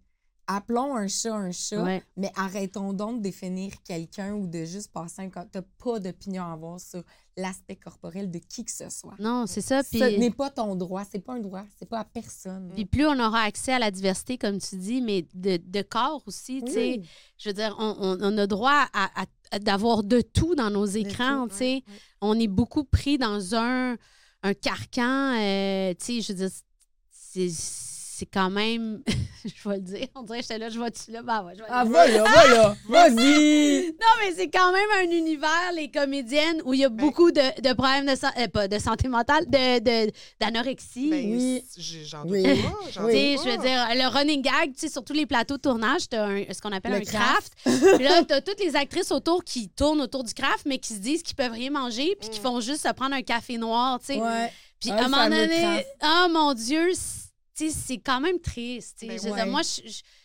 Appelons 0.52 0.96
un 0.96 1.06
chat 1.06 1.32
un 1.34 1.52
chat, 1.52 1.82
Ouais. 1.82 2.02
mais 2.16 2.32
arrêtons 2.34 2.92
donc 2.92 3.18
de 3.18 3.22
définir 3.22 3.72
quelqu'un 3.84 4.32
ou 4.34 4.46
de 4.48 4.64
juste 4.64 4.90
passer 4.92 5.22
un. 5.22 5.28
Tu 5.28 5.38
n'as 5.58 5.62
pas 5.78 6.00
d'opinion 6.00 6.42
à 6.42 6.52
avoir 6.54 6.80
sur 6.80 7.02
l'aspect 7.36 7.76
corporel 7.76 8.30
de 8.30 8.38
qui 8.38 8.64
que 8.64 8.70
ce 8.72 8.90
soit. 8.90 9.14
Non, 9.20 9.46
c'est 9.46 9.60
ça. 9.60 9.82
Puis, 9.84 10.00
Ce 10.00 10.18
n'est 10.18 10.32
pas 10.32 10.50
ton 10.50 10.74
droit, 10.74 11.04
c'est 11.10 11.20
pas 11.20 11.34
un 11.34 11.38
droit, 11.40 11.62
c'est 11.78 11.88
pas 11.88 12.00
à 12.00 12.04
personne. 12.04 12.70
puis 12.74 12.84
plus 12.84 13.06
on 13.06 13.18
aura 13.20 13.42
accès 13.42 13.72
à 13.72 13.78
la 13.78 13.90
diversité, 13.92 14.38
comme 14.38 14.58
tu 14.58 14.76
dis, 14.76 15.00
mais 15.00 15.24
de, 15.34 15.58
de 15.64 15.82
corps 15.82 16.22
aussi, 16.26 16.62
tu 16.66 16.72
sais. 16.72 17.00
Je 17.38 17.48
veux 17.48 17.54
dire, 17.54 17.76
on, 17.78 17.96
on- 18.00 18.18
on 18.20 18.36
a 18.38 18.46
droit 18.48 18.86
à, 18.92 19.08
d'avoir 19.60 20.02
de 20.02 20.20
tout 20.20 20.54
dans 20.56 20.70
nos 20.70 20.84
écrans, 20.86 21.46
tu 21.48 21.54
sais. 21.56 21.84
On 22.20 22.38
est 22.38 22.48
beaucoup 22.48 22.82
pris 22.84 23.18
dans 23.18 23.54
un, 23.54 23.96
un 24.42 24.54
carcan, 24.54 25.34
euh, 25.38 25.94
tu 25.94 26.04
sais, 26.04 26.20
je 26.22 26.32
veux 26.32 26.38
dire, 26.38 26.50
c'est, 27.12 27.48
c'est 28.20 28.26
quand 28.26 28.50
même, 28.50 29.02
je 29.44 29.68
vais 29.68 29.76
le 29.76 29.80
dire, 29.82 30.06
on 30.14 30.22
dirait 30.22 30.38
que 30.38 30.42
j'étais 30.42 30.58
là, 30.58 30.68
je 30.68 30.78
vois-tu 30.78 31.10
là, 31.10 31.22
ben 31.22 31.42
ouais, 31.44 31.52
je 31.54 31.60
vais 31.60 31.68
Ah, 31.70 31.84
voilà, 31.84 32.22
voilà, 32.24 32.76
vas-y! 32.88 33.86
Non, 34.00 34.06
mais 34.20 34.32
c'est 34.36 34.50
quand 34.50 34.72
même 34.72 34.88
un 34.98 35.10
univers, 35.10 35.72
les 35.74 35.90
comédiennes, 35.90 36.60
où 36.64 36.74
il 36.74 36.80
y 36.80 36.84
a 36.84 36.88
beaucoup 36.88 37.30
de, 37.32 37.40
de 37.62 37.72
problèmes 37.74 38.06
de, 38.06 38.12
euh, 38.12 38.48
pas 38.48 38.68
de 38.68 38.78
santé 38.78 39.08
mentale, 39.08 39.44
de, 39.48 39.78
de- 40.06 40.12
d'anorexie. 40.40 41.10
Ben, 41.10 41.32
Oui. 41.32 41.64
j'en 42.04 42.24
Oui. 42.26 42.42
doute 42.42 42.62
pas. 42.62 42.78
j'en 42.92 43.04
Oui. 43.06 43.12
Tu 43.12 43.18
sais, 43.18 43.34
doute 43.36 43.44
je 43.44 43.50
veux 43.50 43.56
pas. 43.56 43.62
dire, 43.94 44.04
le 44.04 44.08
running 44.18 44.42
gag, 44.42 44.72
tu 44.74 44.80
sais, 44.80 44.88
sur 44.88 45.04
tous 45.04 45.12
les 45.14 45.26
plateaux 45.26 45.56
de 45.56 45.62
tournage, 45.62 46.08
t'as 46.08 46.26
un- 46.26 46.44
ce 46.52 46.60
qu'on 46.60 46.72
appelle 46.72 46.92
Le 46.92 46.98
un 46.98 47.00
craft. 47.02 47.52
Puis 47.64 48.04
là, 48.04 48.22
t'as 48.24 48.40
toutes 48.42 48.60
les 48.62 48.76
actrices 48.76 49.10
autour 49.12 49.44
qui 49.44 49.68
tournent 49.70 50.00
autour 50.02 50.24
du 50.24 50.34
craft, 50.34 50.66
mais 50.66 50.78
qui 50.78 50.94
se 50.94 50.98
disent 51.00 51.22
qu'ils 51.22 51.36
peuvent 51.36 51.52
rien 51.52 51.70
manger, 51.70 52.16
puis 52.20 52.28
qui 52.28 52.40
Mm. 52.40 52.42
font 52.42 52.60
juste 52.60 52.86
se 52.86 52.92
prendre 52.92 53.14
un 53.14 53.22
café 53.22 53.56
noir, 53.56 53.98
tu 54.00 54.06
sais. 54.14 54.20
Ouais. 54.20 54.52
Puis 54.80 54.90
Un 54.90 54.96
à 54.96 55.04
un 55.04 55.08
moment 55.08 55.28
donné, 55.28 55.60
craft. 55.60 55.86
oh 56.04 56.26
mon 56.32 56.54
Dieu, 56.54 56.90
c'est- 56.94 57.29
c'est 57.68 57.98
quand 57.98 58.20
même 58.20 58.38
triste. 58.40 59.04
Ben 59.06 59.18
je 59.18 59.28
ouais. 59.28 59.34
dire, 59.34 59.46
moi, 59.46 59.60
je, 59.62 59.82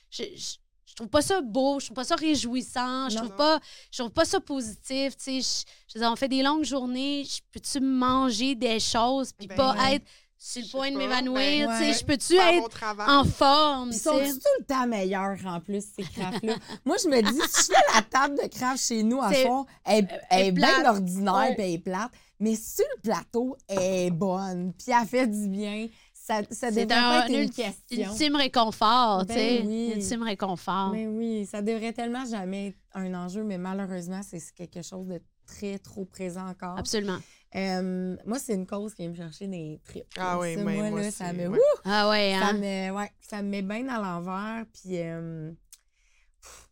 je, 0.10 0.24
je, 0.24 0.96
trouve 0.96 1.10
pas 1.10 1.22
ça 1.22 1.42
beau, 1.42 1.80
je 1.82 1.88
trouve 1.88 1.96
pas 1.96 2.04
ça 2.06 2.16
réjouissant, 2.16 3.10
je 3.10 3.16
Non. 3.16 3.26
trouve 3.26 3.36
pas, 3.36 3.60
je 3.92 3.98
trouve 3.98 4.12
pas 4.12 4.24
ça 4.26 4.40
positif. 4.40 5.14
Je, 5.26 5.42
je 5.94 6.00
dire, 6.00 6.10
on 6.10 6.16
fait 6.16 6.30
des 6.30 6.42
longues 6.42 6.64
journées, 6.64 7.26
je 7.26 7.42
peux-tu 7.52 7.82
manger 7.82 8.56
des 8.56 8.80
choses 8.80 9.34
puis 9.34 9.48
Ben 9.48 9.56
pas 9.58 9.74
ouais. 9.76 9.96
être 9.96 10.06
sur 10.38 10.62
le 10.62 10.70
point 10.70 10.92
de 10.92 10.98
m'évanouir? 10.98 11.68
ben, 11.68 11.80
ouais. 11.80 11.94
Je 11.94 12.06
peux-tu 12.06 12.36
être 12.36 12.84
en 13.08 13.24
forme? 13.24 13.90
Ils 13.92 13.98
sont 14.00 14.12
tout 14.12 14.60
le 14.60 14.66
temps 14.66 14.86
meilleurs 14.88 15.38
en 15.46 15.60
plus, 15.60 15.84
ces 15.98 16.04
crafts-là? 16.04 16.56
Moi, 16.86 16.98
je 17.04 17.08
me 17.10 17.22
dis, 17.22 17.42
si 17.50 17.62
je 17.72 17.74
fais 17.74 17.96
la 17.96 18.02
table 18.04 18.36
de 18.42 18.48
craft 18.48 18.84
chez 18.86 19.02
nous 19.04 19.22
à 19.22 19.32
fond, 19.34 19.66
elle, 19.84 20.08
est 20.30 20.52
bien 20.52 20.88
ordinaire 20.90 21.52
puis 21.56 21.64
elle 21.66 21.72
est 21.74 21.80
plate. 21.80 22.12
Mais 22.40 22.56
sur 22.56 22.86
le 22.98 23.02
plateau, 23.02 23.56
elle 23.68 24.08
est 24.08 24.12
bonne. 24.12 24.74
Puis 24.74 24.88
elle 24.92 25.08
fait 25.08 25.26
du 25.26 25.48
bien. 25.48 25.88
Ça, 26.26 26.42
ça 26.50 26.72
C'est 26.72 26.86
devrait 26.88 26.96
un 26.98 27.10
pas 27.22 27.30
être 27.30 27.40
une 27.40 27.50
question. 27.52 28.12
ultime 28.12 28.36
réconfort, 28.36 29.20
tu 29.22 29.28
Ben 29.28 29.38
sais. 29.38 29.64
oui. 29.64 29.92
Ultime 29.96 30.24
réconfort. 30.24 30.90
Mais 30.92 31.06
oui, 31.06 31.46
ça 31.46 31.62
devrait 31.62 31.94
tellement 31.94 32.26
jamais 32.26 32.70
être 32.70 32.78
un 32.96 33.14
enjeu, 33.14 33.44
mais 33.44 33.60
malheureusement, 33.60 34.22
c'est 34.24 34.42
quelque 34.56 34.82
chose 34.82 35.06
de 35.08 35.22
très 35.46 35.78
trop 35.78 36.04
présent 36.06 36.48
encore. 36.48 36.80
Absolument. 36.80 37.20
Euh, 37.56 38.18
moi, 38.26 38.40
c'est 38.40 38.56
une 38.56 38.66
cause 38.66 38.96
qui 38.96 39.04
vient 39.04 39.12
me 39.12 39.16
chercher 39.16 39.48
des 39.48 39.80
tripes. 39.86 40.04
Ah 40.18 40.40
oui, 40.40 40.56
Ça, 40.56 40.64
mais 40.64 40.78
moi, 40.78 40.90
moi 40.90 41.00
là, 41.02 41.08
aussi, 41.08 41.16
ça 41.18 41.32
me... 41.32 41.48
ouais. 41.48 41.58
Ouh! 41.60 41.80
Ah 41.86 42.10
ouais, 42.10 42.36
Ça 42.40 42.48
hein? 42.48 42.54
me, 42.54 42.92
ouais, 42.98 43.12
ça 43.22 43.42
me 43.44 43.50
met 43.50 43.62
bien 43.62 43.88
à 43.88 44.02
l'envers. 44.02 44.66
Puis, 44.74 44.98
euh, 45.00 45.52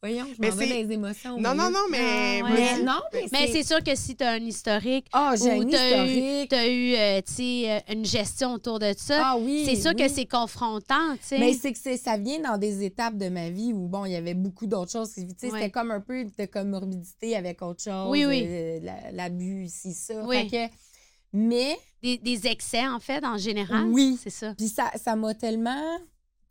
voyons, 0.01 0.26
je 0.34 0.36
Mais 0.39 0.49
m'en 0.49 0.55
vais 0.55 0.65
c'est- 0.67 0.74
dans 0.84 0.88
les 0.88 0.93
émotions. 0.93 1.38
Non, 1.39 1.53
non, 1.55 1.69
non, 1.69 1.86
mais. 1.89 2.41
Ah, 2.43 2.49
Mais 2.53 2.76
je- 2.78 2.82
non, 2.84 2.99
mais, 3.13 3.26
Mais 3.32 3.47
c'est 3.47 3.63
sûr 3.63 3.84
que 3.84 3.95
si 3.95 4.15
tu 4.15 4.24
as 4.24 4.32
un 4.32 4.45
historique 4.45 5.07
Ah, 5.13 5.34
j'ai 5.38 5.49
ou 5.49 5.51
un 5.51 5.55
eu, 5.65 5.69
historique. 5.69 6.49
t'as 6.49 6.67
eu 6.67 6.93
euh, 6.95 7.21
tu 7.26 7.34
sais, 7.34 7.71
euh, 7.71 7.93
une 7.93 8.05
gestion 8.05 8.53
autour 8.53 8.80
de 8.80 8.93
ça, 8.97 9.21
Ah 9.24 9.38
oui. 9.39 9.63
c'est 9.65 9.76
sûr 9.76 9.91
oui. 9.95 10.03
que 10.03 10.09
c'est 10.09 10.26
confrontant, 10.26 11.13
tu 11.15 11.28
sais. 11.28 11.39
Mais 11.39 11.53
c'est 11.53 11.71
que 11.71 11.80
c'est- 11.80 11.97
ça 11.97 12.17
vient 12.17 12.39
dans 12.39 12.57
des 12.57 12.84
étapes 12.84 13.17
de 13.17 13.30
ma 13.30 13.49
vie 13.49 13.71
où, 13.74 13.88
bon, 13.88 14.05
il 14.05 14.11
y 14.11 14.15
avait 14.15 14.34
beaucoup 14.34 14.67
d'autres 14.67 14.91
choses. 14.91 15.11
Ouais. 15.17 15.26
C'était 15.38 15.69
comme 15.69 15.91
un 15.91 16.01
peu 16.01 16.26
de 16.26 16.45
comorbidité 16.45 17.36
avec 17.36 17.61
autre 17.61 17.84
chose. 17.84 18.09
Oui, 18.09 18.26
oui. 18.26 18.43
euh, 18.45 18.80
la- 18.82 19.11
L'abus, 19.11 19.65
ici, 19.65 19.93
ça. 19.93 20.24
Oui. 20.26 20.49
Fait 20.49 20.67
que- 20.69 20.74
mais, 21.34 21.78
Des, 22.01 22.17
des 22.17 22.47
excès, 22.47 22.86
en 22.86 22.99
fait, 22.99 23.24
en 23.26 23.38
général. 23.38 23.86
Oui. 23.88 24.17
C'est 24.21 24.30
ça. 24.30 24.53
puis 24.57 24.67
ça 24.67 24.91
ça 25.01 25.15
m'a 25.15 25.34
tellement... 25.34 25.97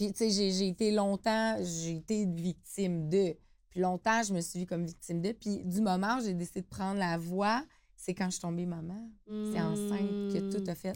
Puis, 0.03 0.12
tu 0.12 0.30
sais, 0.30 0.50
j'ai- 0.50 0.66
été 0.68 0.90
longtemps, 0.90 1.57
j'ai 1.62 1.96
été 1.96 2.26
victime 2.26 3.09
de. 3.09 3.36
Puis 3.70 3.78
longtemps, 3.80 4.22
je 4.24 4.34
me 4.34 4.40
suis 4.40 4.59
vue 4.61 4.66
comme 4.66 4.84
victime 4.84 5.20
de. 5.22 5.30
Puis 5.32 5.62
du 5.64 5.80
moment 5.80 6.18
où 6.18 6.24
j'ai 6.24 6.34
décidé 6.34 6.61
de 6.62 6.66
prendre 6.66 6.98
la 6.98 7.16
voix, 7.18 7.64
c'est 7.96 8.12
quand 8.12 8.26
je 8.26 8.32
suis 8.32 8.40
tombée 8.40 8.66
maman. 8.66 9.09
C'est 9.28 9.61
enceinte 9.61 10.32
que 10.32 10.50
tout 10.57 10.68
a 10.68 10.74
fait. 10.74 10.92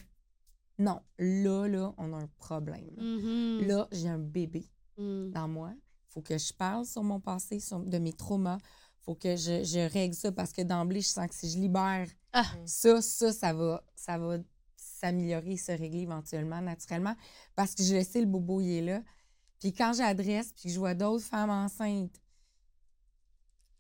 Non, 0.78 1.00
là, 1.20 1.68
là, 1.68 1.94
on 1.98 2.12
a 2.14 2.16
un 2.16 2.28
problème. 2.38 2.90
Là, 3.66 3.86
j'ai 3.92 4.08
un 4.08 4.18
bébé. 4.18 4.64
Mhm. 4.98 5.30
dans 5.30 5.46
moi. 5.46 5.72
Il 5.74 6.12
faut 6.12 6.22
que 6.22 6.36
je 6.38 6.52
parle 6.54 6.84
sur 6.86 7.02
mon 7.04 7.20
passé, 7.20 7.60
sur- 7.60 7.78
de 7.80 7.98
mes 7.98 8.14
traumas. 8.14 8.56
Il 8.62 9.04
faut 9.04 9.14
que 9.14 9.36
je, 9.36 9.62
je 9.62 9.88
règle 9.92 10.14
ça 10.14 10.32
parce 10.32 10.52
que 10.52 10.62
d'emblée, 10.62 11.02
je 11.02 11.08
sens 11.08 11.28
que 11.28 11.34
si 11.34 11.50
je 11.50 11.58
libère 11.58 12.08
Ah. 12.32 12.46
ça, 12.64 13.00
ça, 13.02 13.30
ça 13.32 13.52
va, 13.52 13.84
ça 13.94 14.16
va 14.18 14.38
s'améliorer, 14.96 15.56
se 15.56 15.72
régler 15.72 16.00
éventuellement, 16.02 16.60
naturellement. 16.60 17.14
Parce 17.54 17.74
que 17.74 17.82
je 17.82 18.02
sais, 18.02 18.20
le 18.20 18.26
bobo, 18.26 18.60
il 18.60 18.70
est 18.78 18.82
là. 18.82 19.02
Puis 19.60 19.72
quand 19.72 19.92
j'adresse, 19.94 20.52
puis 20.52 20.64
que 20.64 20.68
je 20.74 20.78
vois 20.78 20.94
d'autres 20.94 21.24
femmes 21.24 21.50
enceintes 21.50 22.20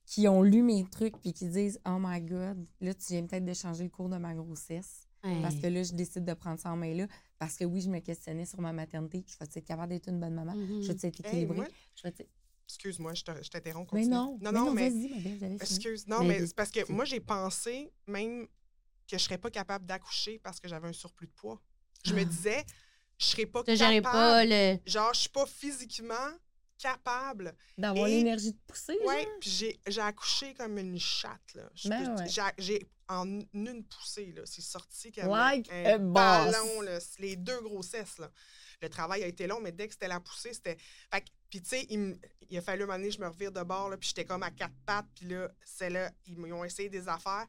qui 0.04 0.28
ont 0.28 0.42
lu 0.42 0.62
mes 0.62 0.84
trucs, 0.88 1.18
puis 1.18 1.32
qui 1.32 1.48
disent 1.48 1.80
Oh 1.86 1.96
my 2.00 2.20
God, 2.20 2.64
là, 2.80 2.94
tu 2.94 3.12
viens 3.12 3.26
peut-être 3.26 3.44
de 3.44 3.54
changer 3.54 3.84
le 3.84 3.90
cours 3.90 4.08
de 4.08 4.16
ma 4.16 4.34
grossesse. 4.34 5.08
Ouais. 5.24 5.42
Parce 5.42 5.56
que 5.56 5.66
là, 5.66 5.82
je 5.82 5.92
décide 5.92 6.24
de 6.24 6.34
prendre 6.34 6.60
ça 6.60 6.70
en 6.70 6.76
main 6.76 6.94
là. 6.94 7.06
Parce 7.38 7.56
que 7.56 7.64
oui, 7.64 7.80
je 7.80 7.90
me 7.90 7.98
questionnais 7.98 8.46
sur 8.46 8.60
ma 8.60 8.72
maternité. 8.72 9.24
Je 9.26 9.36
vais 9.38 9.46
être 9.52 9.64
capable 9.66 9.92
d'être 9.92 10.08
une 10.08 10.20
bonne 10.20 10.34
maman? 10.34 10.54
Mhm. 10.54 10.82
Je 10.82 10.86
vais 10.86 10.92
être 10.94 11.04
équilibrée? 11.20 11.66
Je 11.96 12.02
vais 12.08 12.14
Excuse-moi, 12.68 13.14
je 13.14 13.22
te- 13.22 13.42
je 13.44 13.48
t'interromps. 13.48 13.92
Mais 13.92 14.00
continue. 14.00 14.14
non, 14.14 14.38
non, 14.40 14.52
mais 14.52 14.58
non, 14.58 14.72
mais. 14.74 14.90
vas-y, 14.90 15.08
ma 15.08 15.38
belle. 15.38 15.52
Excuse. 15.60 16.06
Non, 16.08 16.20
Mais- 16.22 16.40
mais 16.40 16.46
c'est 16.46 16.54
parce 16.56 16.70
que 16.72 16.90
moi, 16.92 17.04
j'ai 17.04 17.20
pensé 17.20 17.92
même 18.08 18.46
que 19.06 19.18
je 19.18 19.22
serais 19.24 19.38
pas 19.38 19.50
capable 19.50 19.86
d'accoucher 19.86 20.38
parce 20.38 20.58
que 20.60 20.68
j'avais 20.68 20.88
un 20.88 20.92
surplus 20.92 21.26
de 21.26 21.32
poids. 21.32 21.60
Je 22.04 22.12
me 22.14 22.20
Ah. 22.22 22.24
disais, 22.24 22.64
je 23.18 23.26
serais 23.26 23.46
pas 23.46 23.62
capable. 23.64 24.02
pas 24.02 24.44
le. 24.44 24.78
Genre, 24.86 25.12
je 25.14 25.20
suis 25.20 25.28
pas 25.30 25.46
physiquement 25.46 26.30
capable. 26.78 27.54
D'avoir 27.78 28.06
l'énergie 28.08 28.52
de 28.52 28.58
pousser, 28.66 28.98
genre? 29.02 29.10
puis 29.40 29.50
j'ai, 29.50 29.80
j'ai 29.86 30.00
accouché 30.00 30.52
comme 30.54 30.76
une 30.78 30.98
chatte, 30.98 31.54
là. 31.54 31.70
Ben 31.86 32.16
ouais. 32.18 32.52
j'ai, 32.58 32.86
en 33.08 33.26
une 33.54 33.84
poussée, 33.84 34.32
là, 34.32 34.42
c'est 34.44 34.60
sorti 34.62 35.12
comme 35.12 35.28
Like 35.30 35.70
un 35.72 35.98
boss. 35.98 36.12
ballon, 36.12 36.80
là. 36.82 36.98
Les 37.18 37.36
deux 37.36 37.60
grossesses, 37.62 38.18
là. 38.18 38.30
Le 38.82 38.90
travail 38.90 39.22
a 39.22 39.26
été 39.26 39.46
long, 39.46 39.60
mais 39.60 39.72
dès 39.72 39.86
que 39.86 39.94
c'était 39.94 40.08
la 40.08 40.20
poussée, 40.20 40.52
c'était... 40.52 40.76
Fait 41.10 41.22
que- 41.22 41.30
puis 41.48 41.62
tu 41.62 41.68
sais, 41.70 41.86
il, 41.88 42.18
il 42.50 42.58
a 42.58 42.60
fallu 42.60 42.82
un 42.82 42.86
moment 42.86 42.98
donné, 42.98 43.10
je 43.10 43.20
me 43.20 43.28
revire 43.28 43.52
de 43.52 43.62
bord, 43.62 43.88
là, 43.88 43.96
puis 43.96 44.08
j'étais 44.08 44.24
comme 44.26 44.42
à 44.42 44.50
quatre 44.50 44.74
pattes, 44.84 45.06
puis 45.14 45.28
là, 45.28 45.48
c'est 45.64 45.88
là, 45.88 46.10
ils 46.26 46.36
m'ont 46.36 46.64
essayé 46.64 46.88
des 46.90 47.08
affaires, 47.08 47.46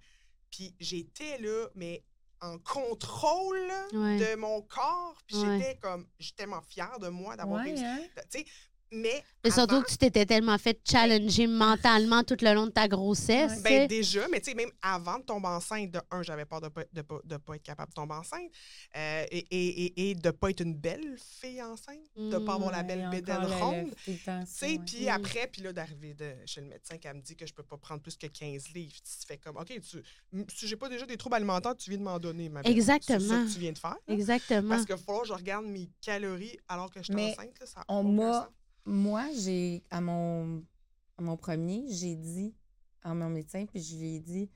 puis 0.51 0.75
j'étais 0.79 1.37
là, 1.39 1.67
mais 1.75 2.03
en 2.41 2.59
contrôle 2.59 3.71
Ouais. 3.93 4.17
de 4.19 4.35
mon 4.35 4.61
corps, 4.61 5.17
puis 5.25 5.37
Ouais. 5.37 5.59
j'étais 5.59 5.77
comme... 5.79 6.07
J'étais 6.19 6.43
tellement 6.43 6.61
fière 6.61 6.99
de 6.99 7.09
moi 7.09 7.35
d'avoir 7.35 7.63
Ouais, 7.63 7.69
réussi. 7.71 7.83
hein? 7.83 7.99
Tu 8.31 8.39
sais, 8.39 8.45
mais... 8.91 9.23
Mais 9.43 9.51
surtout 9.51 9.75
avant- 9.75 9.83
que 9.83 9.89
tu 9.91 9.97
t'étais 9.97 10.25
tellement 10.25 10.57
fait 10.57 10.79
challenger 10.89 11.47
mentalement 11.47 12.23
tout 12.23 12.35
le 12.41 12.53
long 12.53 12.65
de 12.65 12.71
ta 12.71 12.87
grossesse. 12.87 13.61
Ben 13.63 13.87
déjà, 13.87 14.27
mais 14.27 14.39
tu 14.41 14.49
sais, 14.51 14.55
même 14.55 14.71
avant 14.81 15.19
de 15.19 15.23
tomber 15.23 15.47
enceinte, 15.47 15.91
de 15.91 15.99
un, 16.11 16.21
j'avais 16.21 16.45
peur 16.45 16.59
de 16.61 16.67
pas, 16.69 16.83
de, 16.91 17.01
pas, 17.01 17.19
de 17.23 17.37
pas 17.37 17.55
être 17.55 17.63
capable 17.63 17.89
de 17.91 17.95
tomber 17.95 18.15
enceinte 18.15 18.51
euh, 18.95 19.25
et, 19.31 19.45
et, 19.51 19.85
et, 19.85 20.09
et 20.09 20.15
de 20.15 20.31
pas 20.31 20.49
être 20.49 20.61
une 20.61 20.73
belle 20.75 21.15
fille 21.17 21.61
enceinte, 21.61 21.99
de 22.17 22.37
pas 22.37 22.55
avoir 22.55 22.71
la 22.71 22.77
Ouais, 22.79 22.83
belle 22.83 23.09
bédaine 23.09 23.45
ronde. 23.45 23.93
Tu 24.03 24.17
sais, 24.45 24.65
ouais. 24.67 24.79
puis 24.85 25.07
après, 25.09 25.47
puis 25.47 25.61
là, 25.61 25.71
d'arriver 25.73 26.13
de, 26.13 26.33
chez 26.45 26.61
le 26.61 26.67
médecin 26.67 26.97
qui 26.97 27.07
me 27.07 27.21
dit 27.21 27.35
que 27.35 27.45
je 27.45 27.53
peux 27.53 27.63
pas 27.63 27.77
prendre 27.77 28.01
plus 28.01 28.17
que 28.17 28.27
15 28.27 28.69
livres, 28.73 28.93
tu 28.95 29.25
fais 29.27 29.37
comme, 29.37 29.57
OK, 29.57 29.67
tu, 29.67 30.03
si 30.53 30.67
j'ai 30.67 30.75
pas 30.75 30.89
déjà 30.89 31.05
des 31.05 31.17
troubles 31.17 31.35
alimentaires, 31.35 31.75
tu 31.75 31.89
viens 31.89 31.99
de 31.99 32.03
m'en 32.03 32.19
donner, 32.19 32.49
ma 32.49 32.61
belle. 32.61 32.71
Exactement. 32.71 33.19
C'est 33.19 33.27
ça 33.27 33.43
que 33.45 33.53
tu 33.53 33.59
viens 33.59 33.71
de 33.71 33.77
faire. 33.77 33.97
là. 34.07 34.13
Exactement. 34.13 34.69
Parce 34.69 34.85
qu'il 34.85 34.95
va 34.95 35.01
falloir 35.01 35.21
que 35.23 35.27
je 35.29 35.33
regarde 35.33 35.65
mes 35.65 35.89
calories 36.01 36.57
alors 36.67 36.89
que 36.91 36.99
je 37.01 37.11
suis 37.11 37.15
enceinte. 37.15 37.59
Là, 37.59 37.65
ça 37.65 37.83
on 37.87 38.03
m'a-. 38.03 38.49
Moi, 38.87 39.25
j'ai, 39.37 39.83
à 39.91 39.99
mon, 40.01 40.63
à 41.17 41.21
mon 41.21 41.35
premier, 41.37 41.83
j'ai 41.89 42.15
dit 42.15 42.53
à 43.03 43.13
mon 43.13 43.29
médecin, 43.29 43.65
puis 43.65 43.81
je 43.81 43.95
lui 43.97 44.15
ai 44.15 44.19
dit, 44.19 44.49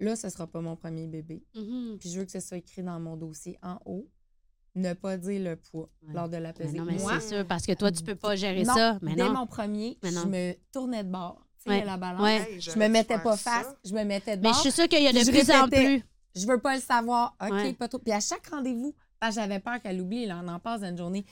là, 0.00 0.16
ce 0.16 0.28
sera 0.30 0.46
pas 0.46 0.60
mon 0.60 0.74
premier 0.76 1.06
bébé. 1.06 1.44
Mhm. 1.54 1.98
Puis 2.00 2.10
je 2.10 2.18
veux 2.18 2.24
que 2.24 2.32
ce 2.32 2.40
soit 2.40 2.56
écrit 2.56 2.82
dans 2.82 2.98
mon 2.98 3.16
dossier 3.16 3.58
en 3.62 3.78
haut, 3.84 4.08
ne 4.74 4.92
pas 4.94 5.16
dire 5.18 5.42
le 5.42 5.56
poids 5.56 5.88
Ouais. 6.02 6.14
lors 6.14 6.28
de 6.28 6.36
la 6.38 6.48
Mais 6.48 6.64
pesée. 6.64 6.78
non, 6.78 6.84
mais 6.84 6.96
Moi, 6.96 7.20
c'est 7.20 7.36
sûr, 7.36 7.46
parce 7.46 7.64
que 7.66 7.72
toi, 7.72 7.92
tu 7.92 8.02
peux 8.02 8.14
pas 8.16 8.36
gérer 8.36 8.64
non, 8.64 8.74
ça. 8.74 8.98
Mais 9.02 9.14
dès 9.14 9.24
non. 9.24 9.32
mon 9.34 9.46
premier, 9.46 9.98
Mais 10.02 10.10
je 10.10 10.14
non. 10.18 10.26
me 10.26 10.54
tournais 10.72 11.04
de 11.04 11.10
bord. 11.10 11.46
Tu 11.58 11.70
sais, 11.70 11.78
Ouais. 11.78 11.84
la 11.84 11.96
balance. 11.96 12.22
Ouais. 12.22 12.58
Je 12.60 12.78
me 12.78 12.88
mettais 12.88 13.18
pas 13.18 13.36
ça. 13.36 13.50
face, 13.62 13.74
je 13.84 13.92
me 13.94 14.02
mettais 14.04 14.36
de 14.36 14.42
Mais 14.42 14.48
bord. 14.48 14.54
je 14.56 14.60
suis 14.60 14.72
sûre 14.72 14.88
qu'il 14.88 15.02
y 15.02 15.06
a 15.06 15.12
de 15.12 15.30
plus 15.30 15.50
en 15.50 15.68
plus. 15.68 16.02
Je 16.34 16.46
veux 16.46 16.58
pas 16.60 16.74
le 16.74 16.80
savoir. 16.82 17.36
OK, 17.40 17.50
Ouais. 17.52 17.72
pas 17.74 17.86
trop. 17.88 17.98
Puis 17.98 18.12
à 18.12 18.20
chaque 18.20 18.46
rendez-vous, 18.48 18.94
j'avais 19.32 19.60
peur 19.60 19.80
qu'elle 19.80 20.00
oublie, 20.00 20.26
là, 20.26 20.42
on 20.44 20.48
en 20.48 20.58
passe 20.58 20.82
une 20.82 20.98
journée. 20.98 21.24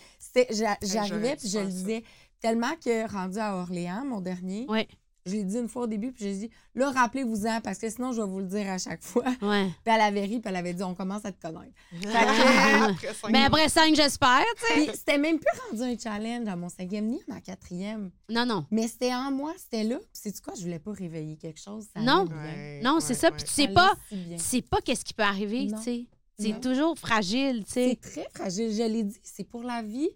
J'arrivais 0.82 1.36
puis 1.36 1.48
je 1.48 1.58
le 1.58 1.66
disais 1.66 2.04
tellement 2.42 2.74
que 2.84 3.10
rendu 3.10 3.38
à 3.38 3.56
Orléans, 3.56 4.04
mon 4.04 4.20
dernier, 4.20 4.66
Ouais. 4.68 4.88
Je 5.24 5.30
l'ai 5.34 5.44
dit 5.44 5.56
une 5.56 5.68
fois 5.68 5.82
au 5.84 5.86
début, 5.86 6.10
puis 6.10 6.24
j'ai 6.24 6.34
dit, 6.34 6.50
là, 6.74 6.90
rappelez-vous-en, 6.90 7.60
parce 7.60 7.78
que 7.78 7.88
sinon, 7.88 8.10
je 8.10 8.20
vais 8.20 8.26
vous 8.26 8.40
le 8.40 8.46
dire 8.46 8.68
à 8.68 8.78
chaque 8.78 9.02
fois. 9.04 9.22
Ouais. 9.40 9.66
Puis 9.84 9.94
elle 9.94 10.00
avait 10.00 10.22
ri, 10.22 10.40
puis 10.40 10.42
elle 10.46 10.56
avait 10.56 10.74
dit, 10.74 10.82
on 10.82 10.94
commence 10.96 11.24
à 11.24 11.30
te 11.30 11.40
connaître. 11.40 11.72
après 12.12 13.14
cinq 13.14 13.30
Mais 13.30 13.44
après 13.44 13.68
cinq, 13.68 13.94
j'espère, 13.94 14.42
tu 14.58 14.66
sais. 14.66 14.86
Puis 14.86 14.96
c'était 14.96 15.18
même 15.18 15.38
plus 15.38 15.60
rendu 15.70 15.82
un 15.82 15.96
challenge 15.96 16.48
à 16.48 16.56
mon 16.56 16.68
cinquième 16.68 17.06
ni 17.06 17.20
à 17.28 17.34
ma 17.34 17.40
quatrième. 17.40 18.10
Non, 18.28 18.44
non. 18.44 18.66
Mais 18.72 18.88
c'était 18.88 19.14
en 19.14 19.30
moi, 19.30 19.52
c'était 19.56 19.84
là. 19.84 19.98
Puis 19.98 20.06
c'est 20.12 20.40
quoi, 20.40 20.54
je 20.56 20.62
voulais 20.62 20.80
pas 20.80 20.90
réveiller 20.90 21.36
quelque 21.36 21.60
chose. 21.60 21.86
Ça 21.94 22.02
Non. 22.02 22.26
Ouais, 22.26 22.80
Non, 22.82 22.94
ouais, 22.96 23.00
c'est 23.00 23.14
ça. 23.14 23.28
ouais. 23.28 23.36
Puis 23.36 23.44
tu 23.44 23.52
sais 23.52 23.68
pas, 23.68 23.92
tu 24.10 24.16
sais 24.38 24.62
pas 24.62 24.80
qu'est-ce 24.80 25.04
qui 25.04 25.14
peut 25.14 25.22
arriver, 25.22 25.68
tu 25.68 25.82
sais. 25.82 26.06
C'est 26.36 26.60
toujours 26.60 26.98
fragile, 26.98 27.62
tu 27.64 27.72
sais. 27.74 27.98
C'est 28.02 28.10
très 28.10 28.28
fragile. 28.34 28.72
Je 28.72 28.82
l'ai 28.82 29.04
dit, 29.04 29.16
c'est 29.22 29.44
pour 29.44 29.62
la 29.62 29.82
vie 29.82 30.10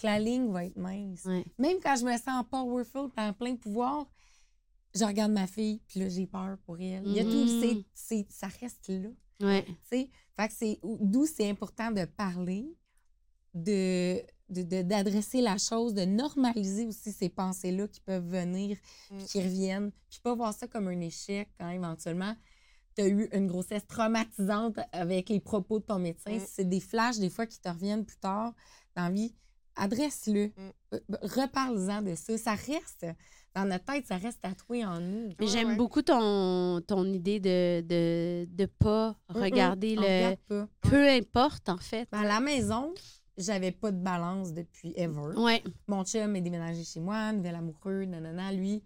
que 0.00 0.06
la 0.06 0.18
ligne 0.18 0.50
va 0.50 0.64
être 0.64 0.76
mince. 0.76 1.24
Ouais. 1.24 1.44
Même 1.58 1.78
quand 1.82 1.96
je 1.96 2.04
me 2.04 2.16
sens 2.16 2.44
powerful, 2.50 3.10
en 3.16 3.32
plein 3.32 3.56
pouvoir, 3.56 4.06
je 4.94 5.04
regarde 5.04 5.32
ma 5.32 5.46
fille, 5.46 5.80
puis 5.86 6.00
là, 6.00 6.08
j'ai 6.08 6.26
peur 6.26 6.56
pour 6.64 6.78
elle. 6.80 7.02
Il 7.06 7.12
y 7.12 7.20
a 7.20 7.24
tout, 7.24 7.30
Mhm. 7.30 7.60
c'est, 7.60 7.84
c'est- 7.94 8.26
ça 8.30 8.48
reste 8.60 8.88
là. 8.88 9.08
Ouais. 9.42 9.64
Fait 9.88 10.08
que 10.48 10.52
c'est 10.52 10.78
d'où 10.82 11.26
c'est 11.26 11.48
important 11.48 11.90
de 11.90 12.04
parler, 12.04 12.66
de 13.54 14.22
de- 14.52 14.62
de- 14.64 14.82
d'adresser 14.82 15.40
la 15.40 15.58
chose, 15.58 15.94
de 15.94 16.04
normaliser 16.04 16.84
aussi 16.84 17.12
ces 17.12 17.28
pensées-là 17.28 17.86
qui 17.86 18.00
peuvent 18.00 18.26
venir, 18.26 18.76
Mm. 19.12 19.16
puis 19.18 19.26
qui 19.26 19.40
reviennent, 19.40 19.92
puis 20.10 20.18
pas 20.24 20.34
voir 20.34 20.52
ça 20.52 20.66
comme 20.66 20.88
un 20.88 20.98
échec 20.98 21.48
quand 21.56 21.68
éventuellement 21.70 22.34
tu 22.96 23.02
as 23.02 23.06
eu 23.06 23.28
une 23.32 23.46
grossesse 23.46 23.86
traumatisante 23.86 24.80
avec 24.90 25.28
les 25.28 25.38
propos 25.38 25.78
de 25.78 25.84
ton 25.84 26.00
médecin. 26.00 26.34
Mm. 26.36 26.40
C'est 26.48 26.68
des 26.68 26.80
flashs 26.80 27.18
des 27.18 27.30
fois 27.30 27.46
qui 27.46 27.60
te 27.60 27.68
reviennent 27.68 28.04
plus 28.04 28.16
tard 28.18 28.52
dans 28.96 29.04
la 29.04 29.10
vie, 29.12 29.32
adresse-le. 29.76 30.46
Mm. 30.46 30.52
Euh, 30.94 30.98
Reparle-en 31.22 32.02
de 32.02 32.14
ça. 32.14 32.36
Ça 32.38 32.52
reste 32.54 33.06
dans 33.54 33.64
notre 33.64 33.84
tête, 33.84 34.06
ça 34.06 34.16
reste 34.16 34.40
tatoué 34.40 34.84
en 34.84 35.00
nous. 35.00 35.28
Mais 35.38 35.46
Ouais, 35.46 35.46
j'aime 35.46 35.68
ouais. 35.70 35.76
beaucoup 35.76 36.02
ton, 36.02 36.80
ton 36.86 37.04
idée 37.04 37.40
de 37.40 37.80
de, 37.80 38.46
de 38.50 38.66
pas 38.66 39.16
regarder 39.28 39.94
Mm-mm, 39.94 39.98
on 39.98 40.02
le. 40.02 40.06
regarde 40.06 40.38
pas. 40.48 40.68
Peu 40.82 41.08
importe, 41.08 41.68
en 41.68 41.78
fait. 41.78 42.08
Ben, 42.12 42.20
à 42.20 42.24
la 42.24 42.40
maison, 42.40 42.94
j'avais 43.36 43.72
pas 43.72 43.90
de 43.90 43.96
balance 43.98 44.52
depuis 44.52 44.92
ever. 44.96 45.32
Ouais. 45.36 45.62
Mon 45.88 46.04
chum 46.04 46.36
est 46.36 46.40
déménagé 46.40 46.84
chez 46.84 47.00
moi, 47.00 47.32
nouvel 47.32 47.54
amoureux, 47.56 48.04
nanana. 48.04 48.52
Lui, 48.52 48.82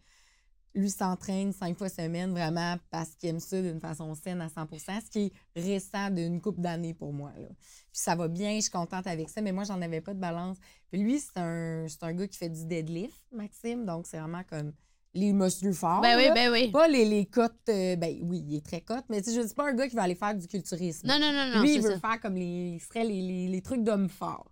lui 0.75 0.91
s'entraîne 0.91 1.53
cinq 1.53 1.79
fois 1.79 1.89
semaine 1.89 2.33
vraiment 2.33 2.77
parce 2.91 3.11
qu'il 3.15 3.29
aime 3.29 3.41
ça 3.41 3.61
d'une 3.61 3.81
façon 3.81 4.15
saine 4.15 4.41
à 4.41 4.49
100 4.49 4.67
ce 4.79 5.11
qui 5.11 5.33
est 5.55 5.61
récent 5.61 6.11
d'une 6.11 6.41
couple 6.41 6.61
d'années 6.61 6.95
pour 6.95 7.13
moi. 7.13 7.33
Là. 7.39 7.49
Puis 7.49 8.01
ça 8.01 8.17
va 8.17 8.29
bien, 8.29 8.57
je 8.57 8.63
suis 8.63 8.71
contente 8.71 9.07
avec 9.07 9.29
ça, 9.31 9.41
mais 9.41 9.53
moi, 9.53 9.65
j'en 9.65 9.81
avais 9.81 10.01
pas 10.01 10.15
de 10.15 10.19
balance. 10.21 10.57
Puis 10.91 11.01
lui, 11.01 11.21
c'est 11.21 11.39
un, 11.39 11.87
c'est 11.89 12.03
un 12.03 12.13
gars 12.13 12.27
qui 12.27 12.37
fait 12.39 12.49
du 12.49 12.65
deadlift, 12.67 13.23
Maxime, 13.33 13.85
donc 13.85 14.07
c'est 14.07 14.19
vraiment 14.19 14.43
comme 14.49 14.73
les 15.15 15.33
muscles 15.33 15.73
forts. 15.73 16.01
Ben 16.01 16.17
oui, 16.17 16.25
là. 16.25 16.35
ben 16.35 16.51
oui. 16.51 16.71
Pas 16.73 16.89
les, 16.89 17.05
les 17.05 17.27
cotes, 17.27 17.55
euh, 17.69 17.95
ben 17.95 18.19
oui, 18.23 18.45
il 18.49 18.57
est 18.57 18.67
très 18.67 18.81
cote, 18.81 19.05
mais 19.09 19.23
tu 19.23 19.31
sais, 19.31 19.41
je 19.41 19.47
dis 19.47 19.55
pas 19.55 19.69
un 19.69 19.75
gars 19.75 19.87
qui 19.89 19.95
va 19.95 20.03
aller 20.03 20.17
faire 20.17 20.35
du 20.35 20.49
culturisme. 20.49 21.07
Non, 21.07 21.21
non, 21.21 21.33
non, 21.33 21.55
non, 21.55 21.63
Lui, 21.63 21.77
il 21.77 21.83
veut 21.83 21.93
ça. 21.93 22.01
faire 22.01 22.21
comme 22.21 22.35
les, 22.35 22.73
il 22.75 22.81
ferait 22.81 23.05
les, 23.05 23.23
les, 23.23 23.47
les 23.49 23.63
trucs 23.63 23.85
d'homme 23.85 24.09
fort. 24.09 24.51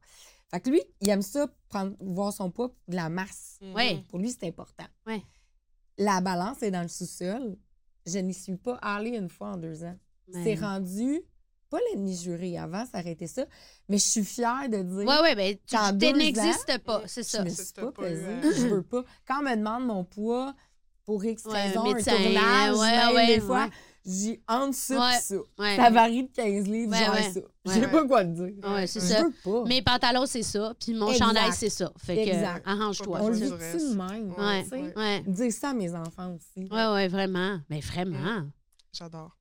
Fait 0.52 0.60
que 0.60 0.70
lui, 0.70 0.80
il 1.00 1.08
aime 1.08 1.22
ça, 1.22 1.48
prendre, 1.68 1.96
voir 1.98 2.32
son 2.32 2.50
poids, 2.50 2.70
de 2.86 2.94
la 2.94 3.08
masse. 3.08 3.58
Ouais. 3.74 4.04
Pour 4.08 4.18
lui, 4.20 4.30
c'est 4.30 4.46
important. 4.46 4.84
Ouais. 5.06 5.22
La 5.98 6.20
balance 6.20 6.62
est 6.62 6.70
dans 6.70 6.82
le 6.82 6.88
sous-sol. 6.88 7.56
Je 8.06 8.18
n'y 8.18 8.34
suis 8.34 8.56
pas 8.56 8.76
allée 8.82 9.10
une 9.16 9.28
fois 9.28 9.48
en 9.48 9.56
deux 9.56 9.84
ans. 9.84 9.96
C'est 10.32 10.54
rendu, 10.54 11.20
pas 11.68 11.78
l'ennemi 11.90 12.16
juré 12.16 12.56
avant, 12.58 12.84
ça 12.90 13.00
aurait 13.00 13.12
été 13.12 13.26
ça, 13.26 13.44
mais 13.88 13.98
je 13.98 14.04
suis 14.04 14.24
fière 14.24 14.68
de 14.68 14.82
dire. 14.82 15.06
Ouais, 15.06 15.20
ouais, 15.20 15.34
ben, 15.34 15.56
tu 15.66 15.76
n'existes 16.14 16.78
pas, 16.78 17.02
c'est 17.06 17.22
Je 17.22 17.28
ça. 17.28 17.44
me 17.44 17.50
C'est 17.50 17.64
suis 17.64 17.74
pas 17.74 17.92
pas 17.92 18.02
pesée. 18.02 18.40
Je 18.42 18.66
veux 18.68 18.82
pas. 18.82 19.04
Quand 19.26 19.40
on 19.40 19.42
me 19.42 19.56
demande 19.56 19.86
mon 19.86 20.04
poids 20.04 20.54
pour 21.04 21.24
X 21.24 21.44
Ouais, 21.44 21.68
raison, 21.68 21.84
médecin, 21.92 22.12
un 22.14 22.22
tournage, 22.22 22.76
ouais, 22.78 22.96
même 22.96 23.14
ouais, 23.14 23.26
des 23.26 23.40
fois, 23.40 23.68
dis 24.04 24.40
entre 24.48 24.74
ça 24.74 24.98
Ouais. 24.98 25.18
ça. 25.20 25.36
Ouais. 25.58 25.76
Ça 25.76 25.90
varie 25.90 26.24
de 26.24 26.32
15 26.32 26.66
livres, 26.66 26.92
Ouais, 26.92 27.04
genre 27.04 27.14
ouais. 27.14 27.22
ça. 27.30 27.40
Je 27.64 27.70
Ouais. 27.70 27.80
sais 27.80 27.88
pas 27.88 28.06
quoi 28.06 28.24
te 28.24 28.30
dire. 28.30 28.70
Ouais, 28.70 28.86
c'est 28.86 29.00
Je 29.00 29.04
ça. 29.06 29.22
veux 29.22 29.32
pas. 29.44 29.64
Mes 29.68 29.82
pantalons, 29.82 30.26
c'est 30.26 30.42
ça. 30.42 30.74
Puis 30.80 30.94
mon 30.94 31.10
Exact. 31.12 31.24
chandail, 31.26 31.52
c'est 31.52 31.70
ça. 31.70 31.92
Fait 31.98 32.16
que, 32.16 32.30
Exact. 32.30 32.62
arrange-toi. 32.66 33.18
on 33.22 33.28
le 33.28 33.34
vit 33.34 33.50
de 33.50 33.94
même. 33.94 34.92
Ouais. 34.96 35.20
Dire 35.26 35.52
ça 35.52 35.70
à 35.70 35.74
mes 35.74 35.94
enfants 35.94 36.34
aussi. 36.34 36.68
Ouais, 36.70 36.86
ouais, 36.92 37.08
vraiment. 37.08 37.60
Mais 37.70 37.80
vraiment. 37.80 38.42
J'adore. 38.92 39.36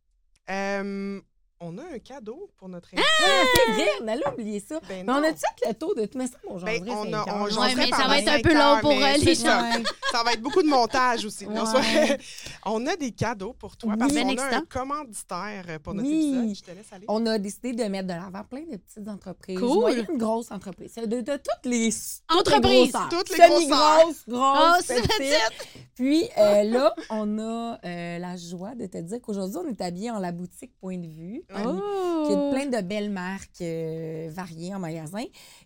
Euh, 0.50 1.20
on 1.62 1.78
a 1.78 1.84
un 1.96 2.00
cadeau 2.00 2.50
pour 2.58 2.68
notre 2.70 2.90
Ah! 2.94 2.98
invité. 2.98 3.08
Ah, 3.24 3.44
c'est 3.56 3.72
vrai, 3.74 3.88
on 4.02 4.08
allait 4.08 4.28
oublier 4.34 4.60
ça. 4.60 4.80
Ben 4.90 5.06
Mais 5.06 5.14
on 5.14 5.24
a-tu 5.24 5.40
fait 5.40 5.68
le 5.70 5.74
tour 5.76 5.96
de 5.96 6.06
tout? 6.06 6.18
Mais 6.18 6.28
ça, 6.28 6.38
mon 6.50 6.58
genre, 6.58 6.66
Ben, 6.66 6.84
on 6.90 7.14
a- 7.14 7.26
on. 7.36 7.44
Ouais, 7.46 7.76
mais 7.76 7.90
ça 7.90 8.08
va 8.08 8.20
être 8.20 8.28
un 8.28 8.42
peu 8.42 8.54
long 8.54 8.78
pour, 8.82 8.92
euh, 8.92 9.14
les 9.18 9.36
ça. 9.36 9.62
Ouais. 9.62 9.84
Ça 10.12 10.24
va 10.24 10.34
être 10.34 10.42
beaucoup 10.42 10.62
de 10.62 10.68
montage 10.68 11.24
aussi. 11.26 11.46
Ouais. 11.46 11.54
on 12.66 12.86
a 12.88 12.96
des 12.96 13.12
cadeaux 13.12 13.54
pour 13.54 13.78
toi 13.78 13.94
parce 13.98 14.12
Oui. 14.14 14.22
qu'on 14.22 14.34
Ben 14.34 14.40
a 14.40 14.58
un 14.58 14.62
commanditaire 14.66 15.80
pour 15.84 15.94
notre 15.94 16.08
Oui. 16.10 16.34
épisode. 16.36 16.56
Je 16.56 16.62
te 16.62 16.72
laisse 16.78 16.92
aller. 16.94 17.06
On 17.08 17.26
a 17.26 17.38
décidé 17.38 17.74
de 17.74 17.84
mettre 17.86 18.08
de 18.08 18.14
l'avant 18.14 18.44
plein 18.44 18.62
de 18.64 18.78
petites 18.78 19.08
entreprises. 19.08 19.60
Cool. 19.60 19.80
Moyennes, 19.80 20.18
grosses 20.18 20.52
entreprises. 20.52 20.96
De, 20.96 21.22
de 21.22 21.34
toutes 21.38 21.66
les 21.66 21.90
Entreprises. 22.30 22.94
Toutes 23.10 23.30
les 23.30 23.36
Semi-grosses, 23.38 24.24
Oh, 24.28 24.32
grosses, 24.32 24.86
c'est 24.86 25.02
petites. 25.02 25.68
Puis 25.96 26.28
euh, 26.38 26.64
là, 26.72 26.94
on 27.10 27.40
a 27.40 27.80
euh, 27.86 28.20
la 28.20 28.36
joie 28.38 28.76
de 28.76 28.86
te 28.88 28.98
dire 28.98 29.20
qu'aujourd'hui, 29.22 29.58
on 29.64 29.68
est 29.70 29.82
habillé 29.82 30.12
en 30.12 30.20
la 30.20 30.32
boutique 30.32 30.72
Point 30.80 30.98
de 30.98 31.08
Vue. 31.08 31.44
Oh! 31.56 32.26
qui 32.28 32.34
a 32.34 32.52
plein 32.52 32.66
de 32.66 32.86
belles 32.86 33.10
marques 33.10 33.62
euh, 33.62 34.30
variées 34.32 34.74
en 34.74 34.80
magasin. 34.80 35.24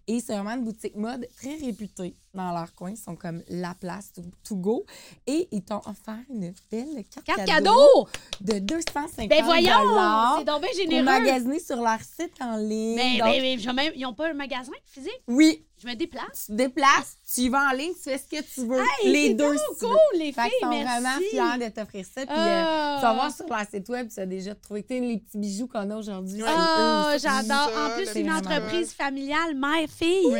Et 0.07 0.19
c'est 0.19 0.33
vraiment 0.33 0.55
une 0.55 0.63
boutique 0.63 0.95
mode 0.95 1.27
très 1.37 1.55
réputée 1.55 2.15
dans 2.35 2.51
leur 2.51 2.73
coin. 2.75 2.91
Ils 2.91 2.97
sont 2.97 3.15
comme 3.15 3.41
la 3.49 3.73
place 3.73 4.11
to, 4.13 4.21
to 4.43 4.55
go. 4.55 4.85
Et 5.25 5.47
ils 5.51 5.63
t'ont 5.63 5.81
offert 5.85 6.19
une 6.29 6.53
belle 6.71 7.03
carte, 7.11 7.25
Carte 7.25 7.45
cadeau, 7.45 7.71
cadeau! 7.71 8.07
de 8.41 8.59
250 8.59 9.27
Ben 9.29 9.43
voyons! 9.43 9.71
dollars 9.89 10.35
C'est 10.39 10.45
donc 10.45 10.61
bien 10.61 10.69
pour 10.69 10.79
généreux. 10.79 11.03
magasiner 11.03 11.59
sur 11.59 11.77
leur 11.77 11.99
site 12.01 12.33
en 12.41 12.57
ligne. 12.57 12.95
Mais, 12.95 13.17
Donc, 13.17 13.27
mais, 13.29 13.39
mais, 13.41 13.57
je 13.57 13.65
vais 13.65 13.73
même- 13.73 13.93
ils 13.95 14.01
n'ont 14.03 14.13
pas 14.13 14.29
un 14.29 14.33
magasin 14.33 14.71
physique? 14.85 15.21
Oui, 15.27 15.65
Je 15.77 15.87
me 15.87 15.93
déplace. 15.95 16.45
tu 16.45 16.51
te 16.51 16.51
déplaces, 16.53 17.17
tu 17.33 17.41
y 17.41 17.49
vas 17.49 17.69
en 17.69 17.75
ligne, 17.75 17.93
tu 17.93 18.01
fais 18.09 18.17
ce 18.17 18.23
que 18.27 18.41
tu 18.41 18.67
veux. 18.67 18.79
Hey, 19.01 19.11
les 19.11 19.27
c'est 19.29 19.33
deux, 19.35 19.51
veux. 19.51 19.59
cool, 19.79 19.97
les 20.15 20.31
filles, 20.31 20.43
qu'ils 20.59 20.59
sont 20.61 20.69
merci. 20.69 21.01
vraiment 21.01 21.17
fiers 21.57 21.65
de 21.67 21.73
t'offrir 21.73 22.05
ça. 22.05 22.25
Puis 22.25 22.35
euh, 22.37 22.95
tu 22.97 23.01
vas 23.01 23.13
voir 23.13 23.31
sur 23.35 23.47
leur 23.47 23.65
site 23.69 23.89
web, 23.89 24.09
tu 24.13 24.19
as 24.19 24.25
déjà 24.25 24.55
trouvé 24.55 24.85
les 24.89 25.17
petits 25.17 25.37
bijoux 25.37 25.67
qu'on 25.67 25.89
a 25.89 25.95
aujourd'hui. 25.97 26.41
C'est 26.41 26.47
Oh, 26.47 27.17
j'adore. 27.17 27.71
En 27.77 27.95
plus, 27.95 28.05
c'est 28.11 28.21
une 28.21 28.31
entreprise 28.31 28.91
familiale, 28.93 29.55
mère-fille. 29.55 30.25
Oui. 30.31 30.39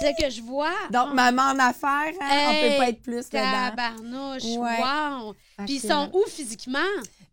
C'est 0.00 0.14
ce 0.14 0.24
que 0.24 0.30
je 0.30 0.42
vois. 0.42 0.72
Donc, 0.92 1.08
Oh, 1.10 1.14
maman 1.14 1.42
en 1.42 1.58
affaires, 1.58 2.12
hein, 2.20 2.44
on 2.48 2.50
Hey, 2.50 2.70
peut 2.72 2.76
pas 2.78 2.88
être 2.90 3.02
plus 3.02 3.28
dedans. 3.30 3.70
Tabarnouche, 3.70 4.44
Ouais. 4.44 4.78
wow. 4.80 5.34
Puis 5.64 5.74
ils 5.76 5.80
sont 5.80 6.10
où 6.12 6.24
physiquement? 6.28 6.78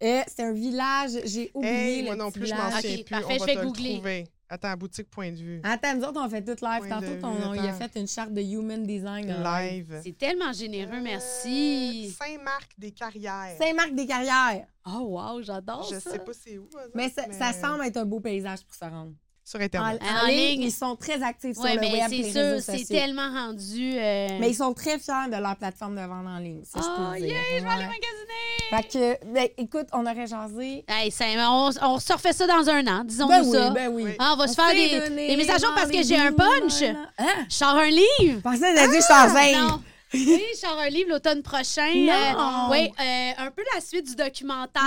euh, 0.02 0.22
c'est 0.28 0.44
un 0.44 0.54
village, 0.54 1.12
j'ai 1.26 1.52
oublié 1.54 1.74
Hey, 1.74 2.00
le 2.02 2.06
moi 2.08 2.16
non 2.16 2.32
plus, 2.32 2.42
je 2.42 2.54
village. 2.54 2.60
m'en 2.62 2.78
Ok, 2.78 2.82
souviens 2.82 2.96
plus. 2.98 3.04
parfait, 3.10 3.26
on 3.30 3.34
je 3.34 3.40
va 3.40 3.46
vais 3.46 3.54
te 3.56 3.60
le 3.60 3.66
googler. 3.66 3.94
trouver. 3.96 4.28
Attends, 4.50 4.74
boutique 4.78 5.10
point 5.10 5.32
de 5.32 5.38
vue. 5.38 5.62
Attends, 5.64 5.96
nous 5.96 6.04
autres, 6.04 6.22
on 6.24 6.30
fait 6.30 6.44
tout 6.44 6.64
live. 6.64 6.80
Point 6.82 6.90
Tantôt, 6.90 7.08
on, 7.24 7.32
vue, 7.34 7.44
on 7.48 7.54
y 7.56 7.68
a 7.68 7.74
fait 7.74 7.92
une 8.00 8.08
charte 8.08 8.32
de 8.34 8.42
human 8.42 8.86
design. 8.86 9.26
live. 9.44 10.00
C'est 10.04 10.16
tellement 10.16 10.54
généreux, 10.54 11.00
merci. 11.02 12.12
Euh, 12.14 12.24
Saint-Marc 12.26 12.72
des 12.78 12.92
Carrières. 12.92 13.56
Saint-Marc 13.60 13.96
des 13.96 14.06
Carrières. 14.06 14.68
Oh, 14.86 15.00
wow, 15.20 15.42
j'adore 15.42 15.88
Je 15.92 16.00
ça. 16.00 16.12
sais 16.12 16.20
pas 16.20 16.34
c'est 16.34 16.58
où. 16.60 16.70
Mais 16.94 17.06
autres, 17.06 17.16
ça, 17.16 17.52
ça 17.52 17.54
semble 17.54 17.84
être 17.86 17.98
un 17.98 18.06
beau 18.06 18.20
paysage 18.20 18.64
pour 18.64 18.76
se 18.76 18.86
rendre. 18.86 19.14
Sur 19.46 19.60
En, 19.60 19.64
Internet. 19.64 20.02
en 20.02 20.24
En 20.26 20.28
ligne, 20.28 20.38
ligne. 20.60 20.62
ils 20.64 20.72
sont 20.72 20.96
très 20.96 21.22
actifs 21.22 21.58
Oui, 21.58 21.70
sur 21.70 21.76
le 21.76 21.82
mais 21.82 21.92
web 21.92 22.04
c'est 22.10 22.16
les 22.16 22.32
sûr, 22.32 22.42
réseaux 22.42 22.60
c'est 22.62 22.78
sociaux. 22.80 22.96
tellement 22.96 23.30
rendu. 23.30 23.94
euh, 23.98 24.28
Mais 24.40 24.50
ils 24.52 24.56
sont 24.56 24.74
très 24.74 24.98
fiers 25.00 25.30
de 25.30 25.36
leur 25.36 25.58
plateforme 25.58 25.96
de 25.96 26.02
vente 26.02 26.26
en 26.28 26.38
ligne. 26.40 26.62
Ça, 26.64 26.80
je 26.80 26.86
peux 26.86 26.92
Oh, 27.10 27.14
le 27.14 27.20
dire. 27.20 27.28
yeah, 27.30 27.40
je 27.60 27.64
vais 27.64 27.70
aller 27.70 27.84
Ouais. 27.84 27.90
magasiner. 27.90 28.70
Fait 28.70 28.84
que, 29.22 29.34
ben, 29.34 29.48
écoute, 29.58 29.88
on 29.92 30.06
aurait 30.06 30.28
jasé. 30.28 30.86
Hey, 30.88 31.12
ça- 31.12 31.26
on, 31.50 31.70
on 31.82 32.00
se 32.00 32.14
refait 32.14 32.32
ça 32.34 32.48
dans 32.48 32.70
un 32.70 32.88
an, 32.88 33.04
disons-nous 33.04 33.30
Ben 33.30 33.44
oui, 33.44 33.52
ça. 33.52 33.70
ben 33.72 33.88
oui. 33.90 34.04
Oui. 34.06 34.12
Ah, 34.18 34.32
on 34.34 34.38
va 34.38 34.48
se 34.48 34.56
faire 34.56 34.72
des, 34.72 35.10
des 35.28 35.36
messages 35.36 35.62
parce 35.76 35.92
que 35.92 36.02
j'ai 36.04 36.18
un 36.18 36.32
punch. 36.32 36.82
un. 36.82 36.96
Hein? 37.20 37.46
Je 37.50 37.54
sors 37.56 37.76
un 37.76 37.90
livre. 37.90 38.08
Je 38.22 38.40
pensais 38.40 38.60
que 38.60 38.76
t'as 38.76 38.88
dit 38.88 38.96
je 38.96 39.02
suis 39.02 39.14
enceinte. 39.14 39.70
Non. 39.70 39.82
Oui, 40.14 40.42
je 40.54 40.58
sors 40.60 40.78
un 40.78 40.90
livre 40.90 41.10
l'automne 41.10 41.42
prochain. 41.44 41.92
Non. 41.94 42.70
oui, 42.72 42.92
euh, 43.00 43.32
un 43.38 43.52
peu 43.52 43.64
la 43.74 43.82
suite 43.82 44.06
du 44.08 44.16
documentaire, 44.16 44.84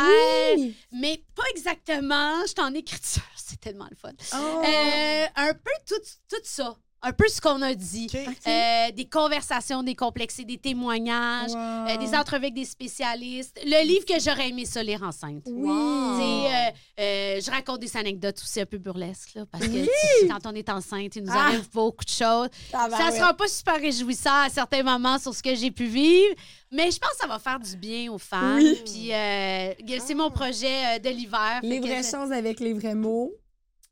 Oui. 0.56 0.74
mais 0.92 1.22
pas 1.34 1.42
exactement. 1.50 2.40
Je 2.42 2.48
suis 2.48 2.60
en 2.60 2.74
écriture. 2.74 3.22
C'est 3.36 3.60
tellement 3.60 3.86
le 3.90 3.96
fun. 3.96 4.12
Oh. 4.34 4.62
Euh, 4.64 5.26
un 5.36 5.52
peu 5.54 5.70
tout, 5.86 6.00
tout 6.28 6.42
ça. 6.44 6.76
Un 7.02 7.12
peu 7.12 7.28
ce 7.28 7.40
qu'on 7.40 7.60
a 7.62 7.74
dit. 7.74 8.08
OK. 8.12 8.18
Euh, 8.48 8.90
des 8.92 9.04
conversations 9.04 9.82
décomplexées, 9.82 10.44
des 10.44 10.58
témoignages, 10.58 11.52
Wow. 11.52 11.58
euh, 11.88 11.96
des 11.98 12.14
entrevues 12.16 12.36
avec 12.46 12.54
des 12.54 12.64
spécialistes. 12.64 13.60
Le 13.64 13.86
livre 13.86 14.04
que 14.04 14.18
j'aurais 14.18 14.48
aimé 14.48 14.64
ça 14.64 14.82
lire 14.82 15.02
enceinte. 15.02 15.42
Oui. 15.46 15.68
Euh, 15.70 16.70
euh, 17.00 17.40
je 17.44 17.50
raconte 17.50 17.80
des 17.80 17.96
anecdotes 17.96 18.38
aussi 18.42 18.60
un 18.60 18.66
peu 18.66 18.78
burlesques, 18.78 19.34
là, 19.34 19.44
parce 19.50 19.66
que 19.66 19.84
tu 19.84 20.28
quand 20.28 20.46
on 20.46 20.54
est 20.54 20.68
enceinte, 20.68 21.14
il 21.16 21.22
nous 21.24 21.32
Ah. 21.32 21.46
arrive 21.48 21.68
beaucoup 21.70 22.04
de 22.04 22.10
choses. 22.10 22.48
Ah, 22.72 22.88
ben 22.90 22.96
ça 22.96 23.10
ouais. 23.10 23.18
sera 23.18 23.34
pas 23.34 23.46
super 23.48 23.76
réjouissant 23.76 24.40
à 24.44 24.48
certains 24.48 24.82
moments 24.82 25.18
sur 25.18 25.34
ce 25.34 25.42
que 25.42 25.54
j'ai 25.54 25.70
pu 25.70 25.84
vivre, 25.86 26.34
mais 26.72 26.90
je 26.90 26.98
pense 26.98 27.10
que 27.10 27.18
ça 27.18 27.26
va 27.28 27.38
faire 27.38 27.60
du 27.60 27.76
bien 27.76 28.10
aux 28.10 28.18
femmes. 28.18 28.56
Oui. 28.56 28.80
Puis 28.84 29.10
c'est 30.04 30.14
mon 30.14 30.30
projet 30.30 30.96
euh, 30.96 30.98
de 30.98 31.10
l'hiver. 31.10 31.60
Les 31.62 31.78
vraies 31.78 32.02
choses 32.02 32.32
avec 32.32 32.58
les 32.58 32.72
vrais 32.72 32.94
mots. 32.94 33.32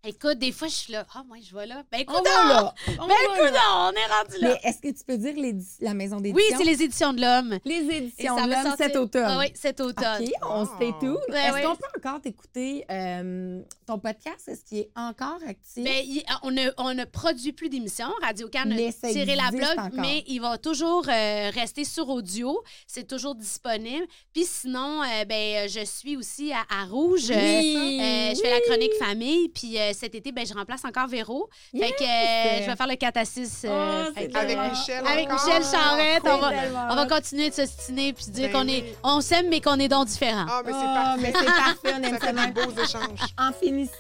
Écoute, 0.07 0.39
des 0.39 0.53
fois, 0.53 0.69
je 0.69 0.75
suis 0.75 0.93
là. 0.93 1.07
Ah, 1.15 1.23
moi, 1.27 1.39
je 1.43 1.55
vais 1.55 1.67
là. 1.67 1.83
Ben, 1.91 2.01
écoute, 2.01 2.17
On 2.19 2.23
va 2.23 2.49
là. 2.49 2.75
On 2.99 3.07
Ben, 3.07 3.09
va 3.09 3.15
là. 3.15 3.49
écoute, 3.49 3.61
on 3.71 3.91
est 3.93 4.13
rendu 4.13 4.43
là. 4.45 4.49
Mais 4.63 4.69
est-ce 4.71 4.79
que 4.79 4.89
tu 4.97 5.05
peux 5.05 5.17
dire 5.17 5.35
la 5.81 5.95
maison 5.95 6.21
d'édition? 6.21 6.37
Oui, 6.37 6.55
c'est 6.59 6.65
les 6.65 6.83
éditions 6.83 7.13
de 7.13 7.21
l'homme. 7.21 7.59
les 7.65 7.77
éditions 7.97 8.37
ça 8.37 8.45
de 8.47 8.51
l'homme 8.51 8.75
cet 8.77 8.97
automne. 8.97 9.25
Ah 9.27 9.39
oui, 9.39 9.47
cet 9.55 9.81
automne. 9.81 10.23
OK, 10.23 10.31
on 10.43 10.67
stay 10.67 10.93
tuned. 11.01 11.17
Ouais, 11.31 11.39
Est-ce 11.39 11.67
qu'on 11.67 11.77
peut 11.77 11.89
encore 12.09 12.21
t'écouter 12.21 12.85
euh, 12.91 13.61
ton 13.87 13.99
podcast? 13.99 14.47
Est-ce 14.49 14.65
qu'il 14.65 14.79
est 14.79 14.91
encore 14.97 15.39
actif? 15.47 15.83
Ben, 15.83 16.03
il- 16.05 16.23
on, 16.43 16.51
ne, 16.51 16.69
on 16.77 16.93
ne 16.95 17.05
produit 17.05 17.53
plus 17.53 17.69
d'émissions. 17.69 18.11
Radio 18.23 18.49
Can 18.53 18.65
Mais 18.67 18.89
a 19.03 19.09
tiré 19.11 19.37
la 19.37 19.51
blog, 19.51 19.79
encore. 19.79 20.01
mais 20.01 20.23
il 20.27 20.41
va 20.41 20.59
toujours 20.59 21.07
euh, 21.09 21.51
rester 21.55 21.85
sur 21.85 22.09
audio. 22.11 22.63
C'est 22.87 23.07
toujours 23.07 23.35
disponible. 23.35 24.07
Puis 24.33 24.45
sinon, 24.45 25.03
euh, 25.03 25.25
ben, 25.25 25.69
je 25.69 25.85
suis 25.85 26.17
aussi 26.17 26.53
à, 26.53 26.65
à 26.71 26.85
Rouge. 26.85 27.31
Euh, 27.31 27.35
Oui, 27.35 27.99
euh, 28.01 28.35
je 28.35 28.41
fais 28.41 28.51
la 28.51 28.61
chronique 28.61 28.93
famille. 28.99 29.49
Puis 29.49 29.79
euh, 29.79 29.93
cet 29.95 30.15
été, 30.15 30.33
ben, 30.33 30.47
je 30.47 30.53
remplace 30.55 30.85
encore 30.85 31.07
Véro. 31.09 31.49
Fait 31.73 31.91
que 31.93 32.03
euh, 32.05 32.63
je 32.65 32.71
vais 32.71 32.77
faire 32.77 32.87
le 32.87 32.97
4 32.97 33.17
à 33.17 33.25
6. 33.25 33.63
euh, 33.65 34.05
Oh, 34.09 34.13
que, 34.15 34.37
Avec 34.37 34.57
euh, 34.59 34.69
Michel 34.71 35.07
Avec 35.07 35.31
encore? 35.31 35.47
Michel 35.47 35.63
Charrette. 35.65 36.23
On 36.25 36.39
va, 36.39 36.51
on 36.91 36.95
va 36.97 37.07
continuer 37.07 37.51
de 37.51 37.55
s'ostiner 37.55 38.13
puis 38.13 38.27
dire 38.27 38.49
Ben 38.49 38.53
qu'on 38.53 38.69
est, 38.69 38.97
on 39.03 39.21
s'aime, 39.21 39.49
mais 39.49 39.61
qu'on 39.61 39.79
est 39.79 39.89
donc 39.89 40.07
différents. 40.09 40.47
Ah, 40.49 40.63
mais 40.65 40.73
c'est 40.73 40.79
Ah, 40.81 40.95
parfait. 40.95 41.21
mais 41.23 41.33
c'est 41.39 41.45
parfait, 41.47 41.95
on 41.99 42.03
aime 42.03 42.19
Ça 42.19 42.27
fait 42.27 42.47
des 42.47 42.53
beaux 42.53 42.83
échanges. 42.83 43.21
En 43.39 43.53
finissant, 43.53 43.95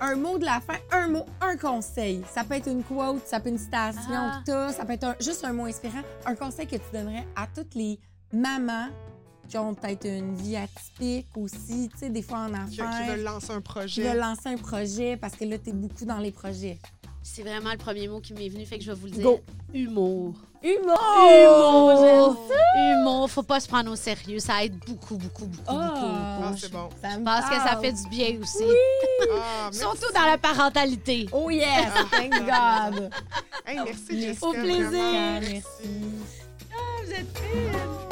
un 0.00 0.14
mot 0.14 0.38
de 0.38 0.44
la 0.44 0.60
fin, 0.60 0.78
un 0.92 1.08
mot, 1.08 1.26
un 1.40 1.56
conseil. 1.56 2.22
Ça 2.32 2.44
peut 2.44 2.54
être 2.54 2.68
une 2.68 2.84
quote, 2.84 3.26
ça 3.26 3.40
peut 3.40 3.48
être 3.48 3.54
une 3.54 3.58
citation 3.58 4.00
Ah. 4.12 4.72
ça 4.72 4.84
peut 4.84 4.92
être 4.92 5.04
un- 5.04 5.16
juste 5.20 5.44
un 5.44 5.52
mot 5.52 5.64
inspirant. 5.64 6.02
Un 6.24 6.34
conseil 6.36 6.66
que 6.66 6.76
tu 6.76 6.82
donnerais 6.92 7.26
à 7.34 7.46
toutes 7.52 7.74
les 7.74 7.98
mamans 8.32 8.88
qui 9.48 9.56
ont 9.58 9.74
peut-être 9.74 10.06
une 10.06 10.34
vie 10.34 10.56
atypique 10.56 11.26
aussi, 11.36 11.88
tu 11.92 11.98
sais, 11.98 12.10
des 12.10 12.22
fois 12.22 12.40
en 12.40 12.66
Qui, 12.66 12.76
qui 12.76 12.80
affaires, 12.82 13.06
veulent 13.16 13.24
lancer 13.24 13.50
un 13.52 13.56
qui 13.56 13.62
projet. 13.62 14.02
veulent 14.02 14.18
lancer 14.20 14.48
un 14.48 14.56
projet 14.56 15.16
parce 15.16 15.34
que 15.34 15.44
là, 15.44 15.58
t'es 15.58 15.72
beaucoup 15.72 16.04
dans 16.04 16.18
les 16.18 16.32
projets. 16.32 16.78
C'est 17.22 17.42
vraiment 17.42 17.72
le 17.72 17.76
premier 17.78 18.08
mot 18.08 18.20
qui 18.20 18.32
m'est 18.32 18.48
venu, 18.48 18.64
fait 18.64 18.78
que 18.78 18.84
je 18.84 18.90
vais 18.92 18.98
vous 18.98 19.06
le 19.06 19.12
dire. 19.12 19.22
Go. 19.22 19.40
Humour. 19.74 20.34
Humour! 20.62 20.98
Humour, 21.28 22.36
Humour, 22.76 23.30
faut 23.30 23.42
pas 23.42 23.60
se 23.60 23.68
prendre 23.68 23.92
au 23.92 23.96
sérieux. 23.96 24.38
Ça 24.40 24.64
aide 24.64 24.76
beaucoup, 24.86 25.16
beaucoup, 25.16 25.46
beaucoup, 25.46 25.62
Ah. 25.68 25.94
Ah, 25.96 26.38
beaucoup. 26.46 26.58
c'est 26.58 26.72
bon. 26.72 26.88
Ça 27.02 27.48
que 27.48 27.68
ça 27.68 27.78
fait 27.80 27.92
du 27.92 28.08
bien 28.08 28.40
aussi. 28.40 28.64
Ah, 28.64 29.64
merci. 29.64 29.78
Surtout 29.78 30.12
dans 30.14 30.24
la 30.24 30.38
parentalité. 30.38 31.28
Oh 31.32 31.48
yes, 31.50 31.92
thank 32.10 32.32
God! 32.32 33.10
Hey, 33.66 33.78
merci, 33.84 34.20
Jessica. 34.20 34.46
Au 34.46 34.52
plaisir. 34.52 34.90
Merci. 34.90 35.62
Vous 37.04 37.12
êtes 37.12 37.38
fine. 37.38 38.07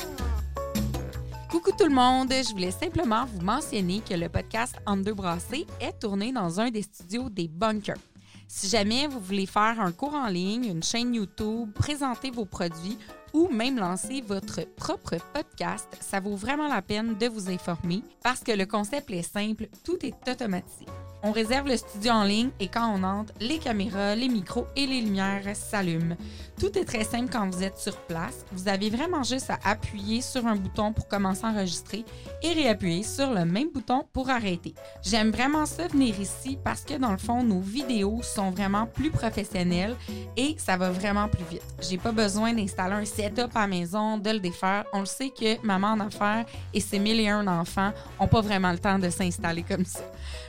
Coucou 1.66 1.78
tout 1.78 1.88
le 1.88 1.94
monde, 1.96 2.30
je 2.30 2.52
voulais 2.52 2.70
simplement 2.70 3.24
vous 3.24 3.40
mentionner 3.40 4.00
que 4.00 4.14
le 4.14 4.28
podcast 4.28 4.76
En 4.86 4.96
deux 4.96 5.14
brassées 5.14 5.66
est 5.80 5.98
tourné 5.98 6.30
dans 6.30 6.60
un 6.60 6.70
des 6.70 6.82
studios 6.82 7.28
des 7.28 7.48
Bunkers. 7.48 7.98
Si 8.46 8.68
jamais 8.68 9.08
vous 9.08 9.18
voulez 9.18 9.46
faire 9.46 9.80
un 9.80 9.90
cours 9.90 10.14
en 10.14 10.28
ligne, 10.28 10.66
une 10.66 10.84
chaîne 10.84 11.12
YouTube, 11.12 11.72
présenter 11.72 12.30
vos 12.30 12.44
produits 12.44 12.98
ou 13.32 13.48
même 13.48 13.80
lancer 13.80 14.20
votre 14.20 14.64
propre 14.76 15.16
podcast, 15.34 15.88
ça 16.00 16.20
vaut 16.20 16.36
vraiment 16.36 16.68
la 16.68 16.82
peine 16.82 17.18
de 17.18 17.26
vous 17.26 17.50
informer 17.50 18.00
parce 18.22 18.44
que 18.44 18.52
le 18.52 18.66
concept 18.66 19.10
est 19.10 19.22
simple, 19.22 19.66
tout 19.82 19.98
est 20.06 20.14
automatisé. 20.30 20.86
On 21.22 21.32
réserve 21.32 21.68
le 21.68 21.76
studio 21.76 22.12
en 22.12 22.24
ligne 22.24 22.50
et 22.60 22.68
quand 22.68 22.88
on 22.94 23.02
entre, 23.02 23.32
les 23.40 23.58
caméras, 23.58 24.14
les 24.14 24.28
micros 24.28 24.66
et 24.76 24.86
les 24.86 25.00
lumières 25.00 25.44
s'allument. 25.54 26.16
Tout 26.58 26.78
est 26.78 26.84
très 26.84 27.04
simple 27.04 27.30
quand 27.30 27.50
vous 27.50 27.62
êtes 27.62 27.78
sur 27.78 27.96
place. 28.02 28.44
Vous 28.52 28.68
avez 28.68 28.88
vraiment 28.88 29.22
juste 29.22 29.50
à 29.50 29.58
appuyer 29.64 30.22
sur 30.22 30.46
un 30.46 30.56
bouton 30.56 30.92
pour 30.92 31.06
commencer 31.08 31.44
à 31.44 31.48
enregistrer 31.48 32.04
et 32.42 32.52
réappuyer 32.52 33.02
sur 33.02 33.30
le 33.30 33.44
même 33.44 33.68
bouton 33.74 34.04
pour 34.12 34.30
arrêter. 34.30 34.74
J'aime 35.02 35.30
vraiment 35.30 35.66
ça 35.66 35.86
venir 35.88 36.18
ici 36.18 36.58
parce 36.62 36.82
que 36.82 36.94
dans 36.94 37.12
le 37.12 37.18
fond, 37.18 37.42
nos 37.42 37.60
vidéos 37.60 38.22
sont 38.22 38.50
vraiment 38.50 38.86
plus 38.86 39.10
professionnelles 39.10 39.96
et 40.36 40.56
ça 40.58 40.76
va 40.76 40.90
vraiment 40.90 41.28
plus 41.28 41.44
vite. 41.50 41.64
J'ai 41.80 41.98
pas 41.98 42.12
besoin 42.12 42.52
d'installer 42.54 42.94
un 42.94 43.04
setup 43.04 43.54
à 43.54 43.62
la 43.62 43.66
maison, 43.66 44.16
de 44.18 44.30
le 44.30 44.38
défaire. 44.38 44.84
On 44.92 45.00
le 45.00 45.06
sait 45.06 45.30
que 45.30 45.60
maman 45.66 45.88
en 45.88 46.00
affaires 46.00 46.46
et 46.72 46.80
ses 46.80 46.98
mille 46.98 47.20
et 47.20 47.28
un 47.28 47.46
enfants 47.46 47.92
ont 48.18 48.28
pas 48.28 48.40
vraiment 48.40 48.72
le 48.72 48.78
temps 48.78 48.98
de 48.98 49.10
s'installer 49.10 49.62
comme 49.62 49.84
ça. 49.84 50.00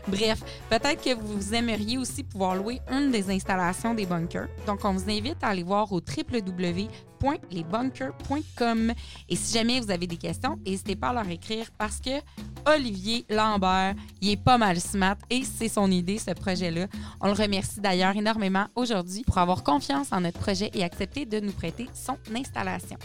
Bref, 0.08 0.40
peut-être 0.70 1.04
que 1.04 1.14
vous 1.14 1.54
aimeriez 1.54 1.98
aussi 1.98 2.24
pouvoir 2.24 2.56
louer 2.56 2.80
une 2.92 3.12
des 3.12 3.30
installations 3.30 3.94
des 3.94 4.06
bunkers. 4.06 4.48
Donc, 4.66 4.80
on 4.84 4.94
vous 4.94 5.10
invite 5.10 5.44
à 5.44 5.48
aller 5.48 5.64
voir 5.64 5.92
au 5.92 6.00
www.lesbunkers.com. 6.00 8.94
Et 9.30 9.36
si 9.36 9.54
jamais 9.54 9.80
vous 9.80 9.92
avez 9.92 10.08
des 10.08 10.18
questions, 10.18 10.58
n'hésitez 10.66 10.96
pas 10.96 11.10
à 11.10 11.14
leur 11.14 11.30
écrire 11.30 11.68
parce 11.78 12.00
que 12.00 12.22
Olivier 12.66 13.26
Lambert, 13.30 13.94
il 14.22 14.32
est 14.32 14.38
pas 14.38 14.58
mal 14.58 14.80
smart 14.80 15.18
et 15.30 15.44
c'est 15.44 15.70
son 15.70 15.92
idée, 15.92 16.18
ce 16.18 16.32
projet-là. 16.32 16.88
On 17.22 17.28
le 17.28 17.34
remercie 17.34 17.80
d'ailleurs 17.80 18.16
énormément 18.16 18.66
aujourd'hui 18.76 19.24
pour 19.26 19.38
avoir 19.38 19.64
confiance 19.64 20.12
en 20.12 20.22
notre 20.22 20.40
projet 20.40 20.72
et 20.74 20.84
accepter 20.84 21.26
de 21.26 21.40
nous 21.40 21.54
prêter 21.54 21.88
son 21.94 22.18
installation. 22.36 22.98